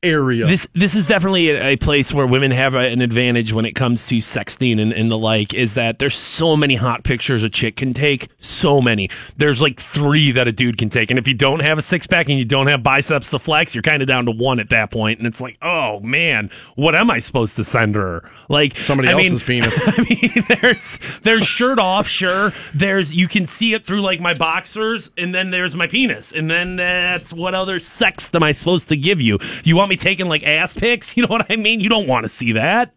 [0.03, 0.47] area.
[0.47, 3.73] This this is definitely a, a place where women have a, an advantage when it
[3.73, 5.55] comes to sexting and, and the like.
[5.55, 9.11] Is that there's so many hot pictures a chick can take, so many.
[9.37, 12.07] There's like three that a dude can take, and if you don't have a six
[12.07, 14.71] pack and you don't have biceps to flex, you're kind of down to one at
[14.71, 15.19] that point.
[15.19, 18.29] And it's like, oh man, what am I supposed to send her?
[18.49, 19.81] Like Somebody I mean- else's penis.
[19.87, 22.53] I mean, there's there's shirt off, sure.
[22.73, 26.49] There's you can see it through like my boxers, and then there's my penis, and
[26.51, 29.39] then that's what other sex am I supposed to give you?
[29.65, 31.17] You want me taking like ass pics?
[31.17, 31.81] You know what I mean?
[31.81, 32.95] You don't want to see that.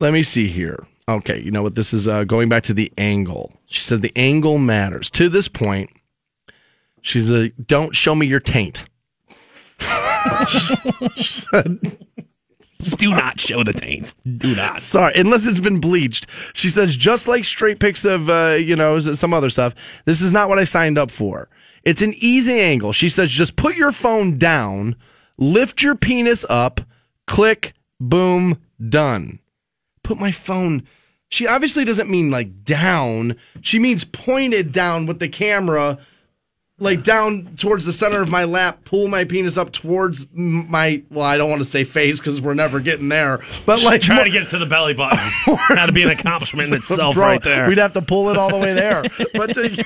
[0.00, 0.78] Let me see here.
[1.08, 1.74] Okay, you know what?
[1.74, 3.52] This is uh, going back to the angle.
[3.66, 5.10] She said the angle matters.
[5.10, 5.90] To this point,
[7.02, 8.86] she's like, don't show me your taint.
[11.16, 11.80] She said,
[12.96, 14.14] Do not show the taints.
[14.36, 14.80] Do not.
[14.80, 16.26] Sorry, unless it's been bleached.
[16.54, 19.74] She says, just like straight pics of, uh, you know, some other stuff,
[20.04, 21.48] this is not what I signed up for.
[21.82, 22.92] It's an easy angle.
[22.92, 24.96] She says, just put your phone down,
[25.40, 26.80] lift your penis up,
[27.26, 29.40] click, boom, done.
[30.04, 30.84] Put my phone.
[31.28, 33.36] She obviously doesn't mean like down.
[33.60, 35.98] She means pointed down with the camera,
[36.80, 41.24] like down towards the center of my lap, pull my penis up towards my, well,
[41.24, 44.30] I don't want to say face because we're never getting there, but like Try to
[44.30, 45.18] get to the belly button.
[45.68, 47.68] That'd be an accomplishment in itself, Bro, right there.
[47.68, 49.02] We'd have to pull it all the way there,
[49.34, 49.84] but to,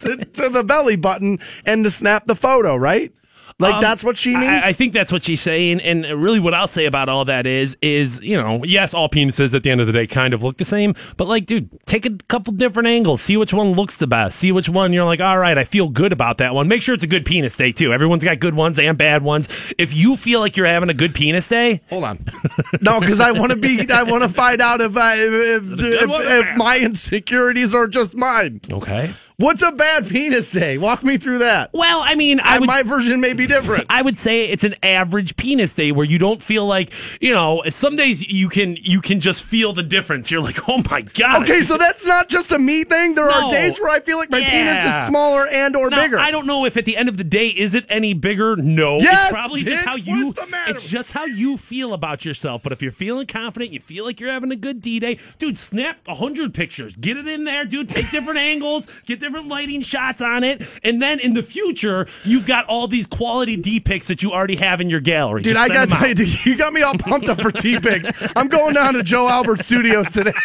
[0.00, 3.12] to, to the belly button and to snap the photo, right?
[3.58, 4.64] Like Um, that's what she means.
[4.64, 7.46] I, I think that's what she's saying, and really, what I'll say about all that
[7.46, 10.42] is, is you know, yes, all penises at the end of the day kind of
[10.42, 13.96] look the same, but like, dude, take a couple different angles, see which one looks
[13.96, 16.68] the best, see which one you're like, all right, I feel good about that one.
[16.68, 17.94] Make sure it's a good penis day too.
[17.94, 19.48] Everyone's got good ones and bad ones.
[19.78, 22.26] If you feel like you're having a good penis day, Hold on,
[22.82, 23.90] no, because I want to be.
[23.90, 27.86] I want to find out if I if, if, one or if my insecurities are
[27.86, 28.60] just mine.
[28.70, 29.14] okay.
[29.38, 30.78] What's a bad penis day?
[30.78, 31.68] Walk me through that.
[31.74, 33.84] Well, I mean, I would my version may be different.
[33.90, 36.90] I would say it's an average penis day where you don't feel like
[37.20, 37.62] you know.
[37.68, 40.30] Some days you can you can just feel the difference.
[40.30, 41.42] You're like, oh my god.
[41.42, 43.14] Okay, so that's not just a me thing.
[43.14, 43.48] There No.
[43.48, 46.18] are days where I feel like my penis is smaller and or Now, bigger.
[46.18, 48.56] I don't know if at the end of the day is it any bigger.
[48.56, 49.74] No, Yes, it's probably Dick.
[49.74, 50.28] just how you.
[50.28, 50.70] is the matter?
[50.70, 52.62] It's just how you feel about yourself.
[52.62, 55.58] But if you're feeling confident, you feel like you're having a good D day, dude.
[55.58, 57.90] Snap a hundred pictures, get it in there, dude.
[57.90, 62.46] Take different angles, get different lighting shots on it, and then in the future, you've
[62.46, 65.42] got all these quality D pics that you already have in your gallery.
[65.42, 67.50] Dude, Just I got to tell you, dude, you got me all pumped up for
[67.52, 68.10] T pics.
[68.34, 70.32] I'm going down to Joe Albert Studios today.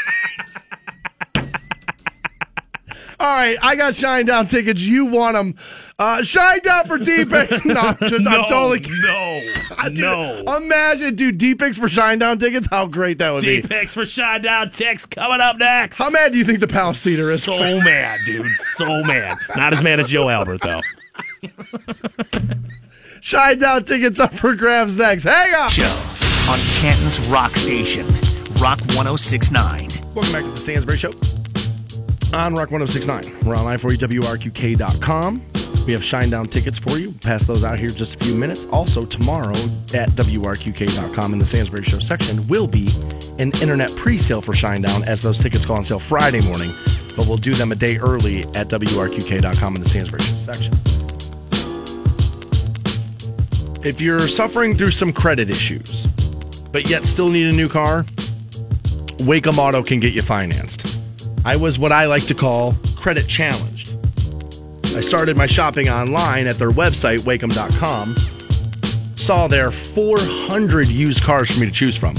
[3.22, 4.81] All right, I got Shinedown tickets.
[4.81, 5.53] You want them?
[5.99, 7.64] Uh, Shinedown for D pics.
[7.72, 8.80] No, I'm just, no, I'm totally.
[9.03, 9.53] no,
[9.89, 10.57] Dude, no.
[10.57, 12.68] Imagine, dude, D pics for Shinedown tickets.
[12.72, 13.68] How great that would D be.
[13.68, 15.98] pics for Shinedown Text coming up next.
[15.99, 17.43] How mad do you think the Palace Theater is?
[17.43, 18.48] So mad, dude.
[18.76, 19.38] So mad.
[19.56, 20.81] Not as mad as Joe Albert, though.
[23.22, 25.26] Shinedown tickets up for grabs next.
[25.26, 25.69] Hang on.
[25.69, 25.84] Show
[26.49, 28.07] on Canton's Rock Station,
[28.60, 29.89] Rock 1069.
[30.15, 31.11] Welcome back to the Stansbury Show
[32.34, 33.45] on Rock 1069.
[33.45, 35.41] We're online for you, WRQK.com.
[35.86, 37.12] We have Shinedown tickets for you.
[37.14, 38.68] Pass those out here in just a few minutes.
[38.72, 39.56] Also, tomorrow
[39.94, 42.90] at WRQK.com in the Stansbury Show section will be
[43.40, 46.74] an internet pre sale for Shinedown as those tickets go on sale Friday morning,
[47.16, 50.74] but we'll do them a day early at WRQK.com in the Stansbury Show section.
[53.84, 56.06] If you're suffering through some credit issues,
[56.72, 58.03] but yet still need a new car,
[59.18, 60.90] Waikem Auto can get you financed.
[61.43, 63.97] I was what I like to call credit challenged.
[64.95, 68.15] I started my shopping online at their website, waikem.com,
[69.15, 72.15] saw there 400 used cars for me to choose from.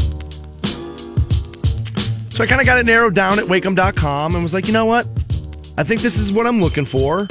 [2.30, 4.86] So I kind of got it narrowed down at waikem.com and was like, you know
[4.86, 5.06] what?
[5.76, 7.28] I think this is what I'm looking for.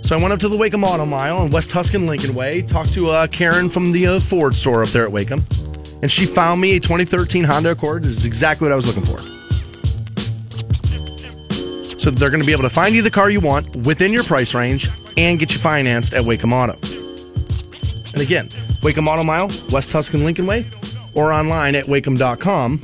[0.00, 2.92] So I went up to the Waikem Auto Mile on West Tuscan Lincoln Way, talked
[2.92, 5.42] to uh, Karen from the uh, Ford store up there at Waikem,
[6.02, 8.04] and she found me a 2013 Honda Accord.
[8.04, 9.33] It is exactly what I was looking for.
[12.04, 14.24] So they're going to be able to find you the car you want within your
[14.24, 16.74] price range and get you financed at Waikem Auto.
[18.12, 18.50] And again,
[18.82, 20.66] Waikem Auto Mile, West Tuscan Lincoln Way,
[21.14, 22.82] or online at waikem.com.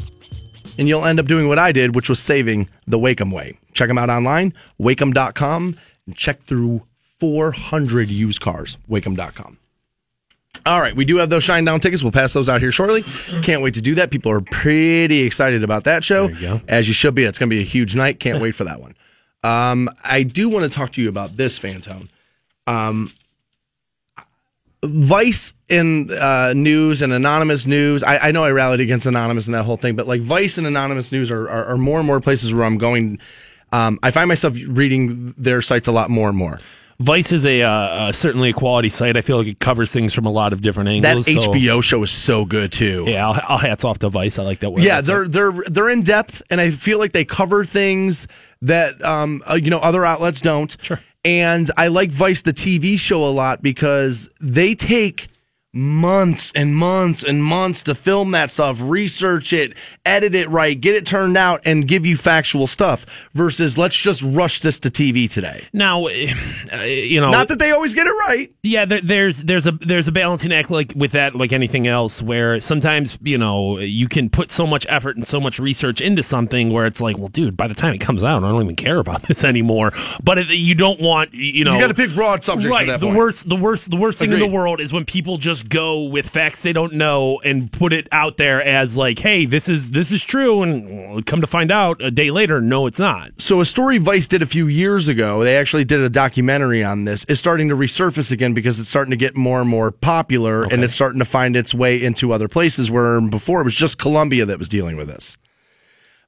[0.78, 3.58] And you'll end up doing what I did, which was saving the Waikem way.
[3.74, 5.76] Check them out online, waikem.com,
[6.06, 6.86] and check through
[7.18, 9.58] 400 used cars, waikem.com.
[10.64, 12.02] All right, we do have those Shinedown tickets.
[12.02, 13.02] We'll pass those out here shortly.
[13.42, 14.10] Can't wait to do that.
[14.10, 16.30] People are pretty excited about that show,
[16.68, 17.24] as you should be.
[17.24, 18.18] It's going to be a huge night.
[18.18, 18.94] Can't wait for that one.
[19.42, 22.08] Um, I do want to talk to you about this, Fantone.
[22.66, 23.12] Um,
[24.82, 28.02] Vice and uh, News and Anonymous News.
[28.02, 30.66] I, I know I rallied against Anonymous and that whole thing, but like Vice and
[30.66, 33.18] Anonymous News are, are, are more and more places where I'm going.
[33.72, 36.60] Um, I find myself reading their sites a lot more and more.
[37.00, 39.16] Vice is a uh, uh, certainly a quality site.
[39.16, 41.26] I feel like it covers things from a lot of different That angles.
[41.26, 43.04] so- HBO show is so good too.
[43.08, 44.38] yeah, I'll, I'll hats off to Vice.
[44.38, 44.70] I like that.
[44.70, 44.82] word.
[44.82, 48.28] yeah, they're they're they're in depth, and I feel like they cover things
[48.62, 50.76] that um uh, you know other outlets don't.
[50.82, 51.00] Sure.
[51.24, 55.28] And I like Vice the TV show a lot because they take
[55.72, 59.74] months and months and months to film that stuff, research it,
[60.04, 63.06] edit it right, get it turned out, and give you factual stuff.
[63.34, 65.64] Versus let's just rush this to TV today.
[65.72, 66.06] now,
[66.72, 68.52] uh, you know, Not that they always get it right.
[68.62, 72.20] Yeah, there, there's there's a there's a balancing act like with that, like anything else,
[72.20, 76.22] where sometimes you know you can put so much effort and so much research into
[76.22, 78.76] something where it's like, well, dude, by the time it comes out, I don't even
[78.76, 79.92] care about this anymore.
[80.22, 82.88] But it, you don't want, you know, You got to pick broad subjects right.
[82.88, 83.18] at that the point.
[83.18, 86.28] worst, the worst, the worst thing in the world is when people just go with
[86.28, 90.10] facts they don't know and put it out there as like, hey, this is this
[90.10, 93.30] is true, and come to find out a day later, no, it's not.
[93.38, 97.04] So a story Vice did a few years ago, they actually did a documentary on
[97.04, 100.64] this, is starting to resurface again because it's starting to get more and more popular
[100.64, 103.98] and it's starting to find its way into other places where before it was just
[103.98, 105.36] Colombia that was dealing with this.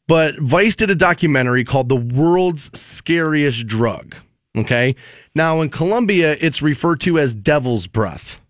[0.08, 4.16] But Vice did a documentary called The World's Scariest Drug.
[4.56, 4.94] Okay.
[5.34, 8.41] Now in Colombia, it's referred to as devil's breath.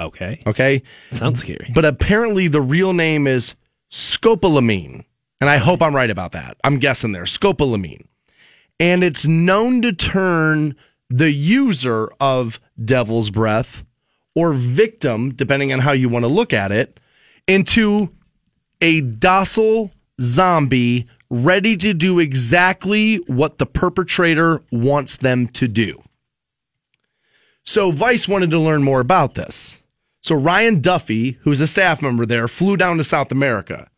[0.00, 0.42] Okay.
[0.46, 0.82] Okay.
[1.10, 1.70] Sounds scary.
[1.74, 3.54] But apparently the real name is
[3.90, 5.04] scopolamine.
[5.40, 6.56] And I hope I'm right about that.
[6.64, 7.24] I'm guessing there.
[7.24, 8.06] Scopolamine.
[8.78, 10.74] And it's known to turn
[11.08, 13.84] the user of devil's breath
[14.34, 17.00] or victim, depending on how you want to look at it,
[17.46, 18.10] into
[18.80, 19.90] a docile
[20.20, 26.00] zombie ready to do exactly what the perpetrator wants them to do.
[27.64, 29.79] So Vice wanted to learn more about this.
[30.20, 33.90] So Ryan Duffy, who's a staff member there, flew down to South America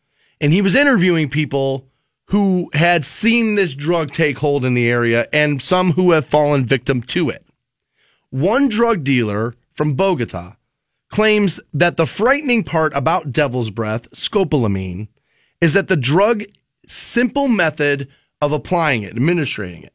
[0.43, 1.87] and he was interviewing people
[2.25, 6.65] who had seen this drug take hold in the area and some who have fallen
[6.65, 7.45] victim to it.
[8.29, 10.55] One drug dealer from Bogota
[11.09, 15.07] claims that the frightening part about devil's breath, scopolamine,
[15.61, 16.43] is that the drug
[16.87, 18.09] simple method
[18.41, 19.93] of applying it, administrating it.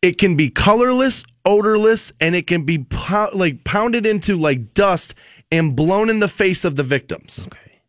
[0.00, 5.14] It can be colorless, odorless, and it can be pou- like pounded into like dust
[5.50, 7.46] and blown in the face of the victims.
[7.46, 7.80] Okay.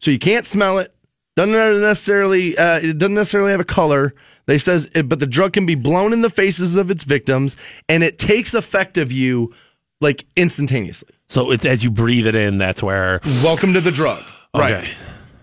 [0.00, 0.94] So you can't smell it.
[1.36, 4.14] Doesn't necessarily uh, it doesn't necessarily have a color.
[4.46, 7.56] They says, it, but the drug can be blown in the faces of its victims,
[7.88, 9.54] and it takes effect of you
[10.02, 11.14] like instantaneously.
[11.28, 13.20] So it's as you breathe it in, that's where.
[13.42, 14.22] Welcome to the drug.
[14.54, 14.74] Right.
[14.74, 14.90] Okay.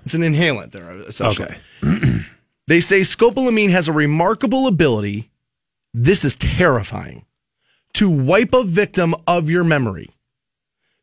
[0.05, 1.55] It's an inhalant there, essentially.
[2.71, 5.29] they say scopolamine has a remarkable ability.
[5.93, 7.25] This is terrifying
[7.95, 10.09] to wipe a victim of your memory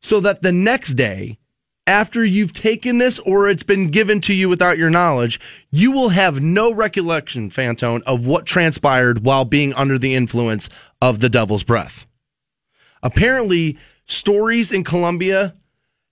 [0.00, 1.38] so that the next day,
[1.86, 5.38] after you've taken this or it's been given to you without your knowledge,
[5.70, 10.70] you will have no recollection, Fantone, of what transpired while being under the influence
[11.02, 12.06] of the devil's breath.
[13.02, 13.76] Apparently,
[14.06, 15.54] stories in Colombia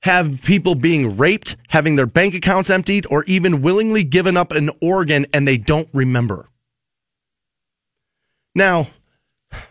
[0.06, 4.70] have people being raped, having their bank accounts emptied, or even willingly given up an
[4.80, 6.46] organ and they don't remember.
[8.54, 8.88] Now,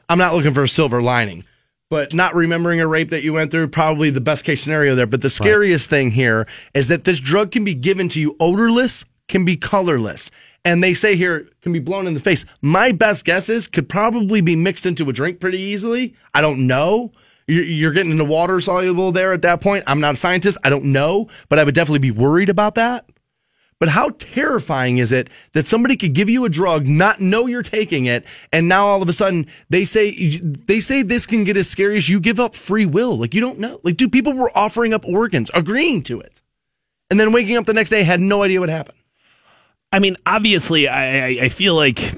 [0.10, 1.46] I'm not looking for a silver lining,
[1.90, 5.08] but not remembering a rape that you went through, probably the best case scenario there.
[5.08, 9.06] But the scariest thing here is that this drug can be given to you odorless,
[9.30, 10.30] can be colorless.
[10.66, 12.44] And they say here can be blown in the face.
[12.62, 16.14] My best guess is could probably be mixed into a drink pretty easily.
[16.34, 17.14] I don't know.
[17.48, 19.84] You're getting into water soluble there at that point.
[19.86, 20.58] I'm not a scientist.
[20.64, 23.06] I don't know, but I would definitely be worried about that.
[23.78, 27.62] But how terrifying is it that somebody could give you a drug, not know you're
[27.62, 31.58] taking it, and now all of a sudden they say they say this can get
[31.58, 33.18] as scary as you give up free will.
[33.18, 33.82] Like you don't know.
[33.84, 36.42] Like, dude, people were offering up organs, agreeing to it,
[37.10, 38.98] and then waking up the next day had no idea what happened.
[39.92, 42.18] I mean, obviously, I, I, I feel like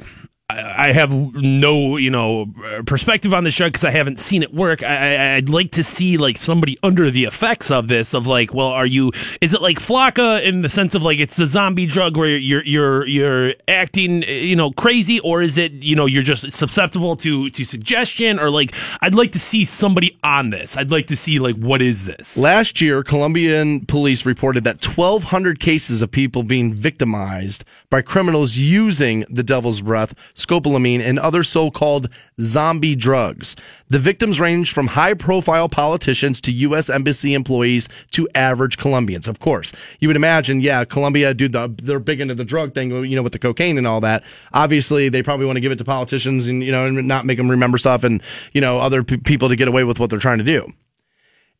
[0.57, 2.47] I have no, you know,
[2.85, 4.83] perspective on the show because I haven't seen it work.
[4.83, 8.13] I, I'd like to see like somebody under the effects of this.
[8.13, 9.11] Of like, well, are you?
[9.41, 12.63] Is it like Flakka in the sense of like it's the zombie drug where you're
[12.63, 17.49] you're you're acting you know crazy, or is it you know you're just susceptible to
[17.51, 20.75] to suggestion, or like I'd like to see somebody on this.
[20.75, 22.37] I'd like to see like what is this?
[22.37, 29.25] Last year, Colombian police reported that 1,200 cases of people being victimized by criminals using
[29.29, 30.13] the devil's breath,
[30.47, 32.09] scopolamine, and other so called
[32.39, 33.55] zombie drugs.
[33.89, 36.89] The victims range from high profile politicians to U.S.
[36.89, 39.27] Embassy employees to average Colombians.
[39.27, 42.91] Of course, you would imagine, yeah, Colombia, dude, the, they're big into the drug thing,
[43.05, 44.23] you know, with the cocaine and all that.
[44.53, 47.37] Obviously, they probably want to give it to politicians and, you know, and not make
[47.37, 48.21] them remember stuff and,
[48.53, 50.67] you know, other p- people to get away with what they're trying to do.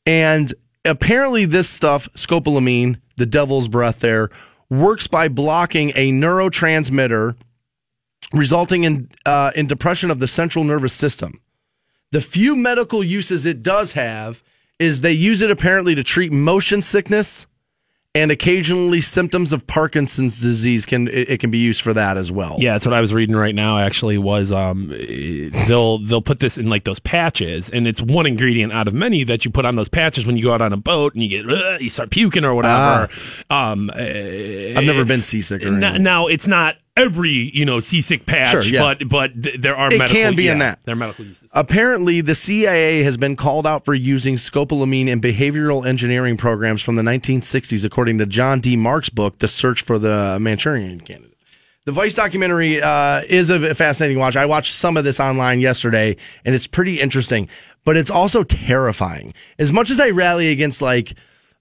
[0.06, 0.54] And
[0.86, 4.30] apparently, this stuff, scopolamine, the devil's breath there,
[4.70, 7.36] works by blocking a neurotransmitter
[8.34, 11.42] resulting in, uh, in depression of the central nervous system.
[12.12, 14.44] The few medical uses it does have
[14.80, 17.48] is they use it apparently to treat motion sickness
[18.16, 22.32] and occasionally symptoms of Parkinson's disease can it, it can be used for that as
[22.32, 22.56] well.
[22.58, 23.78] Yeah, that's what I was reading right now.
[23.78, 28.26] Actually, was um, eh, they'll they'll put this in like those patches, and it's one
[28.26, 30.74] ingredient out of many that you put on those patches when you go out on
[30.74, 33.10] a boat and you get you start puking or whatever.
[33.52, 36.04] um, eh, I've never been seasick or N- anything.
[36.04, 38.80] now it's not every you know seasick patch, Sure, yeah.
[38.82, 40.80] but but th- there are It medical, can be in that.
[40.86, 41.48] There are medical uses.
[41.54, 46.96] Apparently, the CIA has been called out for using scopolamine in behavioral engineering programs from
[46.96, 48.76] the 1960s, according to John D.
[48.76, 51.34] Marks' book, The Search for the Manchurian Candidate.
[51.86, 54.36] The Vice documentary uh, is a fascinating watch.
[54.36, 57.48] I watched some of this online yesterday, and it's pretty interesting,
[57.86, 59.34] but it's also terrifying.
[59.58, 61.14] As much as I rally against like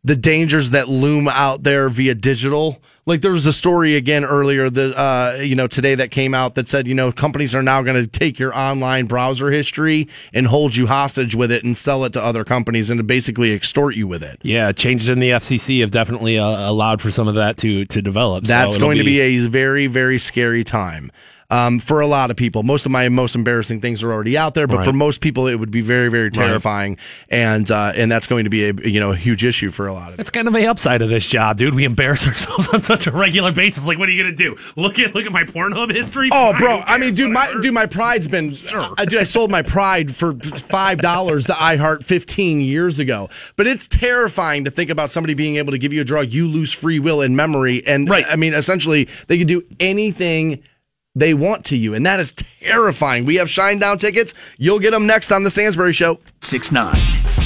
[0.03, 4.69] the dangers that loom out there via digital, like there was a story again earlier
[4.69, 7.81] that uh, you know today that came out that said you know companies are now
[7.83, 12.05] going to take your online browser history and hold you hostage with it and sell
[12.05, 14.39] it to other companies and to basically extort you with it.
[14.43, 18.03] Yeah, changes in the FCC have definitely uh, allowed for some of that to to
[18.03, 18.45] develop.
[18.45, 21.11] That's it'll going to be a very, very scary time
[21.51, 22.63] um, for a lot of people.
[22.63, 24.85] Most of my most embarrassing things are already out there, but Right.
[24.85, 28.51] for most people, it would be very, very terrifying, and uh, and that's going to
[28.51, 30.07] be a you know a huge issue for a lot of.
[30.07, 30.17] People.
[30.17, 31.75] That's kind of a upside of this job, dude.
[31.75, 33.85] We embarrass ourselves on such a regular basis.
[33.85, 34.57] Like, what are you gonna do?
[34.77, 36.31] Look at look at my Pornhub history.
[36.33, 36.77] Oh, Fine, bro!
[36.79, 37.17] who I mean, cares?
[37.17, 38.57] dude, my dude, my pride's been.
[38.97, 43.29] I, dude, I sold my pride for five dollars to iHeart fifteen years ago.
[43.57, 46.49] But it's terrifying to think about somebody being able to give you a drug, you
[46.49, 48.25] lose free will and memory, and Right.
[48.29, 50.63] I mean, essentially, they can do anything
[51.15, 53.25] they want to you, and that is terrifying.
[53.25, 54.35] We have Shinedown tickets.
[54.59, 56.19] You'll get them next on the Stansbury Show.
[56.41, 57.46] 6 9.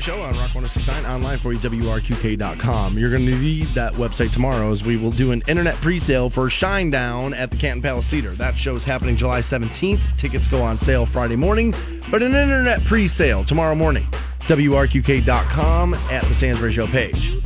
[0.00, 2.98] Show on Rock 1069 online for you, WRQK.com.
[2.98, 6.46] You're going to need that website tomorrow as we will do an internet pre-sale for
[6.48, 8.30] Shinedown at the Canton Palace Theater.
[8.32, 10.16] That show is happening July 17th.
[10.16, 11.74] Tickets go on sale Friday morning,
[12.10, 14.06] but an internet pre-sale tomorrow morning.
[14.40, 17.36] WRQK.com at the Stansbury Show page.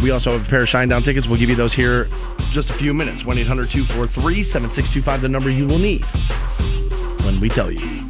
[0.00, 1.28] We also have a pair of Shinedown tickets.
[1.28, 3.24] We'll give you those here in just a few minutes.
[3.24, 6.04] 1 800 243 7625, the number you will need
[7.24, 8.06] when we tell you.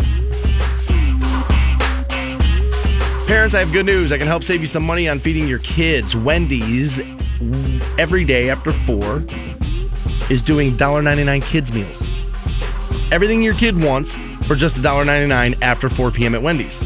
[3.30, 4.10] Parents, I have good news.
[4.10, 6.16] I can help save you some money on feeding your kids.
[6.16, 6.98] Wendy's
[7.96, 9.22] every day after four
[10.28, 12.02] is doing $1.99 kids meals.
[13.12, 14.16] Everything your kid wants
[14.48, 16.34] for just $1.99 after 4 p.m.
[16.34, 16.80] at Wendy's.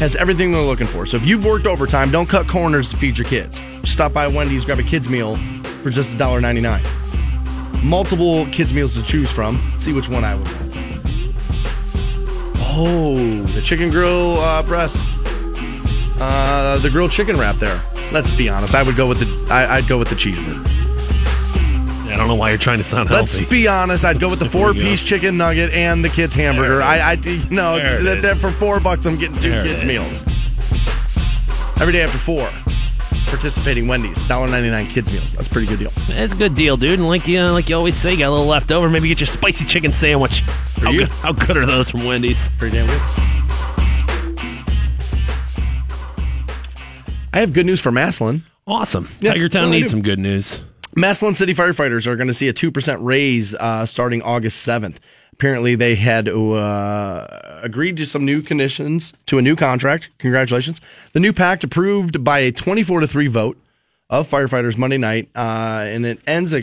[0.00, 1.04] Has everything they're looking for.
[1.04, 3.60] So if you've worked overtime, don't cut corners to feed your kids.
[3.84, 5.36] Stop by Wendy's, grab a kids meal
[5.82, 7.84] for just $1.99.
[7.84, 9.60] Multiple kids meals to choose from.
[9.76, 10.48] See which one I would.
[12.74, 15.04] Oh, the chicken grill uh, breast.
[16.22, 17.82] Uh, the grilled chicken wrap there.
[18.12, 18.74] Let's be honest.
[18.76, 19.52] I would go with the.
[19.52, 20.64] I, I'd go with the cheeseburger.
[22.12, 23.40] I don't know why you're trying to sound healthy.
[23.40, 24.04] Let's be honest.
[24.04, 26.82] I'd go with the four-piece chicken nugget and the kids hamburger.
[26.82, 30.22] I, I, you know, that, that for four bucks, I'm getting two There kids meals
[31.80, 32.48] every day after four.
[33.26, 35.32] Participating Wendy's, $1.99 kids meals.
[35.32, 35.90] That's a pretty good deal.
[36.06, 36.98] That's a good deal, dude.
[36.98, 38.90] And like you, like you always say, you got a little left over.
[38.90, 40.40] Maybe get your spicy chicken sandwich.
[40.76, 42.50] How good, how good are those from Wendy's?
[42.58, 43.41] Pretty damn good.
[47.32, 48.42] I have good news for Massillon.
[48.66, 49.08] Awesome.
[49.20, 50.62] Tiger Town well, needs some good news.
[50.94, 54.96] Massillon City firefighters are going to see a 2% raise uh, starting August 7th.
[55.32, 57.26] Apparently, they had uh,
[57.62, 60.10] agreed to some new conditions to a new contract.
[60.18, 60.80] Congratulations.
[61.14, 63.58] The new pact approved by a 24 to 3 vote
[64.10, 66.62] of firefighters Monday night, uh, and it ends a,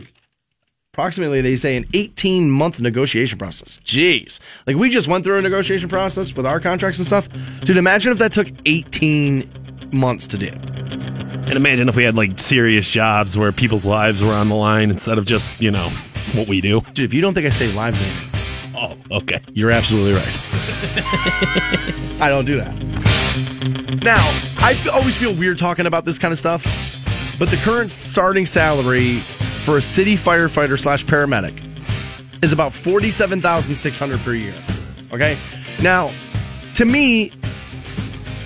[0.94, 3.80] approximately, they say, an 18 month negotiation process.
[3.84, 4.40] Jeez.
[4.68, 7.28] Like, we just went through a negotiation process with our contracts and stuff.
[7.62, 10.48] Dude, imagine if that took 18 months to do.
[10.48, 14.91] And imagine if we had like serious jobs where people's lives were on the line
[14.91, 15.90] instead of just, you know,
[16.34, 16.82] what we do.
[16.94, 18.30] Dude, if you don't think I save lives in
[18.76, 19.41] Oh, okay.
[19.53, 20.38] You're absolutely right.
[22.22, 22.74] I don't do that.
[24.03, 24.22] Now,
[24.60, 26.64] I f- always feel weird talking about this kind of stuff,
[27.38, 31.61] but the current starting salary for a city firefighter slash paramedic
[32.41, 34.56] is about forty-seven thousand six hundred per year.
[35.11, 35.38] Okay,
[35.82, 36.11] now
[36.76, 37.32] to me,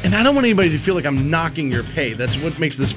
[0.03, 2.13] and I don't want anybody to feel like I'm knocking your pay.
[2.13, 2.93] That's what makes this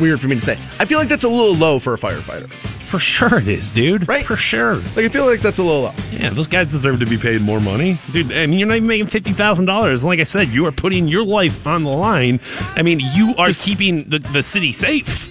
[0.00, 0.58] weird for me to say.
[0.78, 2.50] I feel like that's a little low for a firefighter.
[2.50, 4.06] For sure it is, dude.
[4.06, 4.24] Right?
[4.24, 4.76] For sure.
[4.76, 5.94] Like I feel like that's a little low.
[6.10, 8.30] Yeah, those guys deserve to be paid more money, dude.
[8.30, 10.04] And you're not even making fifty thousand dollars.
[10.04, 12.40] Like I said, you are putting your life on the line.
[12.76, 15.30] I mean, you are keeping the, the city safe.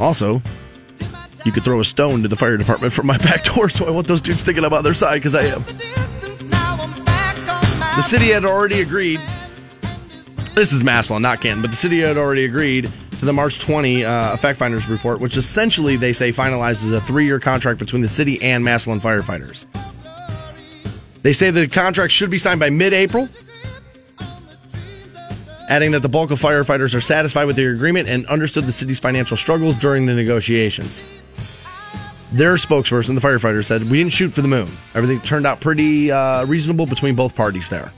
[0.00, 0.42] Also,
[1.46, 3.90] you could throw a stone to the fire department from my back door, so I
[3.90, 5.64] want those dudes thinking about their side because I am.
[7.96, 9.20] The city had already agreed.
[10.54, 14.04] This is Massillon, not Canton, but the city had already agreed to the March 20
[14.04, 18.40] uh, finders report, which essentially they say finalizes a three year contract between the city
[18.42, 19.64] and Massillon firefighters.
[21.22, 23.30] They say the contract should be signed by mid April,
[25.70, 29.00] adding that the bulk of firefighters are satisfied with their agreement and understood the city's
[29.00, 31.02] financial struggles during the negotiations.
[32.30, 34.76] Their spokesperson, the firefighter, said, We didn't shoot for the moon.
[34.94, 37.90] Everything turned out pretty uh, reasonable between both parties there.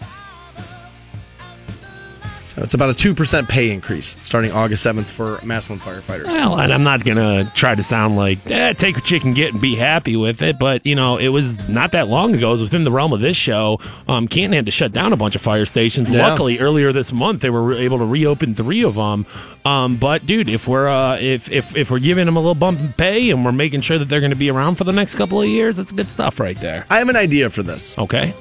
[2.54, 6.26] So it's about a 2% pay increase starting August 7th for Massillon firefighters.
[6.26, 9.52] Well, and I'm not gonna try to sound like eh, take what you can get
[9.52, 12.50] and be happy with it, but you know, it was not that long ago.
[12.50, 13.80] It was within the realm of this show.
[14.06, 16.12] Um, Canton had to shut down a bunch of fire stations.
[16.12, 16.28] Yeah.
[16.28, 19.26] Luckily, earlier this month they were able to reopen three of them.
[19.64, 22.78] Um, but dude, if we're uh, if if if we're giving them a little bump
[22.78, 25.16] in pay and we're making sure that they're going to be around for the next
[25.16, 26.86] couple of years, that's good stuff right there.
[26.88, 27.98] I have an idea for this.
[27.98, 28.32] Okay.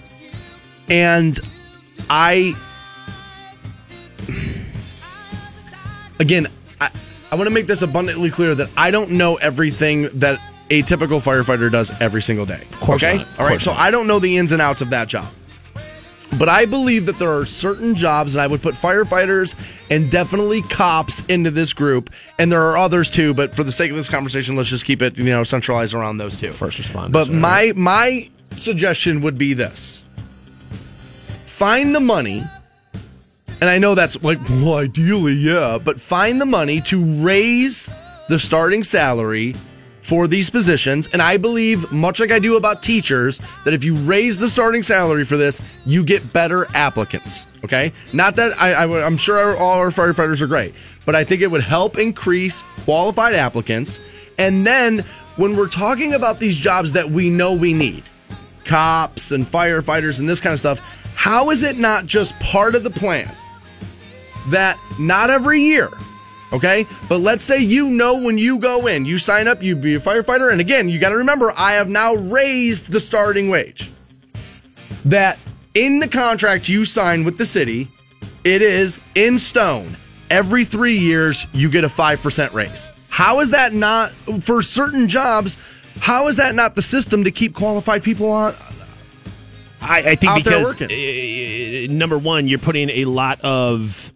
[0.88, 1.40] And
[2.12, 2.56] I.
[6.20, 6.48] Again,
[6.80, 6.92] I,
[7.32, 10.40] I want to make this abundantly clear that I don't know everything that
[10.70, 12.62] a typical firefighter does every single day.
[12.72, 13.18] Of course okay?
[13.18, 13.40] not.
[13.40, 13.62] All right.
[13.62, 13.80] So not.
[13.80, 15.28] I don't know the ins and outs of that job.
[16.40, 19.56] But I believe that there are certain jobs, and I would put firefighters
[19.92, 22.10] and definitely cops into this group.
[22.40, 25.02] And there are others too, but for the sake of this conversation, let's just keep
[25.02, 26.52] it, you know, centralized around those two.
[26.52, 27.12] First responders.
[27.12, 27.76] But my right.
[27.76, 30.04] my suggestion would be this:
[31.46, 32.44] find the money,
[33.64, 37.90] and I know that's like well, ideally, yeah, but find the money to raise
[38.28, 39.56] the starting salary
[40.02, 41.08] for these positions.
[41.14, 44.84] And I believe, much like I do about teachers, that if you raise the starting
[44.84, 47.46] salary for this, you get better applicants.
[47.64, 50.76] Okay, not that I, I am sure all our firefighters are great,
[51.06, 54.02] but I think it would help increase qualified applicants.
[54.38, 55.06] And then
[55.38, 58.04] when we're talking about these jobs that we know we need,
[58.66, 60.82] cops and firefighters and this kind of stuff,
[61.16, 63.34] how is it not just part of the plan
[64.48, 65.90] that not every year,
[66.52, 66.88] okay?
[67.10, 70.00] But let's say you know when you go in, you sign up, you be a
[70.00, 73.90] firefighter, and again, you got to remember, I have now raised the starting wage.
[75.06, 75.38] That
[75.74, 77.90] in the contract you sign with the city,
[78.44, 79.98] it is in stone.
[80.30, 82.90] Every three years, you get a 5% raise.
[83.10, 84.12] How is that not,
[84.42, 85.58] for certain jobs,
[86.00, 88.56] how is that not the system to keep qualified people on?
[89.84, 94.12] I, I think because uh, number one, you're putting a lot of.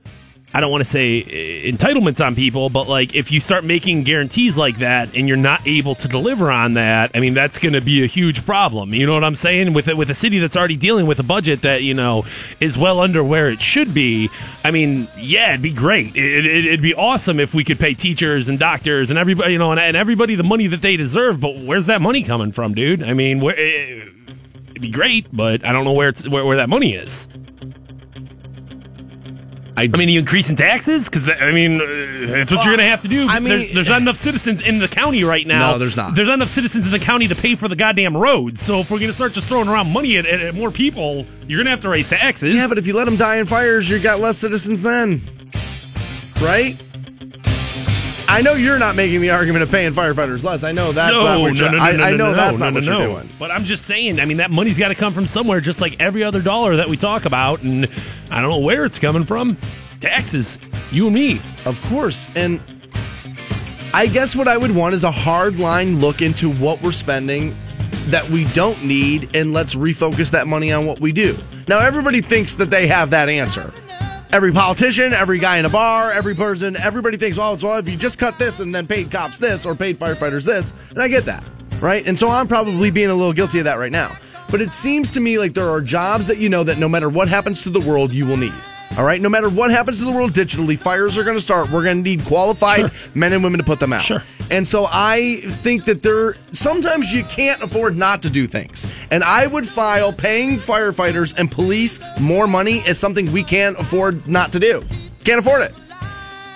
[0.53, 4.03] I don't want to say uh, entitlements on people, but like if you start making
[4.03, 7.73] guarantees like that and you're not able to deliver on that, I mean that's going
[7.73, 8.93] to be a huge problem.
[8.93, 9.73] You know what I'm saying?
[9.73, 12.25] With it, with a city that's already dealing with a budget that you know
[12.61, 14.29] is well under where it should be.
[14.63, 16.15] I mean, yeah, it'd be great.
[16.15, 19.59] It, it, it'd be awesome if we could pay teachers and doctors and everybody, you
[19.59, 21.41] know, and, and everybody the money that they deserve.
[21.41, 23.03] But where's that money coming from, dude?
[23.03, 23.55] I mean, where?
[23.57, 24.05] eh,
[24.69, 27.27] it'd be great, but I don't know where it's where, where that money is.
[29.77, 31.85] I, I mean, you increasing taxes because I mean, uh,
[32.33, 33.27] that's what you're going to have to do.
[33.29, 35.73] I mean- there's, there's not enough citizens in the county right now.
[35.73, 36.15] No, there's not.
[36.15, 38.59] There's not enough citizens in the county to pay for the goddamn roads.
[38.59, 41.27] So if we're going to start just throwing around money at, at, at more people,
[41.47, 42.55] you're going to have to raise taxes.
[42.55, 45.21] Yeah, but if you let them die in fires, you got less citizens then.
[46.41, 46.75] Right?
[48.29, 50.63] I know you're not making the argument of paying firefighters less.
[50.63, 52.33] I know that's no, not no, what no, you're no, I, no, I know no,
[52.33, 52.99] that's no, not no, what no.
[52.99, 53.29] you're doing.
[53.39, 54.19] But I'm just saying.
[54.19, 56.89] I mean, that money's got to come from somewhere, just like every other dollar that
[56.89, 57.87] we talk about, and
[58.29, 59.57] I don't know where it's coming from.
[59.99, 60.59] Taxes,
[60.91, 61.41] you and me.
[61.65, 62.27] Of course.
[62.35, 62.61] And
[63.93, 67.57] I guess what I would want is a hard line look into what we're spending
[68.07, 71.37] that we don't need and let's refocus that money on what we do.
[71.67, 73.73] Now, everybody thinks that they have that answer.
[74.33, 77.95] Every politician, every guy in a bar, every person, everybody thinks, oh, so if you
[77.95, 81.23] just cut this and then paid cops this or paid firefighters this, and I get
[81.25, 81.43] that,
[81.79, 82.05] right?
[82.05, 84.17] And so I'm probably being a little guilty of that right now.
[84.49, 87.09] But it seems to me like there are jobs that you know that no matter
[87.09, 88.53] what happens to the world, you will need.
[88.97, 91.69] All right, no matter what happens to the world digitally, fires are going to start.
[91.69, 94.01] We're going to need qualified men and women to put them out.
[94.01, 94.23] Sure.
[94.49, 98.87] And so I think that there sometimes you can't afford not to do things.
[99.11, 104.27] And I would file paying firefighters and police more money as something we can't afford
[104.27, 104.83] not to do.
[105.23, 105.75] Can't afford it.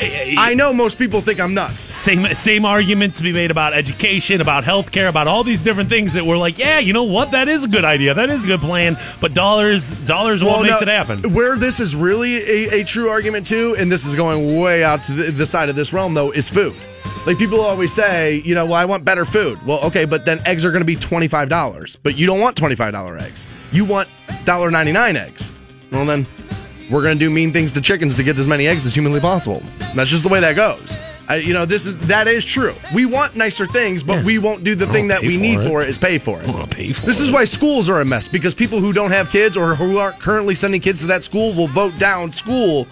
[0.02, 1.80] I know most people think I'm nuts.
[1.82, 6.14] Same same argument to be made about education, about healthcare, about all these different things
[6.14, 7.32] that we're like, yeah, you know what?
[7.32, 8.14] That is a good idea.
[8.14, 8.98] That is a good plan.
[9.20, 11.34] But dollars dollars what makes it happen.
[11.34, 15.04] Where this is really a, a true argument too, and this is going way out
[15.04, 16.76] to the, the side of this realm though, is food.
[17.26, 19.64] Like people always say, you know, well, I want better food.
[19.66, 22.40] Well, okay, but then eggs are going to be twenty five dollars, but you don't
[22.40, 23.46] want twenty five dollar eggs.
[23.72, 24.10] You want
[24.44, 25.54] dollar ninety nine eggs.
[25.92, 26.26] Well, then
[26.92, 29.20] we're going to do mean things to chickens to get as many eggs as humanly
[29.20, 29.62] possible.
[29.96, 30.96] That's just the way that goes.
[31.30, 32.76] I, you know, this is that is true.
[32.94, 35.68] We want nicer things, but we won't do the thing that we for need it.
[35.68, 36.70] for it is pay for it.
[36.72, 37.24] Pay for This it.
[37.24, 40.20] is why schools are a mess because people who don't have kids or who aren't
[40.20, 42.86] currently sending kids to that school will vote down school,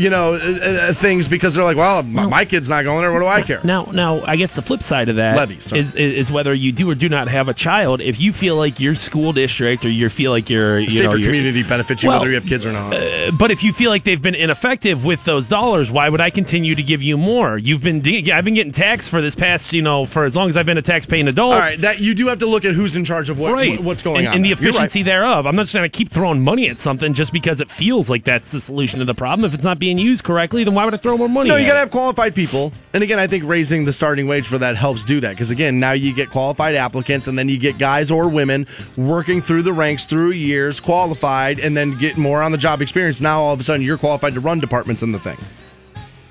[0.00, 3.12] you know, uh, uh, things because they're like, well, my, my kid's not going there.
[3.12, 3.60] What do I care?
[3.64, 5.80] Now, now, I guess the flip side of that sorry.
[5.80, 8.00] is, is whether you do or do not have a child.
[8.00, 11.14] If you feel like your school district or you feel like your you Safer know
[11.14, 12.94] your, community benefits you Well, whether you have kids or not.
[12.94, 16.30] Uh, but if you feel like they've been ineffective with those dollars, why would I
[16.30, 17.58] continue to give you more?
[17.58, 20.48] You've been de- I've been getting taxed for this past you know for as long
[20.48, 21.54] as I've been a tax paying adult.
[21.54, 23.80] All right, that you do have to look at who's in charge of what, right.
[23.80, 24.34] what's going and, on.
[24.36, 24.50] and the.
[24.50, 24.68] You're right.
[24.68, 25.46] efficiency thereof.
[25.46, 28.24] I'm not just going to keep throwing money at something just because it feels like
[28.24, 29.44] that's the solution to the problem.
[29.44, 31.48] If it's not being used correctly, then why would I throw more money?
[31.48, 32.72] No, you got to have qualified people.
[32.92, 35.30] And again, I think raising the starting wage for that helps do that.
[35.30, 39.40] Because again, now you get qualified applicants, and then you get guys or women working
[39.40, 43.20] through the ranks through years, qualified, and then get more on the job experience.
[43.20, 45.38] Now all of a sudden you're qualified to run departments in the thing.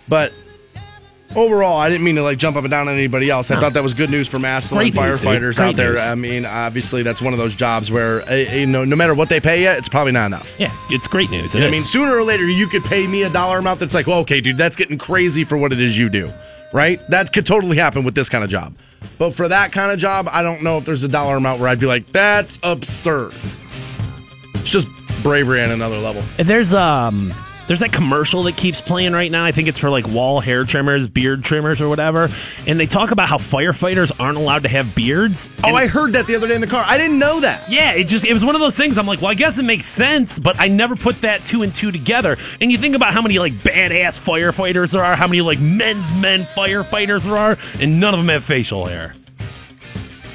[0.07, 0.33] But
[1.35, 3.51] overall, I didn't mean to like jump up and down on anybody else.
[3.51, 5.91] I thought that was good news for Massillon Great news, firefighters Great out there.
[5.91, 6.01] news.
[6.01, 9.29] I mean, obviously that's one of those jobs where uh, you know no matter what
[9.29, 10.53] they pay you, it's probably not enough.
[10.59, 11.55] Yeah, it's great news.
[11.55, 11.71] It I is.
[11.71, 14.41] mean, sooner or later, you could pay me a dollar amount that's like, well, okay,
[14.41, 16.31] dude, that's getting crazy for what it is you do,
[16.73, 16.99] right?
[17.09, 18.75] That could totally happen with this kind of job.
[19.17, 21.69] But for that kind of job, I don't know if there's a dollar amount where
[21.69, 23.33] I'd be like, that's absurd.
[24.55, 24.87] It's just
[25.23, 26.23] bravery on another level.
[26.37, 27.33] There's um
[27.69, 29.45] there's that commercial that keeps playing right now.
[29.45, 32.27] I think it's for like wall hair trimmers, beard trimmers, or whatever.
[32.65, 35.51] And they talk about how firefighters aren't allowed to have beards.
[35.63, 36.83] Oh, I heard that the other day in the car.
[36.87, 37.69] I didn't know that.
[37.69, 38.97] yeah, it just it was one of those things.
[38.97, 41.71] I'm like, well, I guess it makes sense, but I never put that two and
[41.73, 42.37] two together.
[42.59, 46.11] And you think about how many like badass firefighters there are, how many like men's
[46.19, 49.13] men firefighters there are, and none of them have facial hair.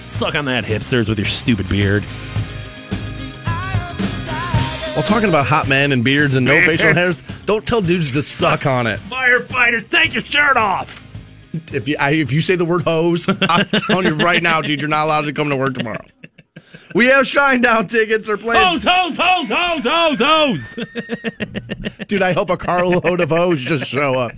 [0.07, 2.05] Suck on that, hipsters, with your stupid beard.
[4.95, 6.67] Well, talking about hot men and beards and no Beards.
[6.81, 9.01] facial hairs, don't tell dudes to suck on it.
[9.01, 11.05] Firefighters, take your shirt off.
[11.73, 14.81] If you I, if you say the word hose, I'm telling you right now, dude,
[14.81, 16.05] you're not allowed to come to work tomorrow.
[16.95, 18.29] We have Shinedown tickets.
[18.29, 18.65] They're playing.
[18.65, 20.77] Hose, hose, hose, hose, hose, hose.
[22.07, 24.31] Dude, I hope a carload of O's just show up.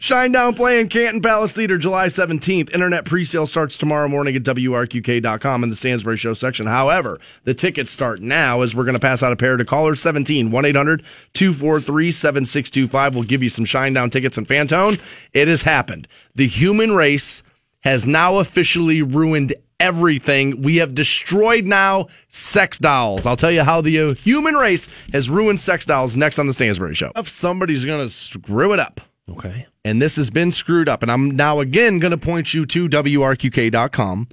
[0.00, 2.74] Shinedown playing Canton Palace Theater July 17th.
[2.74, 6.66] Internet pre-sale starts tomorrow morning at WRQK.com in the Stansbury Show section.
[6.66, 9.94] However, the tickets start now as we're going to pass out a pair to caller
[9.94, 13.14] 17 1-800-243-7625.
[13.14, 15.00] We'll give you some Shinedown tickets and Fantone.
[15.32, 16.08] It has happened.
[16.34, 17.44] The human race
[17.82, 20.62] has now officially ruined everything.
[20.62, 23.26] We have destroyed now sex dolls.
[23.26, 26.52] I'll tell you how the uh, human race has ruined sex dolls next on the
[26.52, 27.12] Stansbury Show.
[27.16, 29.00] If somebody's going to screw it up,
[29.30, 29.66] Okay.
[29.84, 32.88] and this has been screwed up, and I'm now again going to point you to
[32.88, 34.28] WRQK.com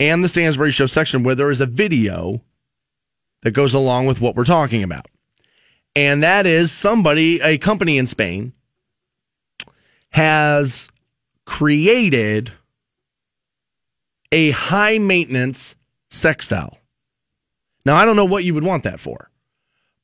[0.00, 2.42] and the Stansbury Show section where there is a video
[3.42, 5.06] that goes along with what we're talking about.
[5.96, 8.52] And that is somebody, a company in Spain,
[10.10, 10.88] has
[11.44, 12.52] created
[14.34, 15.76] a high maintenance
[16.10, 16.76] sex doll.
[17.86, 19.30] Now, I don't know what you would want that for,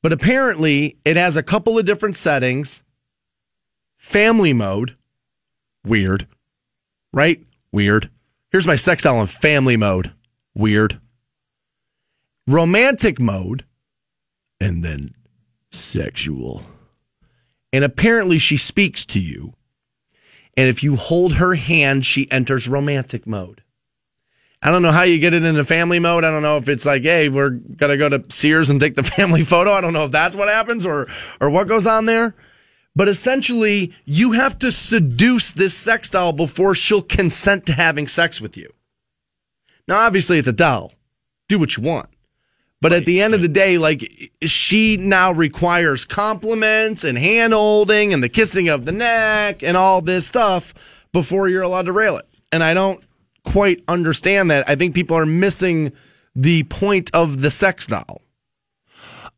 [0.01, 2.81] but apparently it has a couple of different settings.
[3.97, 4.95] Family mode,
[5.83, 6.27] weird,
[7.11, 7.45] right?
[7.73, 8.09] Weird.
[8.51, 10.13] Here's my sex doll in family mode,
[10.55, 11.01] weird.
[12.47, 13.65] Romantic mode,
[14.61, 15.13] and then
[15.71, 16.63] sexual.
[17.73, 19.55] And apparently she speaks to you.
[20.55, 23.61] And if you hold her hand, she enters romantic mode.
[24.61, 26.23] I don't know how you get it into family mode.
[26.23, 29.03] I don't know if it's like, hey, we're gonna go to Sears and take the
[29.17, 29.73] family photo.
[29.73, 31.07] I don't know if that's what happens or
[31.39, 32.35] or what goes on there.
[32.95, 38.41] But essentially, you have to seduce this sex doll before she'll consent to having sex
[38.41, 38.73] with you.
[39.87, 40.93] Now, obviously, it's a doll.
[41.47, 42.09] Do what you want.
[42.81, 44.11] But at the end of the day, like
[44.43, 50.01] she now requires compliments and hand holding and the kissing of the neck and all
[50.01, 52.27] this stuff before you're allowed to rail it.
[52.51, 53.01] And I don't
[53.45, 54.69] quite understand that.
[54.69, 55.91] I think people are missing
[56.35, 58.21] the point of the sex doll.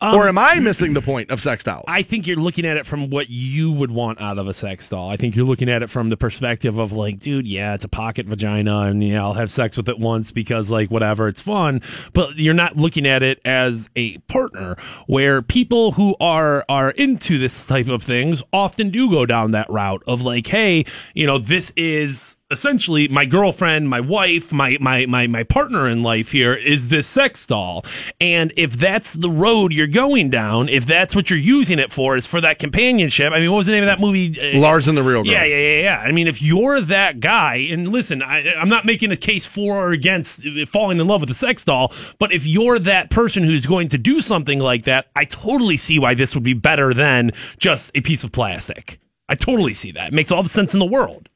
[0.01, 1.85] Um, or am I missing the point of sex dolls?
[1.88, 4.89] I think you're looking at it from what you would want out of a sex
[4.89, 5.09] doll.
[5.09, 7.88] I think you're looking at it from the perspective of like, dude, yeah, it's a
[7.88, 11.81] pocket vagina, and yeah, I'll have sex with it once because like whatever, it's fun.
[12.11, 14.75] But you're not looking at it as a partner,
[15.07, 19.69] where people who are are into this type of things often do go down that
[19.69, 25.06] route of like, hey, you know, this is essentially my girlfriend, my wife, my my
[25.06, 27.86] my my partner in life here is this sex doll.
[28.22, 32.15] And if that's the road you're going down, if that's what you're using it for,
[32.15, 33.34] is for that companionship.
[33.34, 34.40] I mean, what was the name of that movie?
[34.40, 35.32] Uh, Lars and the Real Girl.
[35.32, 35.98] Yeah, yeah, yeah, yeah.
[35.98, 39.78] I mean, if you're that guy, and listen, I, I'm not making a case for
[39.78, 43.65] or against falling in love with a sex doll, but if you're that person who's
[43.65, 47.32] going to do something like that, I totally see why this would be better than
[47.57, 48.99] just a piece of plastic.
[49.30, 50.10] I totally see that.
[50.10, 51.30] It makes all the sense in the world.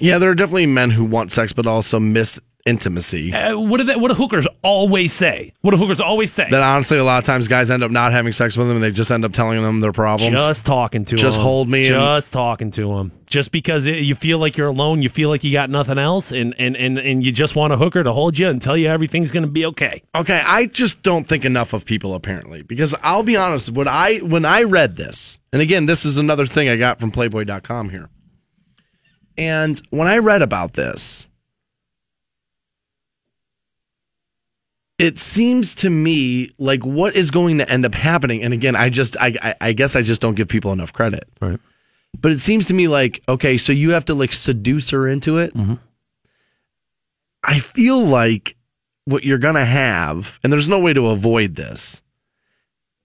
[0.00, 3.32] Yeah, there are definitely men who want sex, but also miss intimacy.
[3.32, 5.52] Uh, what do they, what do hookers always say?
[5.62, 6.48] What do hookers always say?
[6.50, 8.84] That honestly, a lot of times guys end up not having sex with them, and
[8.84, 10.32] they just end up telling them their problems.
[10.32, 11.44] Just talking to Just them.
[11.44, 13.12] hold me Just talking to them.
[13.26, 16.32] Just because it, you feel like you're alone, you feel like you got nothing else,
[16.32, 18.88] and, and, and, and you just want a hooker to hold you and tell you
[18.88, 20.02] everything's going to be okay.
[20.14, 24.18] Okay, I just don't think enough of people apparently because I'll be honest, when I
[24.18, 28.08] when I read this, and again, this is another thing I got from playboy.com here.
[29.36, 31.28] And when I read about this,
[34.98, 38.88] it seems to me like what is going to end up happening and again, I
[38.88, 41.28] just I I, I guess I just don't give people enough credit.
[41.40, 41.58] Right.
[42.20, 45.38] But it seems to me like okay, so you have to like seduce her into
[45.38, 45.54] it.
[45.54, 45.74] Mm-hmm.
[47.42, 48.56] I feel like
[49.04, 52.02] what you're going to have, and there's no way to avoid this,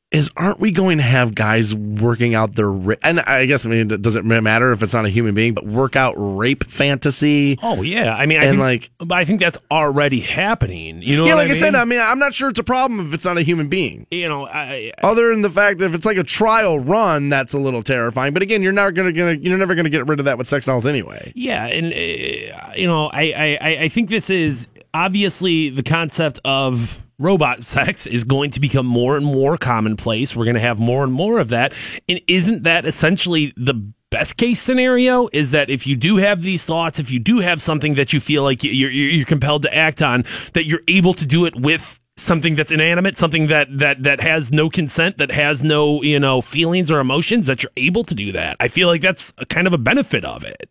[0.10, 3.70] is aren't we going to have guys working out their ra- and I guess I
[3.70, 7.60] mean it doesn't matter if it's not a human being, but work out rape fantasy.
[7.62, 11.02] Oh yeah, I mean, I And, think, like- but I think that's already happening.
[11.02, 11.76] You know, yeah, like I, I, said.
[11.76, 14.08] I mean I'm not sure it's a problem if it's not a human being.
[14.10, 17.54] you know, I, Other than the fact that if it's like a trial run, that's
[17.54, 18.32] a little terrifying.
[18.34, 20.68] But again, you're not gonna, gonna you're never gonna get rid of that with sex
[20.68, 21.34] dolls anyway.
[21.36, 27.02] Yeah, and uh, you know, I I- I think this is obviously the concept of
[27.20, 30.36] robot sex is going to become more and more commonplace.
[30.36, 31.74] We're going to have more and more of that,
[32.08, 33.74] and isn't that essentially the
[34.10, 35.28] best case scenario?
[35.34, 38.20] Is that if you do have these thoughts, if you do have something that you
[38.20, 42.00] feel like you're you're, compelled to act on, that you're able to do it with
[42.16, 46.42] something that's inanimate, something that that that has no consent, that has no you know
[46.42, 48.58] feelings or emotions, that you're able to do that.
[48.60, 50.70] I feel like that's kind of a benefit of it.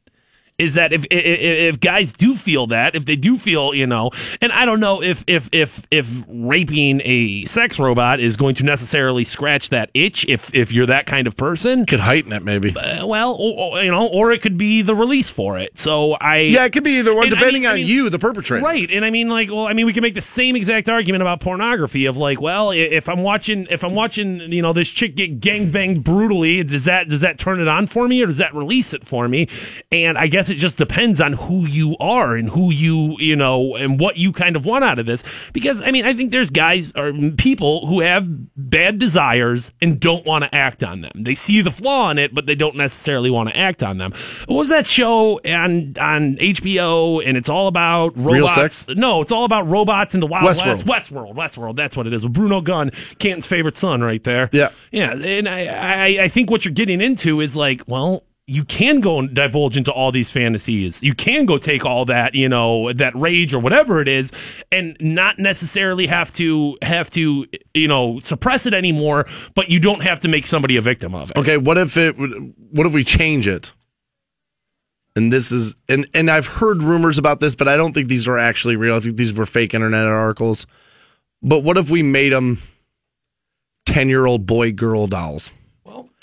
[0.59, 4.11] Is that if, if if guys do feel that, if they do feel you know,
[4.41, 8.65] and I don't know if if if if raping a sex robot is going to
[8.65, 12.75] necessarily scratch that itch, if if you're that kind of person, Could heighten it maybe.
[12.75, 15.77] uh, well, or, you know, or it could be the release for it.
[15.79, 17.87] So I Yeah, it could be either one, And I depending mean- I on mean-
[17.89, 18.65] you, the perpetrator.
[18.65, 21.21] Right, and I mean, like, well, I mean, we can make the same exact argument
[21.21, 25.17] about pornography of like, well, if I'm watching, if I'm watching, you know, this chick
[25.17, 28.39] get gang banged brutally, does that does that turn it on for me, or does
[28.39, 29.49] that release it for me?
[29.93, 33.77] And I guess it just depends on who you are and who you, you know,
[33.77, 35.25] and what you kind of want out of this.
[35.53, 40.25] Because I mean, I think there's guys or people who have bad desires and don't
[40.27, 41.13] want to act on them.
[41.15, 44.13] They see the flaw in it, but they don't necessarily want to act on them.
[44.47, 47.27] What was that show on on HBO?
[47.27, 48.35] And it's all about robots.
[48.35, 48.87] Real sex?
[48.89, 50.87] No, it's all about robots in the Wild Westworld.
[50.87, 51.11] West.
[51.11, 51.35] Westworld.
[51.35, 51.77] Westworld.
[51.77, 52.23] That's what it is.
[52.23, 54.51] With Bruno Gunn, Canton's favorite son, right there.
[54.53, 54.71] Yeah.
[54.91, 55.13] Yeah.
[55.13, 59.19] And I, I, I think what you're getting into is like, well, you can go
[59.19, 61.03] and divulge into all these fantasies.
[61.03, 64.31] You can go take all that, you know, that rage or whatever it is,
[64.71, 69.27] and not necessarily have to have to, you know, suppress it anymore.
[69.55, 71.37] But you don't have to make somebody a victim of it.
[71.37, 72.13] Okay, what if it?
[72.13, 73.73] What if we change it?
[75.17, 78.29] And this is, and and I've heard rumors about this, but I don't think these
[78.29, 78.95] are actually real.
[78.95, 80.69] I think these were fake internet articles.
[81.43, 82.63] But what if we made them
[83.87, 85.53] ten-year-old boy girl dolls?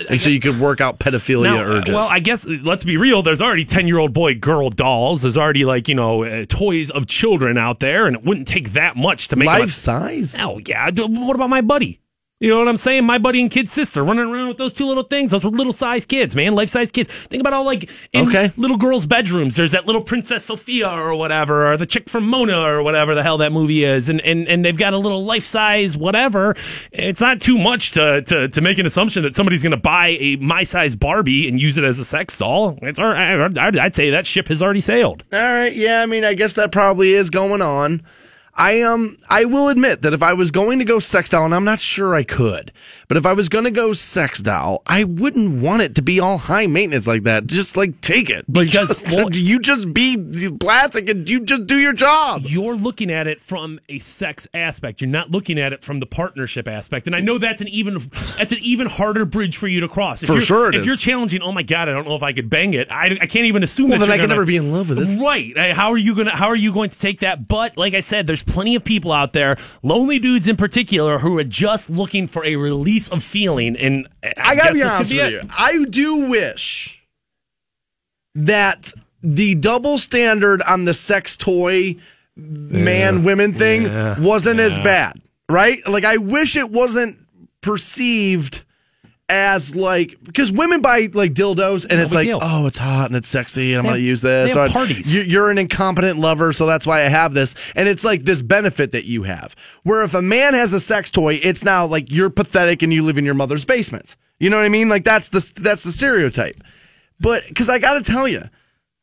[0.10, 1.94] And so you could work out pedophilia Now, uh, urges.
[1.96, 3.24] Well, I guess let's be real.
[3.24, 5.22] There's already ten year old boy girl dolls.
[5.24, 8.74] There's already like you know uh, toys of children out there, and it wouldn't take
[8.74, 10.36] that much to make them a- life size.
[10.40, 10.90] Oh yeah.
[10.92, 12.00] What about my buddy?
[12.44, 13.06] You know what I'm saying?
[13.06, 15.32] My buddy and kid's sister running around with those two little things.
[15.32, 16.56] Those were little size kids, man.
[16.56, 17.10] Life size kids.
[17.10, 18.52] Think about all like in Okay.
[18.58, 19.56] little girls' bedrooms.
[19.56, 23.24] There's that little Princess Sophia or whatever, or the chick from Moana or whatever the
[23.24, 26.54] hell that movie is, and and, and they've got a little life size whatever.
[26.92, 30.18] It's not too much to, to to make an assumption that somebody's going to buy
[30.20, 32.78] a my size Barbie and use it as a sex doll.
[32.82, 33.58] It's all right.
[33.58, 35.24] I'd, I'd say that ship has already sailed.
[35.32, 38.02] All right, yeah, I mean, I guess that probably is going on.
[38.56, 41.56] I um I will admit that if I was going to go sex doll, and
[41.56, 42.72] I'm not sure I could,
[43.14, 46.20] but if I was going to go sex doll, I wouldn't want it to be
[46.20, 47.46] all high maintenance like that.
[47.46, 48.72] Just like take it Because,
[49.04, 52.42] just, well- you just be plastic and you just do your job.
[52.46, 55.00] You're looking at it from a sex aspect.
[55.00, 57.06] You're not looking at it from the partnership aspect.
[57.06, 60.24] And I know that's an even that's an even harder bridge for you to cross.
[60.24, 60.88] If For sure it if is.
[60.88, 62.90] you're challenging, oh my god, I don't know if I could bang it.
[62.90, 64.90] I, I can't even assume Well, that then I can gonna- never be in love
[64.90, 65.20] with it.
[65.22, 65.56] Right.
[65.76, 67.48] How are you gonna how are you going to take that?
[67.48, 71.38] But like I said, there's plenty of people out there, lonely dudes in particular, who
[71.38, 73.76] are just looking for a release of feeling.
[73.78, 75.44] And I, I gotta be honest be with it.
[75.44, 75.50] you.
[75.58, 77.04] I do wish
[78.36, 81.96] that the double standard on the sex toy
[82.36, 84.20] man women thing Yeah.
[84.20, 85.86] wasn't as bad, right?
[85.88, 87.20] Like I wish it wasn't
[87.62, 88.64] perceived
[89.30, 92.40] as like because women buy like dildos and No it's like deal.
[92.42, 94.70] oh it's hot and it's sexy and I'm They gonna have- use this they have
[94.70, 95.16] Or, parties.
[95.16, 98.42] you- you're an incompetent lover so that's why I have this and it's like this
[98.42, 102.12] benefit that you have where if a man has a sex toy it's now like
[102.12, 105.06] you're pathetic and you live in your mother's basement you know what I mean like
[105.06, 106.62] that's the that's the stereotype
[107.20, 108.50] but because I got to tell you,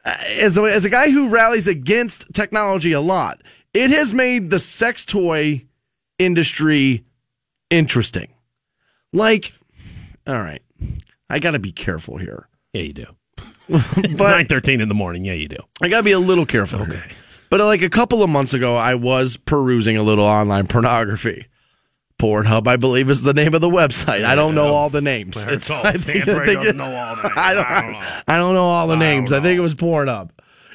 [0.04, 3.40] uh, as a, as a guy who rallies against technology a lot,
[3.72, 5.64] it has made the sex toy
[6.18, 7.04] industry
[7.70, 8.28] interesting.
[9.12, 9.54] Like,
[10.30, 10.62] all right,
[11.28, 12.48] I got to be careful here.
[12.72, 13.06] Yeah, you do.
[13.68, 15.24] it's nine thirteen in the morning.
[15.24, 15.56] Yeah, you do.
[15.82, 16.82] I got to be a little careful.
[16.82, 17.02] Okay.
[17.50, 21.46] But like a couple of months ago, I was perusing a little online pornography.
[22.20, 24.24] Pornhub, I believe, is the name of the website.
[24.26, 25.42] I don't know all the names.
[25.46, 27.34] It's all I think- Stanford I think- doesn't know all the names.
[27.36, 27.98] I don't, I don't know.
[28.28, 29.32] I don't know all the names.
[29.32, 30.30] I think it was Pornhub,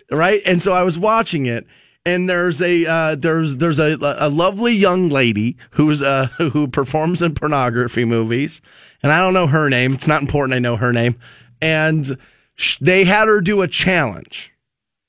[0.10, 0.42] right?
[0.46, 1.68] And so I was watching it,
[2.04, 7.22] and there's a uh, there's there's a, a lovely young lady who's uh, who performs
[7.22, 8.60] in pornography movies,
[9.06, 9.94] and I don't know her name.
[9.94, 10.56] It's not important.
[10.56, 11.16] I know her name,
[11.62, 12.18] and
[12.56, 14.52] sh- they had her do a challenge,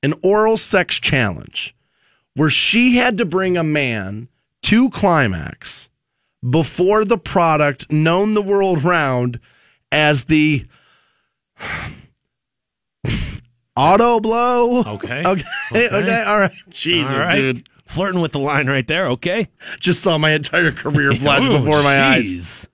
[0.02, 1.74] an oral sex challenge,
[2.34, 4.28] where she had to bring a man
[4.64, 5.88] to climax
[6.48, 9.40] before the product known the world round
[9.90, 10.66] as the
[13.76, 14.86] Autoblow.
[14.86, 15.22] Okay.
[15.26, 15.42] Okay.
[15.92, 16.22] Okay.
[16.22, 16.52] All right.
[16.70, 17.34] Jesus, All right.
[17.34, 17.68] dude.
[17.84, 19.08] Flirting with the line right there.
[19.08, 19.48] Okay.
[19.80, 22.68] Just saw my entire career oh, flash Oh, before my eyes.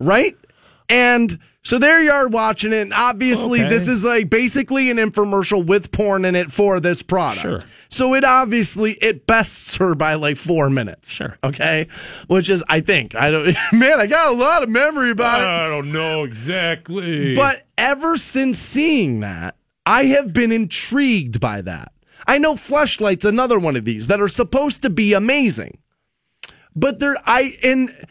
[0.00, 0.34] Right?
[0.88, 2.82] And so there you are watching it.
[2.82, 3.70] And obviously, Okay.
[3.70, 7.40] this is like basically an infomercial with porn in it for this product.
[7.40, 7.58] Sure.
[7.88, 11.10] So it obviously it bests her by like four minutes.
[11.10, 11.38] Sure.
[11.42, 11.88] Okay.
[12.26, 13.56] Which is, I think, I don't.
[13.72, 15.46] Man, I got a lot of memory about it.
[15.48, 17.34] I don't know exactly.
[17.34, 19.56] But ever since seeing that,
[19.86, 21.92] I have been intrigued by that.
[22.26, 25.78] I know Fleshlight's another one of these that are supposed to be amazing.
[26.76, 28.06] But they're I and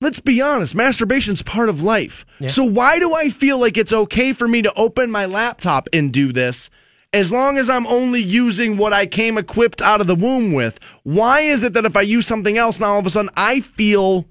[0.00, 2.24] let's be honest, masturbation's part of life.
[2.48, 6.12] So why do I feel like it's okay for me to open my laptop and
[6.12, 6.70] do this?
[7.12, 10.78] As long as I'm only using what I came equipped out of the womb with,
[11.02, 13.60] why is it that if I use something else now all of a sudden I
[13.60, 14.26] feel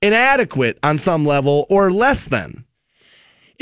[0.00, 2.64] inadequate on some level or less than?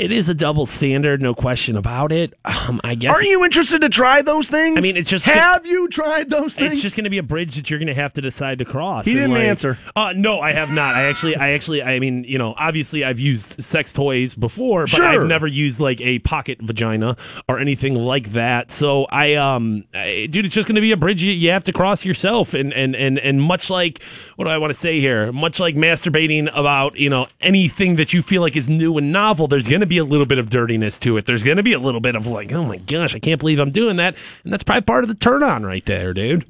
[0.01, 2.33] It is a double standard, no question about it.
[2.43, 4.77] Um, I guess Aren't you interested to try those things?
[4.77, 6.73] I mean, it's just- have you tried those things?
[6.73, 8.65] It's just going to be a bridge that you're going to have to decide to
[8.65, 9.05] cross.
[9.05, 9.77] He didn't like- answer.
[9.95, 10.95] Uh, no, I have not.
[10.95, 14.89] I actually, I actually, I mean, you know, obviously, I've used sex toys before, but
[14.89, 15.05] Sure.
[15.05, 17.15] I've never used like a pocket vagina
[17.47, 18.71] or anything like that.
[18.71, 21.63] So I, um, I, dude, it's just going to be a bridge you, you have
[21.65, 24.01] to cross yourself, and and and and much like
[24.35, 25.31] what do I want to say here?
[25.31, 29.47] Much like masturbating about you know anything that you feel like is new and novel,
[29.47, 31.25] there's going to be a little bit of dirtiness to it.
[31.25, 33.59] There's going to be a little bit of like, oh my gosh, I can't believe
[33.59, 34.15] I'm doing that,
[34.45, 36.45] and that's probably part of the turn on right there, dude.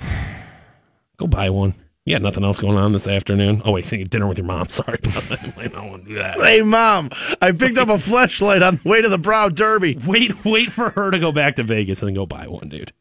[1.18, 1.74] Go buy one.
[2.04, 3.62] You got nothing else going on this afternoon.
[3.64, 4.68] Oh wait, saying dinner with your mom.
[4.70, 6.40] Sorry, I not want to do that.
[6.40, 7.10] Hey, mom,
[7.40, 9.96] I picked up a Fleshlight on the way to the Brown Derby.
[10.04, 12.92] Wait, wait for her to go back to Vegas and then go buy one, dude.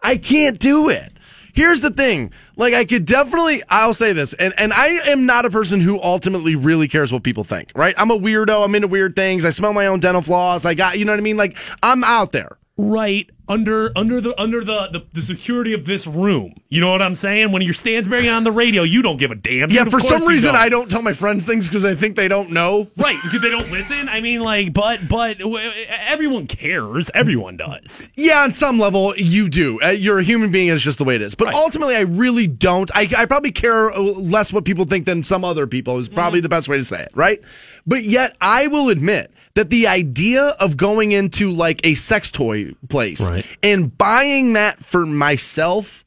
[0.00, 1.12] I can't do it.
[1.54, 2.32] Here's the thing.
[2.56, 4.32] Like I could definitely I'll say this.
[4.34, 7.94] And and I am not a person who ultimately really cares what people think, right?
[7.96, 8.64] I'm a weirdo.
[8.64, 9.44] I'm into weird things.
[9.44, 10.64] I smell my own dental floss.
[10.64, 11.36] I got, you know what I mean?
[11.36, 12.58] Like I'm out there.
[12.76, 16.54] Right under under the under the, the the security of this room.
[16.68, 17.52] You know what I'm saying?
[17.52, 19.70] When you're Stansbury on the radio, you don't give a damn.
[19.70, 20.62] Yeah, Dude, for some reason don't.
[20.62, 22.88] I don't tell my friends things because I think they don't know.
[22.96, 24.08] Right, because they don't listen.
[24.08, 25.58] I mean, like, but but w-
[25.88, 27.10] everyone cares.
[27.14, 28.08] Everyone does.
[28.16, 29.80] Yeah, on some level, you do.
[29.82, 31.34] Uh, you're a human being, it's just the way it is.
[31.34, 32.90] But ultimately, I really don't.
[32.94, 36.38] I, I probably care uh, less what people think than some other people, is probably
[36.38, 36.44] Mm-hmm.
[36.44, 37.40] the best way to say it, right?
[37.86, 42.72] But yet, I will admit that the idea of going into like a sex toy
[42.88, 43.44] place Right.
[43.62, 46.02] and buying that for myself,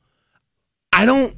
[0.91, 1.35] I don't.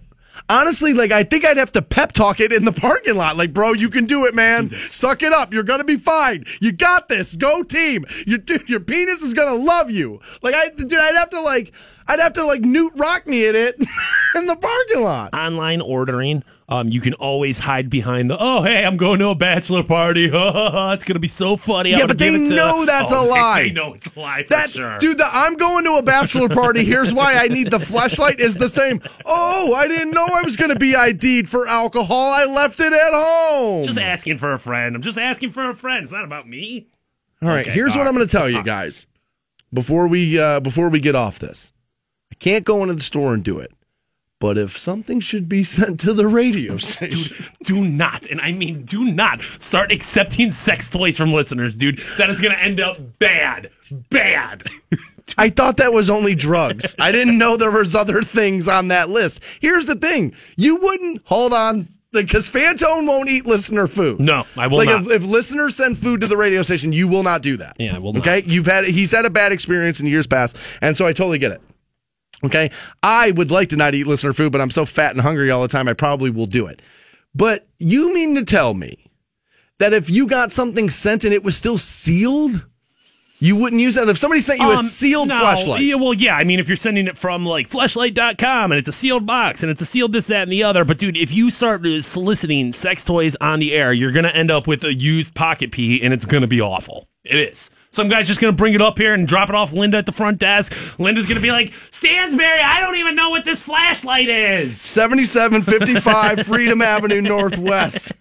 [0.48, 3.36] Honestly, like I think I'd have to pep talk it in the parking lot.
[3.36, 4.70] Like, bro, you can do it, man.
[4.70, 5.54] Suck it up.
[5.54, 6.46] You're gonna be fine.
[6.62, 7.36] You got this.
[7.36, 8.06] Go team.
[8.26, 10.22] Your dude, your penis is gonna love you.
[10.42, 11.74] Like I, dude, I'd have to like.
[12.08, 13.76] I'd have to like Knute Rockne in it
[14.36, 15.34] in the parking lot.
[15.34, 19.36] Online ordering, um, you can always hide behind the, oh, hey, I'm going to a
[19.36, 20.26] bachelor party.
[20.34, 21.94] it's going to be so funny.
[21.94, 23.64] I'm Yeah, but they it to-" know that's Oh, a lie.
[23.64, 24.98] They, know it's a lie for That sure.
[24.98, 26.84] dude, the I'm going to a bachelor party.
[26.84, 29.02] Here's why I need the Fleshlight is the same.
[29.26, 32.32] Oh, I didn't know I was going to be ID'd for alcohol.
[32.32, 33.84] I left it at home.
[33.86, 34.96] just asking for a friend.
[34.96, 36.04] I'm just asking for a friend.
[36.04, 36.88] It's not about me.
[37.44, 38.10] All right, Okay, here's all what right.
[38.10, 39.06] I'm going to tell you guys
[39.72, 41.74] before we uh, before we get off this.
[42.32, 43.72] I can't go into the store and do it,
[44.40, 48.84] but if something should be sent to the radio station, Do not, and I mean
[48.84, 52.00] do not, start accepting sex toys from listeners, dude.
[52.18, 53.72] That is going to end up bad.
[54.10, 54.64] Bad.
[55.38, 56.96] I thought that was only drugs.
[57.00, 59.42] I didn't know there was other things on that list.
[59.60, 64.20] Here's the thing: you wouldn't hold on because Fantone won't eat listener food.
[64.20, 65.02] No, I will like not.
[65.08, 67.76] If, if listeners send food to the radio station, you will not do that.
[67.80, 68.22] Yeah, I will not.
[68.22, 71.40] Okay, you've had he's had a bad experience in years past, and so I totally
[71.40, 71.62] get it.
[72.44, 72.70] Okay,
[73.02, 75.62] I would like to not eat listener food, but I'm so fat and hungry all
[75.62, 76.82] the time, I probably will do it.
[77.34, 79.10] But you mean to tell me
[79.80, 82.66] that if you got something sent and it was still sealed,
[83.40, 84.08] you wouldn't use that?
[84.08, 86.36] If somebody sent you a Um, sealed no, Fleshlight, Yeah, well, yeah.
[86.36, 89.70] I mean, if you're sending it from like fleshlight.com and it's a sealed box and
[89.70, 90.86] it's a sealed this, that, and the other.
[90.86, 94.52] But dude, if you start soliciting sex toys on the air, you're going to end
[94.52, 97.10] up with a used pocket pee, and it's going to be awful.
[97.26, 97.70] It is.
[97.96, 100.06] Some guy's just going to bring it up here and drop it off Linda at
[100.06, 101.00] the front desk.
[101.00, 104.82] Linda's going to be like, Stansbury, I don't even know what this Fleshlight is.
[104.82, 108.12] 7755 Freedom Avenue Northwest.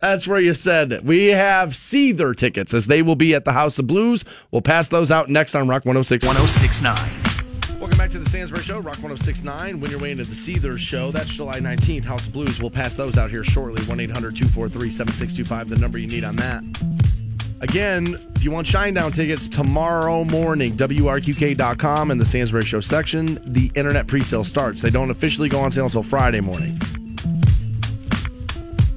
[0.00, 1.04] That's where you said it.
[1.04, 4.24] We have Seether tickets as they will be at the House of Blues.
[4.52, 6.24] We'll pass those out next on Rock 106.
[6.24, 6.96] 1069.
[7.80, 9.80] Welcome back to the Stansbury Show, Rock 1069.
[9.80, 12.60] When you're way into the Seether Show, that's July 19th, House of Blues.
[12.60, 13.82] We'll pass those out here shortly.
[13.82, 16.62] 1 800 243 7625, the number you need on that.
[17.60, 23.72] Again, if you want Shinedown tickets tomorrow morning, WRQK.com and the Stansbury Show section, the
[23.74, 24.80] internet pre-sale starts.
[24.80, 26.78] They don't officially go on sale until Friday morning.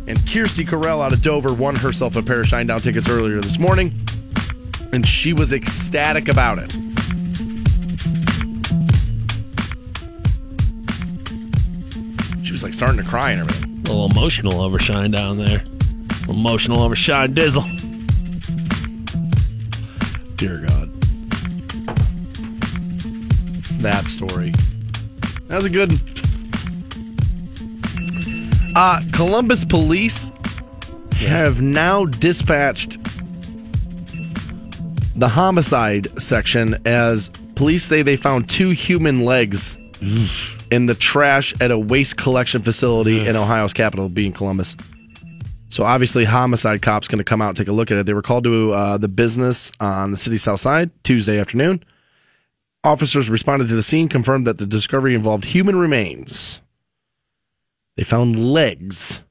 [0.08, 3.58] And Kirsty Carell out of Dover won herself a pair of Shinedown tickets earlier this
[3.58, 3.94] morning,
[4.94, 6.72] and she was ecstatic about it.
[12.44, 13.72] She was like starting to cry and everything.
[13.86, 15.64] A little emotional over Shinedown there.
[16.30, 17.91] Emotional over Shine Dizzle.
[20.42, 20.92] Dear God.
[23.80, 24.52] That story.
[25.50, 26.02] That was a good one.
[28.76, 30.32] Uh, Columbus police
[31.14, 32.98] have now dispatched
[35.16, 39.78] the homicide section as police say they found two human legs
[40.72, 44.76] in the trash at a waste collection facility in Ohio's capital, being Columbus.
[45.72, 48.06] So obviously, homicide cops going to come out and take a look at it.
[48.06, 51.82] They were called to uh, the business on the city south side Tuesday afternoon.
[52.84, 56.60] Officers responded to the scene, confirmed that the discovery involved human remains.
[57.96, 59.22] They found legs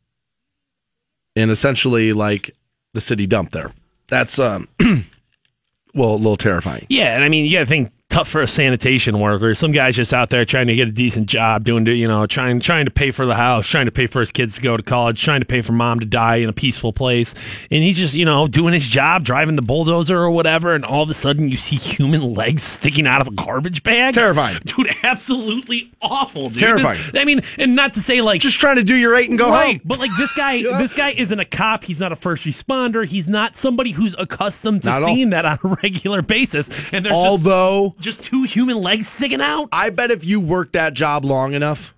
[1.36, 2.56] in essentially like
[2.94, 3.72] the city dump there.
[4.08, 4.66] That's um,
[5.94, 6.86] well, a little terrifying.
[6.88, 9.54] Yeah, and I mean, got to think tough for a sanitation worker.
[9.54, 12.60] Some guy's just out there trying to get a decent job, doing, you know, trying
[12.60, 14.82] trying to pay for the house, trying to pay for his kids to go to
[14.82, 17.34] college, trying to pay for mom to die in a peaceful place,
[17.70, 21.02] and he's just, you know, doing his job, driving the bulldozer or whatever, and all
[21.02, 24.12] of a sudden you see human legs sticking out of a garbage bag.
[24.14, 24.58] Terrifying.
[24.64, 24.88] dude.
[25.02, 26.58] Absolutely awful, dude.
[26.58, 26.98] Terrifying.
[27.12, 29.38] This- I mean, and not to say like Just trying to do your eight and
[29.38, 29.80] go right, home.
[29.84, 31.84] but like this guy, this guy isn't a cop.
[31.84, 33.06] He's not a first responder.
[33.06, 35.14] He's not somebody who's accustomed to Not at all.
[35.14, 36.68] seeing that on a regular basis.
[36.92, 39.68] And there's Although just, just two human legs sticking out.
[39.72, 41.94] I bet if you work that job long enough,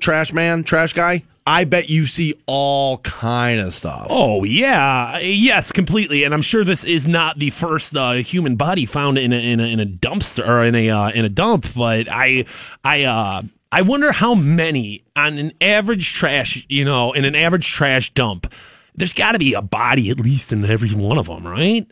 [0.00, 4.06] trash man, trash guy, I bet you see all kind of stuff.
[4.10, 6.24] Oh yeah, yes, completely.
[6.24, 9.60] And I'm sure this is not the first uh, human body found in a, in
[9.60, 11.66] a in a dumpster or in a uh, in a dump.
[11.74, 12.44] But I
[12.84, 13.42] I uh,
[13.72, 18.52] I wonder how many on an average trash, you know, in an average trash dump.
[18.94, 21.86] There's got to be a body at least in every one of them, right?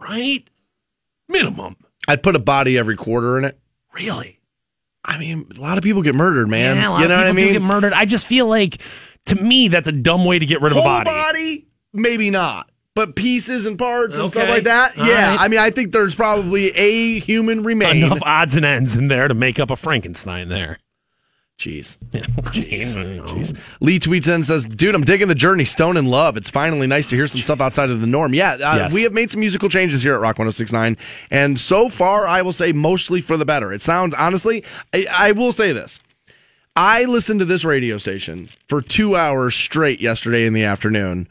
[0.00, 0.44] Right?
[1.28, 1.76] Minimum.
[2.08, 3.58] I'd put a body every quarter in it.
[3.94, 4.40] Really?
[5.04, 6.76] I mean, a lot of people get murdered, man.
[6.76, 7.52] Yeah, a lot you of know what I mean?
[7.52, 7.92] get murdered.
[7.92, 8.78] I just feel like,
[9.26, 11.04] to me, that's a dumb way to get rid of a body.
[11.04, 12.70] body, maybe not.
[12.94, 15.30] But pieces and parts and stuff like that, All yeah.
[15.30, 15.40] right.
[15.40, 18.04] I mean, I think there's probably a human remain.
[18.04, 20.78] Enough odds and ends in there to make up a Frankenstein there.
[21.58, 21.96] Jeez.
[22.12, 22.20] Yeah.
[22.26, 22.94] Jeez.
[23.26, 23.76] Jeez.
[23.80, 26.36] Lee tweets in and says, Dude, I'm digging the journey, Stone in Love.
[26.36, 28.34] It's finally nice to hear some stuff outside of the norm.
[28.34, 28.94] Yeah, uh, Yes.
[28.94, 30.96] we have made some musical changes here at Rock 1069.
[31.30, 33.72] And so far, I will say mostly for the better.
[33.72, 36.00] It sounds, honestly, I, I will say this.
[36.76, 41.28] I listened to this radio station for two hours straight yesterday in the afternoon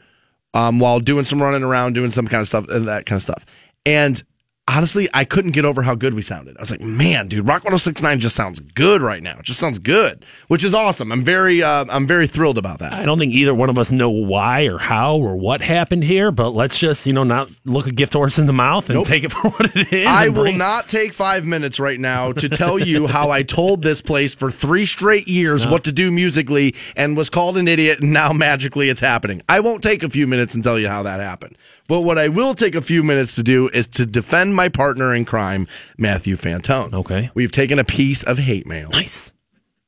[0.54, 3.22] um, while doing some running around, doing some kind of stuff, and that kind of
[3.22, 3.44] stuff.
[3.84, 4.22] And
[4.66, 6.56] honestly, I couldn't get over how good we sounded.
[6.56, 9.38] I was like, man, dude, Rock 1069 just sounds good right now.
[9.38, 11.12] It just sounds good, which is awesome.
[11.12, 12.92] I'm very, uh, I'm very thrilled about that.
[12.94, 16.30] I don't think either one of us know why or how or what happened here,
[16.30, 19.06] but let's just, you know, not look a gift horse in the mouth and Nope.
[19.06, 20.06] take it for what it is.
[20.08, 24.00] I will not take five minutes right now to tell you how I told this
[24.00, 28.12] place for three straight years what to do musically and was called an idiot, and
[28.12, 29.42] now magically it's happening.
[29.48, 31.56] I won't take a few minutes and tell you how that happened.
[31.86, 35.14] But what I will take a few minutes to do is to defend my partner
[35.14, 35.66] in crime,
[35.98, 36.94] Matthew Fantone.
[36.94, 37.30] Okay.
[37.34, 38.88] We've taken a piece of hate mail.
[38.90, 39.32] Nice.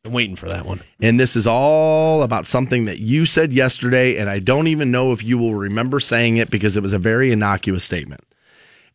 [0.05, 0.83] I'm waiting for that one.
[1.01, 5.13] And this is all about something that you said yesterday, and I don't even know
[5.13, 8.23] if you will remember saying it because it was a very innocuous statement.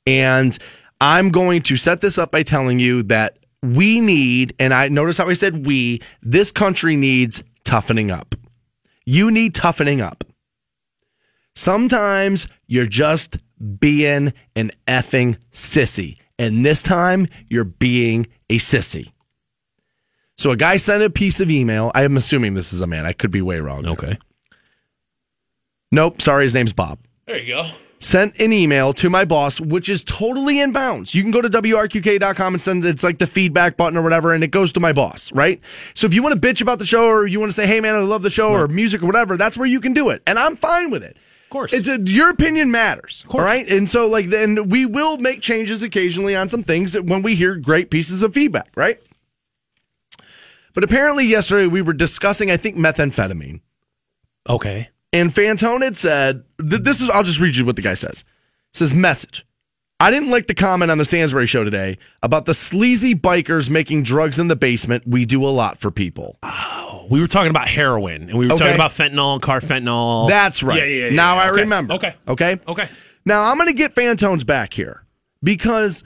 [0.08, 0.58] And
[1.02, 5.18] I'm going to set this up by telling you that we need, and I notice
[5.18, 8.36] how I said we, this country needs toughening up.
[9.06, 10.24] You need toughening up.
[11.56, 13.38] Sometimes you're just
[13.80, 16.16] being an effing sissy.
[16.40, 19.12] And this time you're being a sissy.
[20.38, 21.92] So a guy sent a piece of email.
[21.94, 23.06] I am assuming this is a man.
[23.06, 23.86] I could be way wrong.
[23.86, 24.18] Okay.
[25.92, 26.22] Nope.
[26.22, 27.00] Sorry, his name's Bob.
[27.28, 27.70] There you go.
[28.00, 31.14] Sent an email to my boss, which is totally in bounds.
[31.14, 34.46] You can go to WRQK.com and send it's like the feedback button or whatever, and
[34.46, 35.60] it goes to my boss, right?
[35.94, 37.82] So if you want to bitch about the show or you want to say, hey
[37.82, 40.24] man, I love the show or music or whatever, that's where you can do it.
[40.26, 41.18] And I'm fine with it.
[41.52, 41.74] Of course.
[41.74, 43.26] It's a, your opinion matters.
[43.28, 43.68] All right.
[43.68, 47.36] And so like then we will make changes occasionally on some things that when we
[47.36, 49.02] hear great pieces of feedback, right?
[50.74, 53.60] But apparently yesterday we were discussing, I think, methamphetamine.
[54.48, 54.92] Okay.
[55.12, 58.24] And Fantone had said, th- this is, I'll just read you what the guy says.
[58.70, 59.46] It says, message.
[60.00, 64.04] I didn't like the comment on the Stansbury show today about the sleazy bikers making
[64.04, 65.06] drugs in the basement.
[65.06, 66.38] We do a lot for people.
[66.44, 66.91] Oh.
[67.12, 68.64] We were talking about heroin and we were Okay.
[68.64, 70.30] talking about fentanyl, carfentanil.
[70.30, 70.78] That's right.
[70.80, 71.42] Yeah, yeah, yeah, now yeah.
[71.42, 71.62] I Okay.
[71.62, 71.94] remember.
[71.96, 72.16] Okay.
[72.28, 72.60] Okay.
[72.68, 72.88] Okay.
[73.26, 75.04] Now I'm going to get Fantone's back here
[75.44, 76.04] because,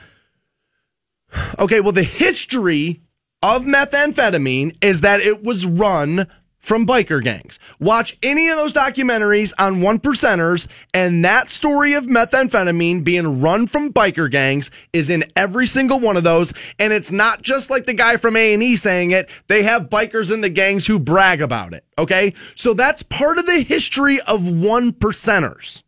[1.59, 3.01] okay, well, the history
[3.43, 6.27] of methamphetamine is that it was run
[6.65, 7.59] from biker gangs.
[7.79, 13.67] Watch any of those documentaries on one percenters, and that story of methamphetamine being run
[13.67, 16.53] from biker gangs is in every single one of those.
[16.79, 19.89] And it's not just like the guy from A and E saying it; they have
[19.89, 21.85] bikers in the gangs who brag about it.
[21.97, 25.83] Okay, so that's part of the history of one percenters.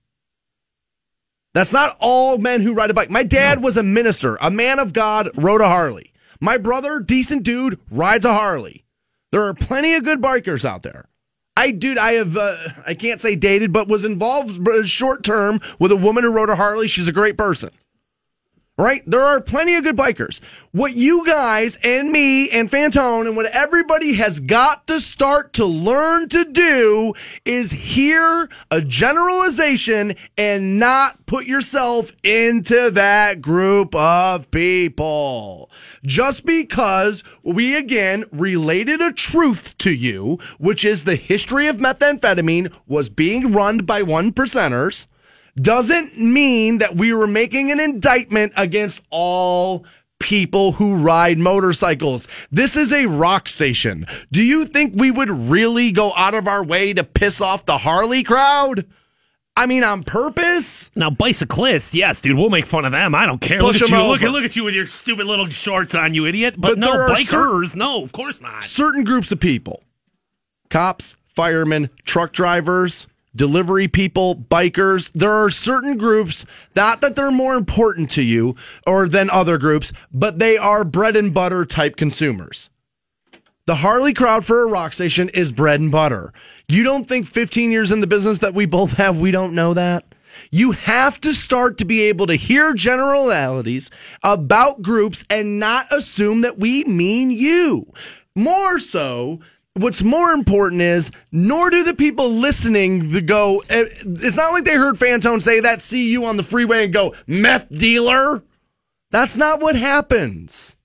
[1.53, 3.09] That's not all men who ride a bike.
[3.09, 6.13] My dad was a minister, a man of God, rode a Harley.
[6.39, 8.85] My brother, decent dude, rides a Harley.
[9.31, 11.09] There are plenty of good bikers out there.
[11.55, 12.55] I, dude, I have, uh,
[12.85, 16.55] I can't say dated, but was involved short term with a woman who rode a
[16.55, 16.87] Harley.
[16.87, 17.71] She's a great person.
[18.79, 19.01] Right?
[19.07, 20.39] There are plenty of good bikers.
[20.71, 25.65] What you guys and me and Fantone and what everybody has got to start to
[25.65, 27.13] learn to do
[27.43, 35.71] is hear a generalization and not put yourself into that group of people.
[36.05, 42.71] Just because we again related a truth to you, which is the history of methamphetamine
[42.85, 45.07] was being run by one percenters
[45.61, 49.85] doesn't mean that we were making an indictment against all
[50.19, 52.27] people who ride motorcycles.
[52.51, 54.05] This is a rock station.
[54.31, 57.77] Do you think we would really go out of our way to piss off the
[57.79, 58.85] Harley crowd?
[59.55, 60.91] I mean, on purpose?
[60.95, 63.15] Now, bicyclists, yes, dude, we'll make fun of them.
[63.15, 63.59] I don't care.
[63.59, 64.07] Push look at you.
[64.07, 66.53] Look at look at you with your stupid little shorts on, you idiot.
[66.57, 68.63] But, But no, bikers, cer- no, of course not.
[68.63, 69.83] certain groups of people
[70.69, 73.07] cops, firemen, truck drivers,
[73.37, 75.11] delivery people, bikers.
[75.13, 76.45] There are certain groups,
[76.75, 78.55] not that they're more important to you
[78.85, 82.69] or than other groups, but they are bread and butter type consumers.
[83.67, 86.33] The Harley crowd for a rock station is bread and butter.
[86.69, 89.73] You don't think 15 years in the business that we both have, we don't know
[89.73, 90.05] that?
[90.51, 93.89] You have to start to be able to hear generalities
[94.23, 97.91] about groups and not assume that we mean you.
[98.35, 99.39] More so,
[99.77, 104.63] what's more important is, nor do the people listening the go, eh, it's not like
[104.63, 108.43] they heard Fantone say that, see you on the freeway and go, meth dealer.
[109.11, 110.75] That's not what happens.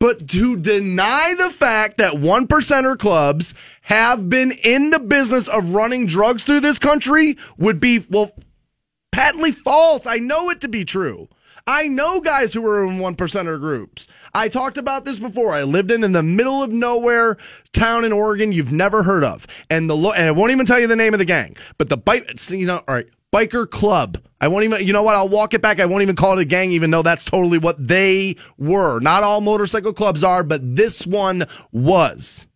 [0.00, 5.74] But to deny the fact that one percenter clubs have been in the business of
[5.74, 8.32] running drugs through this country would be, well,
[9.12, 10.04] patently false.
[10.04, 11.28] I know it to be true.
[11.66, 14.08] I know guys who were in one percenter groups.
[14.34, 15.54] I talked about this before.
[15.54, 17.36] I lived in in the middle of nowhere
[17.72, 20.80] town in Oregon you've never heard of, and the lo- and I won't even tell
[20.80, 24.18] you the name of the gang, but the bike, you know, all right, biker club.
[24.40, 24.84] I won't even.
[24.86, 25.14] You know what?
[25.14, 25.78] I'll walk it back.
[25.78, 28.98] I won't even call it a gang, even though that's totally what they were.
[29.00, 32.46] Not all motorcycle clubs are, but this one was.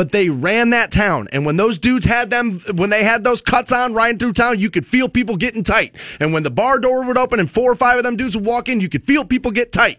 [0.00, 3.42] But they ran that town, and when those dudes had them, when they had those
[3.42, 5.94] cuts on riding through town, you could feel people getting tight.
[6.20, 8.46] And when the bar door would open and four or five of them dudes would
[8.46, 9.98] walk in, you could feel people get tight.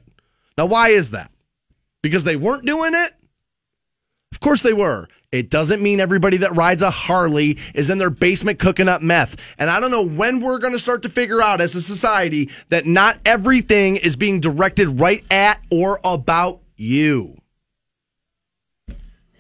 [0.57, 1.29] Now, why is that?
[2.01, 3.13] Because they weren't doing it?
[4.31, 5.07] Of course they were.
[5.31, 9.35] It doesn't mean everybody that rides a Harley is in their basement cooking up meth.
[9.59, 12.49] And I don't know when we're going to start to figure out as a society
[12.69, 17.40] that not everything is being directed right at or about you.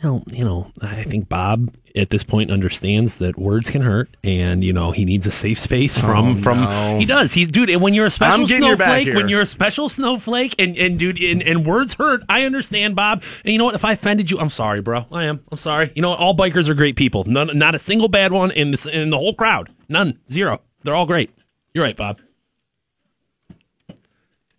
[0.03, 4.63] Well, you know, I think Bob at this point understands that words can hurt, and
[4.63, 6.61] you know he needs a safe space oh, from Oh, from.
[6.61, 6.97] no.
[6.97, 7.33] He does.
[7.33, 7.79] He, dude.
[7.79, 10.75] When you're a special I'm getting your back snowflake, when you're a special snowflake, and
[10.75, 12.23] and dude, and, and words hurt.
[12.27, 13.23] I understand, Bob.
[13.45, 13.75] And you know what?
[13.75, 15.05] If I offended you, I'm sorry, bro.
[15.11, 15.43] I am.
[15.51, 15.91] I'm sorry.
[15.95, 16.19] You know, what?
[16.19, 17.23] all bikers are great people.
[17.25, 19.69] None, not a single bad one in this in the whole crowd.
[19.87, 20.19] None.
[20.31, 20.61] Zero.
[20.83, 21.29] They're all great.
[21.75, 22.19] You're right, Bob.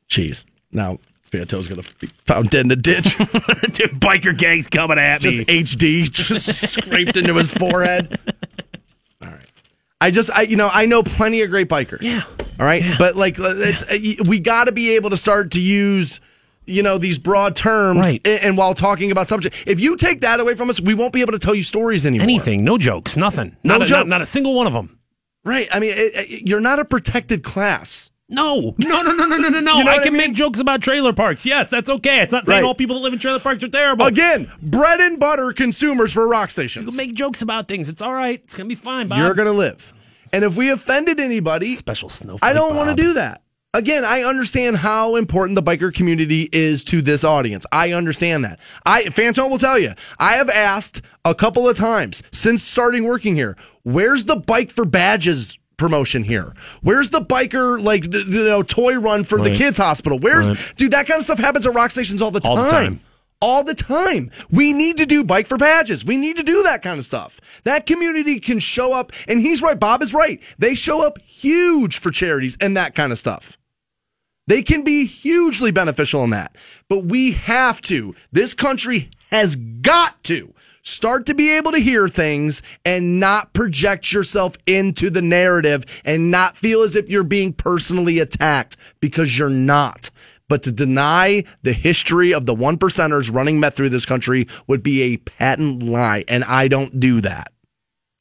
[0.09, 0.44] Jeez.
[0.70, 0.98] Now,
[1.33, 3.17] Fanto's to be found dead in a ditch.
[3.17, 3.27] Dude,
[4.01, 5.45] biker gangs coming at just me.
[5.47, 8.19] HD just scraped into his forehead.
[9.23, 9.49] All right.
[10.01, 12.03] I just, I you know, I know plenty of great bikers.
[12.03, 12.25] Yeah.
[12.61, 16.21] All right, but like, it's uh, we got to be able to start to use.
[16.65, 18.21] You know these broad terms, Right.
[18.25, 21.13] and, and while talking about subject, if you take that away from us, we won't
[21.13, 22.23] be able to tell you stories anymore.
[22.23, 22.63] Anything.
[22.63, 23.17] No jokes.
[23.17, 23.57] Nothing.
[23.65, 24.97] No not, a, not, not a single one of them.
[25.45, 25.67] right?
[25.73, 28.12] I mean, it, it- you're not a protected class.
[28.33, 29.75] No, no, no, no, no, no, no, no.
[29.79, 30.29] You know I what I can mean?
[30.29, 31.45] make jokes about trailer parks.
[31.47, 32.21] Yes, that's okay.
[32.23, 32.67] It's not saying Right.
[32.67, 34.07] all people that live in trailer parks are terrible.
[34.07, 36.85] Again, bread and butter consumers for rock stations.
[36.87, 37.89] You can make jokes about things.
[37.89, 38.41] It's all right.
[38.43, 39.19] It's gonna be fine, Bob.
[39.19, 39.93] You're gonna live,
[40.33, 42.43] and if we offended anybody, special snowflake.
[42.51, 43.43] I don't want to do that.
[43.75, 47.65] Again, I understand how important the biker community is to this audience.
[47.73, 48.59] I understand that.
[48.85, 49.95] I Fantone will tell you.
[50.19, 54.85] I have asked a couple of times since starting working here, where's the bike for
[54.85, 56.53] badges promotion here?
[56.82, 60.19] Where's the biker like the, you know toy run for the kids hospital?
[60.19, 60.73] Where's Right.
[60.77, 63.01] dude that kind of stuff happens at rock stations all the All the time.
[63.40, 64.31] All the time.
[64.53, 66.05] We need to do bike for badges.
[66.05, 67.40] We need to do that kind of stuff.
[67.65, 69.78] That community can show up, and he's right.
[69.78, 70.40] Bob is right.
[70.59, 73.59] They show up huge for charities and that kind of stuff.
[74.47, 76.55] They can be hugely beneficial in that.
[76.89, 80.52] But we have to, this country has got to
[80.83, 86.31] start to be able to hear things and not project yourself into the narrative and
[86.31, 90.11] not feel as if you're being personally attacked because you're not.
[90.49, 94.83] But to deny the history of the one percenters running meth through this country would
[94.83, 96.25] be a patent lie.
[96.29, 97.53] And I don't do that.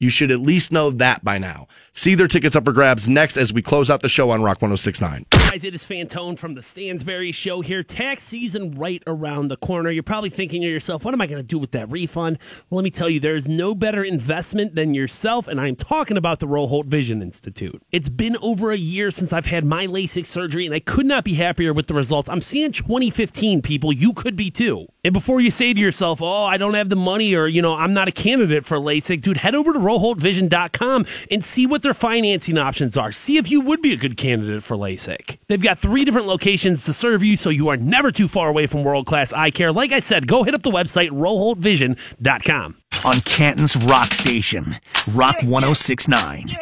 [0.00, 1.68] You should at least know that by now.
[1.94, 5.26] Seether tickets up for grabs next as we close out the show on Rock 1069.
[5.52, 7.82] Guys, it is Fantone from the Stansbury Show here.
[7.82, 9.90] Tax season right around the corner.
[9.90, 12.38] You're probably thinking to yourself, what am I going to do with that refund?
[12.70, 16.40] Well, let me tell you, there's no better investment than yourself, and I'm talking about
[16.40, 17.82] the Roholt Vision Institute.
[17.92, 21.22] It's been over a year since I've had my LASIK surgery, and I could not
[21.22, 22.30] be happier with the results.
[22.30, 23.92] I'm seeing 2015 people.
[23.92, 24.86] You could be too.
[25.04, 27.74] And before you say to yourself, oh, I don't have the money, or, you know,
[27.74, 31.92] I'm not a candidate for LASIK, dude, head over to RoholtVision.com and see what their
[31.92, 33.12] financing options are.
[33.12, 35.40] See if you would be a good candidate for LASIK.
[35.52, 38.66] They've got three different locations to serve you, so you are never too far away
[38.66, 39.70] from world class eye care.
[39.70, 42.76] Like I said, go hit up the website, RoholtVision.com.
[43.04, 44.76] On Canton's Rock Station,
[45.10, 46.56] Rock 1069.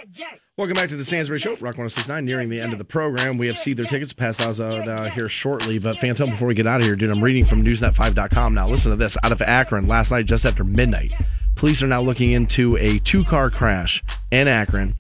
[0.56, 3.38] Welcome back to the Stansbury Show, Rock 1069, nearing the end of the program.
[3.38, 5.78] We have Seether Tickets pass out uh, here shortly.
[5.78, 8.68] But Phantom, before we get out of here, dude, I'm reading from Newsnet5.com now.
[8.68, 9.16] Listen to this.
[9.22, 11.12] Out of Akron last night, just after midnight,
[11.54, 14.02] police are now looking into a two car crash
[14.32, 14.96] in Akron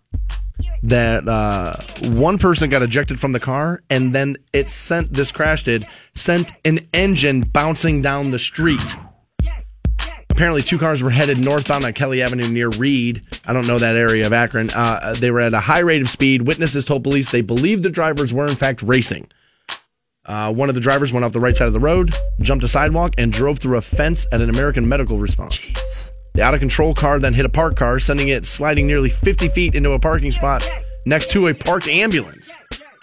[0.82, 1.76] that uh,
[2.10, 6.52] one person got ejected from the car and then it sent, this crash did, sent
[6.64, 8.96] an engine bouncing down the street.
[10.30, 13.22] Apparently, two cars were headed northbound on Kelly Avenue near Reed.
[13.44, 14.70] I don't know that area of Akron.
[14.70, 16.42] Uh, they were at a high rate of speed.
[16.42, 19.28] Witnesses told police they believed the drivers were, in fact, racing.
[20.24, 22.68] Uh, one of the drivers went off the right side of the road, jumped a
[22.68, 26.10] sidewalk, and drove through a fence at an American medical response.
[26.34, 29.48] The out of control car then hit a parked car, sending it sliding nearly 50
[29.48, 30.68] feet into a parking spot
[31.04, 32.54] next to a parked ambulance.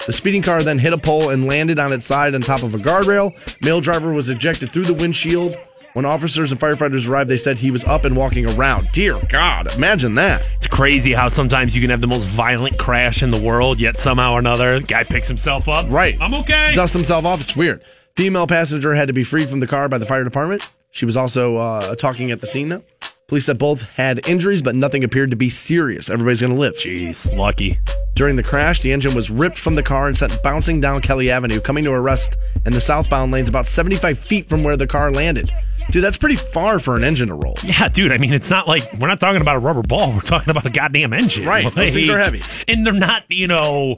[0.06, 2.74] The speeding car then hit a pole and landed on its side on top of
[2.74, 3.34] a guardrail.
[3.62, 5.58] Male driver was ejected through the windshield.
[5.94, 8.88] When officers and firefighters arrived, they said he was up and walking around.
[8.94, 10.46] Dear God, imagine that.
[10.56, 13.98] It's crazy how sometimes you can have the most violent crash in the world, yet
[13.98, 15.90] somehow or another, guy picks himself up.
[15.90, 16.16] Right.
[16.22, 16.74] I'm okay.
[16.76, 17.42] Dust himself off.
[17.42, 17.84] It's weird.
[18.16, 20.70] Female passenger had to be freed from the car by the fire department.
[20.92, 22.84] She was also uh, talking at the scene now.
[23.28, 26.10] Police said both had injuries, but nothing appeared to be serious.
[26.10, 26.76] Everybody's going to live.
[26.76, 27.78] Jeez, lucky.
[28.16, 31.30] During the crash, the engine was ripped from the car and sent bouncing down Kelly
[31.30, 34.88] Avenue, coming to a rest in the southbound lanes about 75 feet from where the
[34.88, 35.52] car landed.
[35.92, 37.56] Dude, that's pretty far for an engine to roll.
[37.66, 38.14] Yeah, dude.
[38.14, 40.14] I mean, it's not like we're not talking about a rubber ball.
[40.14, 41.46] We're talking about a goddamn engine.
[41.46, 41.66] Right.
[41.76, 42.42] Those things are heavy.
[42.70, 43.98] and they're not, you know,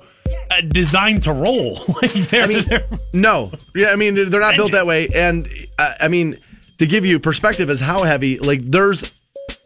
[0.49, 1.75] uh, designed to roll.
[2.01, 3.51] like they're, I mean, they're- no.
[3.75, 5.07] Yeah, I mean, they're not built that way.
[5.13, 5.47] And
[5.77, 6.35] uh, I mean,
[6.79, 9.11] to give you perspective as how heavy, like there's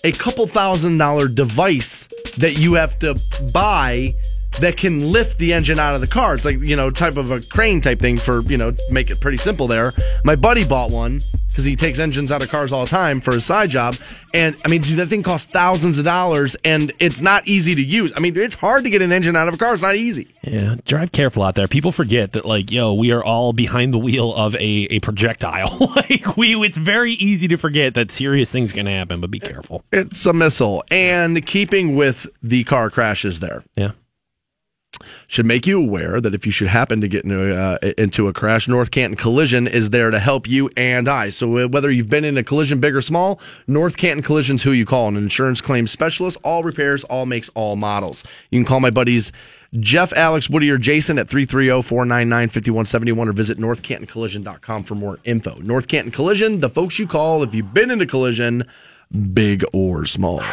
[0.03, 2.07] a couple thousand dollar device
[2.37, 3.19] that you have to
[3.51, 4.15] buy
[4.59, 6.35] that can lift the engine out of the car.
[6.35, 9.19] It's like, you know, type of a crane type thing for, you know, make it
[9.19, 9.93] pretty simple there.
[10.23, 11.21] My buddy bought one
[11.53, 13.95] because he takes engines out of cars all the time for his side job.
[14.33, 17.81] And I mean, dude, that thing costs thousands of dollars and it's not easy to
[17.81, 18.11] use.
[18.15, 19.75] I mean, it's hard to get an engine out of a car.
[19.75, 20.33] It's not easy.
[20.41, 21.67] Yeah, drive careful out there.
[21.67, 25.77] People forget that, like, yo, we are all behind the wheel of a, a projectile.
[25.95, 29.83] like, we, it's very easy to forget that serious things can happen, but be careful.
[29.91, 30.83] It's a missile.
[30.89, 33.63] And keeping with the car crashes there.
[33.75, 33.91] Yeah.
[35.33, 38.33] Should make you aware that if you should happen to get into, uh, into a
[38.33, 41.31] crash, North Canton Collision is there to help you and I.
[41.31, 44.71] So uh, whether you've been in a collision, big or small, North Canton Collision's who
[44.71, 48.23] you call, an insurance claims specialist, all repairs, all makes, all models.
[48.51, 49.31] You can call my buddies
[49.79, 55.55] Jeff, Alex, Woody, or Jason at 330-499-5171 or visit northcantoncollision.com for more info.
[55.61, 58.67] North Canton Collision, the folks you call if you've been in a collision,
[59.33, 60.43] big or small.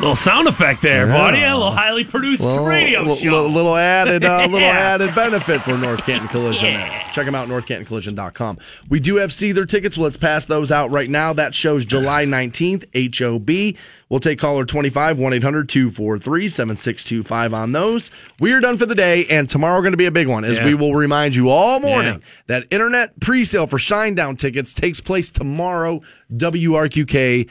[0.00, 1.12] Little sound effect there, Yeah.
[1.12, 1.42] buddy.
[1.42, 3.30] A little highly produced radio little, show.
[3.30, 4.68] little, little added, uh, little Yeah.
[4.94, 6.72] added benefit for North Canton Collision.
[6.72, 7.10] Yeah.
[7.12, 8.56] Check them out, northcantoncollision.com.
[8.88, 9.98] We do have Seether tickets.
[9.98, 11.34] Let's pass those out right now.
[11.34, 13.76] That shows July 19th, HOB.
[14.10, 18.10] We'll take caller 25, 1 800 243 7625 on those.
[18.40, 20.58] We are done for the day, and tomorrow going to be a big one as
[20.58, 20.64] Yeah.
[20.66, 22.18] we will remind you all morning Yeah.
[22.48, 26.02] that internet pre sale for Shinedown tickets takes place tomorrow.
[26.36, 27.50] WRQK.com.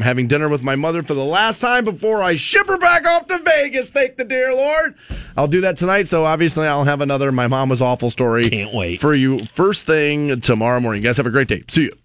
[0.00, 3.26] Having dinner with my mother for the last time before I ship her back off
[3.28, 3.90] to Vegas.
[3.90, 4.94] Thank the dear Lord.
[5.36, 6.08] I'll do that tonight.
[6.08, 9.00] So obviously, I'll have another My Mom Was Awful story Can't wait.
[9.00, 11.02] for you first thing tomorrow morning.
[11.02, 11.64] You guys have a great day.
[11.68, 11.92] See you.